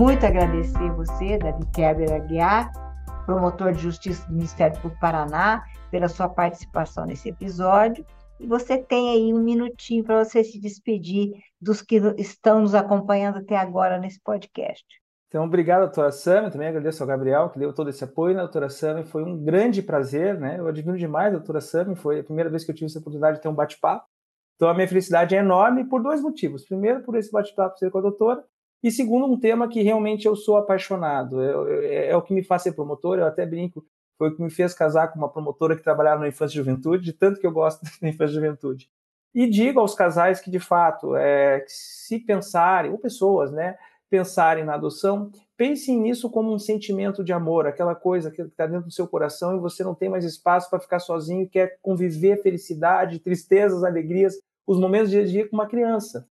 Muito 0.00 0.24
agradecer 0.24 0.90
você, 0.92 1.36
Davi 1.36 1.62
Kerber 1.74 2.10
Aguiar, 2.10 2.72
promotor 3.26 3.70
de 3.72 3.82
justiça 3.82 4.26
do 4.26 4.32
Ministério 4.32 4.80
do 4.80 4.90
Paraná, 4.98 5.62
pela 5.90 6.08
sua 6.08 6.26
participação 6.26 7.04
nesse 7.04 7.28
episódio. 7.28 8.02
E 8.40 8.46
você 8.46 8.78
tem 8.78 9.10
aí 9.10 9.34
um 9.34 9.42
minutinho 9.42 10.02
para 10.02 10.24
você 10.24 10.42
se 10.42 10.58
despedir 10.58 11.34
dos 11.60 11.82
que 11.82 11.96
estão 12.16 12.62
nos 12.62 12.74
acompanhando 12.74 13.40
até 13.40 13.58
agora 13.58 13.98
nesse 13.98 14.18
podcast. 14.22 14.86
Então, 15.28 15.44
obrigado, 15.44 15.80
doutora 15.80 16.10
Sami. 16.10 16.50
Também 16.50 16.68
agradeço 16.68 17.02
ao 17.02 17.06
Gabriel, 17.06 17.50
que 17.50 17.58
deu 17.58 17.70
todo 17.70 17.90
esse 17.90 18.02
apoio 18.02 18.34
na 18.34 18.44
doutora 18.44 18.70
Sami. 18.70 19.04
Foi 19.04 19.22
um 19.22 19.36
grande 19.36 19.82
prazer, 19.82 20.40
né? 20.40 20.58
Eu 20.58 20.66
admiro 20.66 20.96
demais 20.96 21.34
a 21.34 21.36
doutora 21.36 21.60
Sami. 21.60 21.94
Foi 21.94 22.20
a 22.20 22.24
primeira 22.24 22.48
vez 22.48 22.64
que 22.64 22.70
eu 22.70 22.74
tive 22.74 22.86
essa 22.86 23.00
oportunidade 23.00 23.36
de 23.36 23.42
ter 23.42 23.48
um 23.48 23.54
bate-papo. 23.54 24.06
Então, 24.56 24.70
a 24.70 24.72
minha 24.72 24.88
felicidade 24.88 25.36
é 25.36 25.40
enorme 25.40 25.84
por 25.84 26.02
dois 26.02 26.22
motivos. 26.22 26.64
Primeiro, 26.64 27.02
por 27.02 27.16
esse 27.16 27.30
bate-papo 27.30 27.76
ser 27.76 27.90
com 27.90 27.98
a 27.98 28.00
doutora. 28.00 28.42
E 28.82 28.90
segundo, 28.90 29.26
um 29.26 29.38
tema 29.38 29.68
que 29.68 29.82
realmente 29.82 30.26
eu 30.26 30.34
sou 30.34 30.56
apaixonado. 30.56 31.40
É, 31.42 32.10
é, 32.10 32.16
o 32.16 32.22
que 32.22 32.32
me 32.32 32.42
faz 32.42 32.62
ser 32.62 32.72
promotor. 32.72 33.18
Eu 33.18 33.26
até 33.26 33.44
brinco, 33.44 33.84
foi 34.16 34.28
o 34.28 34.36
que 34.36 34.42
me 34.42 34.50
fez 34.50 34.74
casar 34.74 35.08
com 35.08 35.18
uma 35.18 35.28
promotora 35.28 35.76
que 35.76 35.82
trabalhava 35.82 36.20
na 36.20 36.28
infância 36.28 36.54
e 36.54 36.56
juventude, 36.56 37.04
de 37.04 37.12
tanto 37.12 37.40
que 37.40 37.46
eu 37.46 37.52
gosto 37.52 37.82
da 38.00 38.08
infância 38.08 38.32
e 38.32 38.34
juventude. 38.34 38.90
E 39.34 39.48
digo 39.48 39.78
aos 39.78 39.94
casais 39.94 40.40
que, 40.40 40.50
de 40.50 40.58
fato, 40.58 41.14
é, 41.14 41.64
se 41.68 42.18
pensarem, 42.18 42.90
ou 42.90 42.98
pessoas, 42.98 43.52
né, 43.52 43.76
pensarem 44.10 44.64
na 44.64 44.74
adoção, 44.74 45.30
pensem 45.56 45.96
nisso 46.00 46.28
como 46.28 46.52
um 46.52 46.58
sentimento 46.58 47.22
de 47.22 47.32
amor, 47.32 47.66
aquela 47.66 47.94
coisa 47.94 48.30
que 48.30 48.42
está 48.42 48.66
dentro 48.66 48.86
do 48.86 48.92
seu 48.92 49.06
coração 49.06 49.56
e 49.56 49.60
você 49.60 49.84
não 49.84 49.94
tem 49.94 50.08
mais 50.08 50.24
espaço 50.24 50.68
para 50.68 50.80
ficar 50.80 50.98
sozinho, 50.98 51.48
quer 51.48 51.78
conviver 51.80 52.42
felicidade, 52.42 53.20
tristezas, 53.20 53.84
alegrias, 53.84 54.34
os 54.66 54.80
momentos 54.80 55.10
de 55.10 55.24
dia 55.30 55.48
com 55.48 55.56
uma 55.56 55.68
criança, 55.68 56.26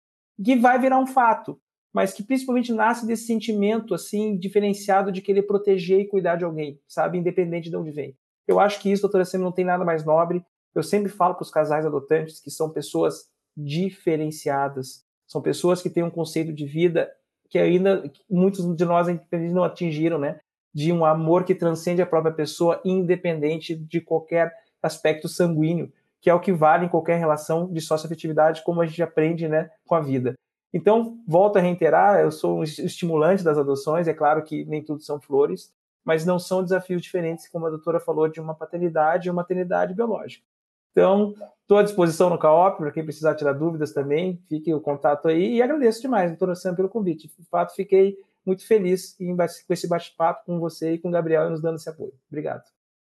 que 0.43 0.57
vai 0.57 0.79
virar 0.79 0.99
um 0.99 1.07
fato 1.07 1.61
mas 1.97 2.13
que 2.13 2.23
principalmente 2.23 2.75
nasce 2.75 3.07
desse 3.07 3.27
sentimento 3.27 3.95
assim 3.95 4.37
diferenciado 4.37 5.11
de 5.11 5.23
querer 5.23 5.45
proteger 5.45 5.99
e 5.99 6.07
cuidar 6.07 6.37
de 6.37 6.45
alguém, 6.45 6.79
sabe, 6.87 7.17
independente 7.17 7.71
de 7.71 7.77
onde 7.77 7.91
vem. 7.91 8.15
Eu 8.47 8.61
acho 8.61 8.83
que 8.83 8.93
isso, 8.93 9.01
doutora 9.01 9.25
Semi, 9.25 9.43
não 9.43 9.51
tem 9.51 9.65
nada 9.65 9.83
mais 9.83 10.05
nobre. 10.05 10.45
Eu 10.75 10.83
sempre 10.83 11.11
falo 11.11 11.33
para 11.33 11.45
os 11.45 11.51
casais 11.51 11.87
adotantes 11.87 12.39
que 12.39 12.51
são 12.51 12.69
pessoas 12.69 13.31
diferenciadas, 13.57 15.07
são 15.27 15.41
pessoas 15.41 15.81
que 15.81 15.89
têm 15.89 16.03
um 16.03 16.11
conceito 16.11 16.53
de 16.53 16.67
vida 16.67 17.11
que 17.49 17.59
ainda 17.59 18.03
muitos 18.29 18.77
de 18.77 18.85
nós 18.85 19.07
não 19.51 19.65
atingiram, 19.65 20.19
né? 20.19 20.39
De 20.75 20.93
um 20.93 21.03
amor 21.03 21.45
que 21.45 21.55
transcende 21.55 22.03
a 22.03 22.07
própria 22.07 22.35
pessoa, 22.35 22.79
independente 22.85 23.75
de 23.75 24.03
qualquer 24.03 24.53
aspecto 24.83 25.31
sanguíneo, 25.31 25.91
que 26.21 26.29
é 26.29 26.35
o 26.35 26.41
que 26.41 26.53
vale 26.53 26.85
em 26.85 26.91
qualquer 26.91 27.19
relação 27.19 27.73
de 27.73 27.81
socioafetividade, 27.81 28.63
como 28.65 28.83
a 28.83 28.87
gente 28.87 29.03
aprende, 29.03 29.49
né, 29.49 29.71
com 29.87 29.95
a 29.95 30.01
vida. 30.01 30.35
Então, 30.77 31.19
volto 31.27 31.57
a 31.57 31.61
reiterar, 31.61 32.21
eu 32.21 32.31
sou 32.31 32.59
um 32.59 32.63
estimulante 32.63 33.43
das 33.43 33.57
adoções, 33.57 34.07
é 34.07 34.13
claro 34.13 34.43
que 34.43 34.63
nem 34.67 34.85
tudo 34.85 35.01
são 35.01 35.19
flores, 35.19 35.75
mas 36.05 36.27
não 36.27 36.39
são 36.39 36.63
desafios 36.63 37.01
diferentes, 37.01 37.49
como 37.49 37.65
a 37.65 37.71
doutora 37.71 37.99
falou, 37.99 38.29
de 38.29 38.43
uma 38.43 38.55
paternidade 38.55 39.27
e 39.27 39.31
uma 39.31 39.37
maternidade 39.37 39.95
biológica. 39.95 40.45
Então, 40.93 41.35
estou 41.63 41.79
à 41.79 41.83
disposição 41.83 42.29
no 42.29 42.39
CAOP, 42.39 42.77
para 42.77 42.91
quem 42.91 43.03
precisar 43.03 43.35
tirar 43.35 43.55
dúvidas 43.55 43.95
também, 43.95 44.39
fique 44.51 44.73
o 44.75 44.79
contato 44.79 45.29
aí, 45.29 45.55
e 45.55 45.63
agradeço 45.63 46.03
demais, 46.03 46.31
doutora 46.31 46.55
Sam, 46.55 46.75
pelo 46.75 46.91
convite. 46.91 47.27
De 47.27 47.47
fato, 47.47 47.75
fiquei 47.75 48.15
muito 48.45 48.67
feliz 48.67 49.19
em, 49.19 49.35
com 49.35 49.73
esse 49.73 49.89
bate-papo 49.89 50.45
com 50.45 50.61
você 50.61 50.93
e 50.93 50.99
com 50.99 51.09
o 51.09 51.11
Gabriel, 51.11 51.49
nos 51.49 51.63
dando 51.63 51.77
esse 51.77 51.89
apoio. 51.89 52.13
Obrigado. 52.29 52.65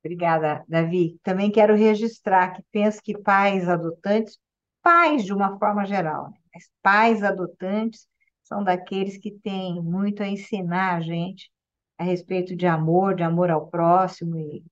Obrigada, 0.05 0.63
Davi. 0.67 1.19
Também 1.23 1.49
quero 1.49 1.75
registrar 1.75 2.51
que 2.53 2.63
penso 2.71 3.01
que 3.01 3.17
pais 3.17 3.67
adotantes, 3.67 4.37
pais 4.83 5.25
de 5.25 5.33
uma 5.33 5.57
forma 5.57 5.85
geral, 5.85 6.29
né? 6.29 6.37
Mas 6.57 6.71
pais 6.81 7.21
adotantes 7.21 8.07
são 8.41 8.63
daqueles 8.63 9.15
que 9.19 9.29
têm 9.29 9.79
muito 9.79 10.23
a 10.23 10.27
ensinar 10.27 10.95
a 10.95 11.01
gente 11.01 11.51
a 11.99 12.03
respeito 12.03 12.55
de 12.55 12.65
amor, 12.65 13.15
de 13.15 13.21
amor 13.21 13.51
ao 13.51 13.67
próximo 13.67 14.37
e, 14.37 14.63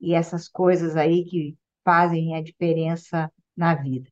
e 0.00 0.14
essas 0.14 0.48
coisas 0.48 0.96
aí 0.96 1.24
que 1.24 1.56
fazem 1.84 2.34
a 2.34 2.42
diferença 2.42 3.30
na 3.56 3.74
vida. 3.74 4.10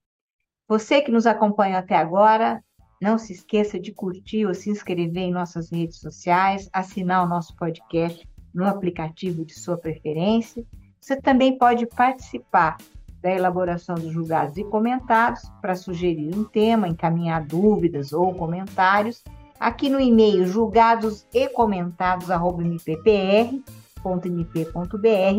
Você 0.68 1.02
que 1.02 1.10
nos 1.10 1.26
acompanha 1.26 1.78
até 1.78 1.96
agora, 1.96 2.62
não 3.02 3.18
se 3.18 3.32
esqueça 3.32 3.78
de 3.78 3.92
curtir 3.92 4.46
ou 4.46 4.54
se 4.54 4.70
inscrever 4.70 5.24
em 5.24 5.32
nossas 5.32 5.72
redes 5.72 5.98
sociais, 5.98 6.68
assinar 6.72 7.24
o 7.24 7.28
nosso 7.28 7.56
podcast 7.56 8.24
no 8.54 8.66
aplicativo 8.66 9.44
de 9.44 9.54
sua 9.54 9.76
preferência. 9.76 10.64
Você 11.00 11.20
também 11.20 11.58
pode 11.58 11.86
participar 11.86 12.76
da 13.24 13.32
elaboração 13.34 13.94
dos 13.94 14.12
julgados 14.12 14.58
e 14.58 14.64
comentários 14.64 15.40
para 15.62 15.74
sugerir 15.74 16.36
um 16.36 16.44
tema, 16.44 16.86
encaminhar 16.86 17.42
dúvidas 17.42 18.12
ou 18.12 18.34
comentários 18.34 19.24
aqui 19.58 19.88
no 19.88 19.98
e-mail 19.98 20.46
julgados 20.46 21.26
e 21.32 21.48
comentados 21.48 22.28
mppr.mp.br 22.28 23.62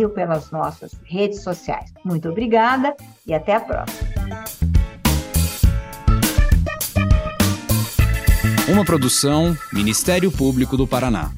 ou 0.04 0.10
pelas 0.10 0.50
nossas 0.50 1.00
redes 1.04 1.44
sociais. 1.44 1.94
Muito 2.04 2.28
obrigada 2.28 2.96
e 3.28 3.36
até 3.36 3.54
a 3.54 3.60
próxima. 3.60 4.10
Uma 8.68 8.84
produção 8.84 9.56
Ministério 9.72 10.32
Público 10.32 10.76
do 10.76 10.88
Paraná. 10.88 11.30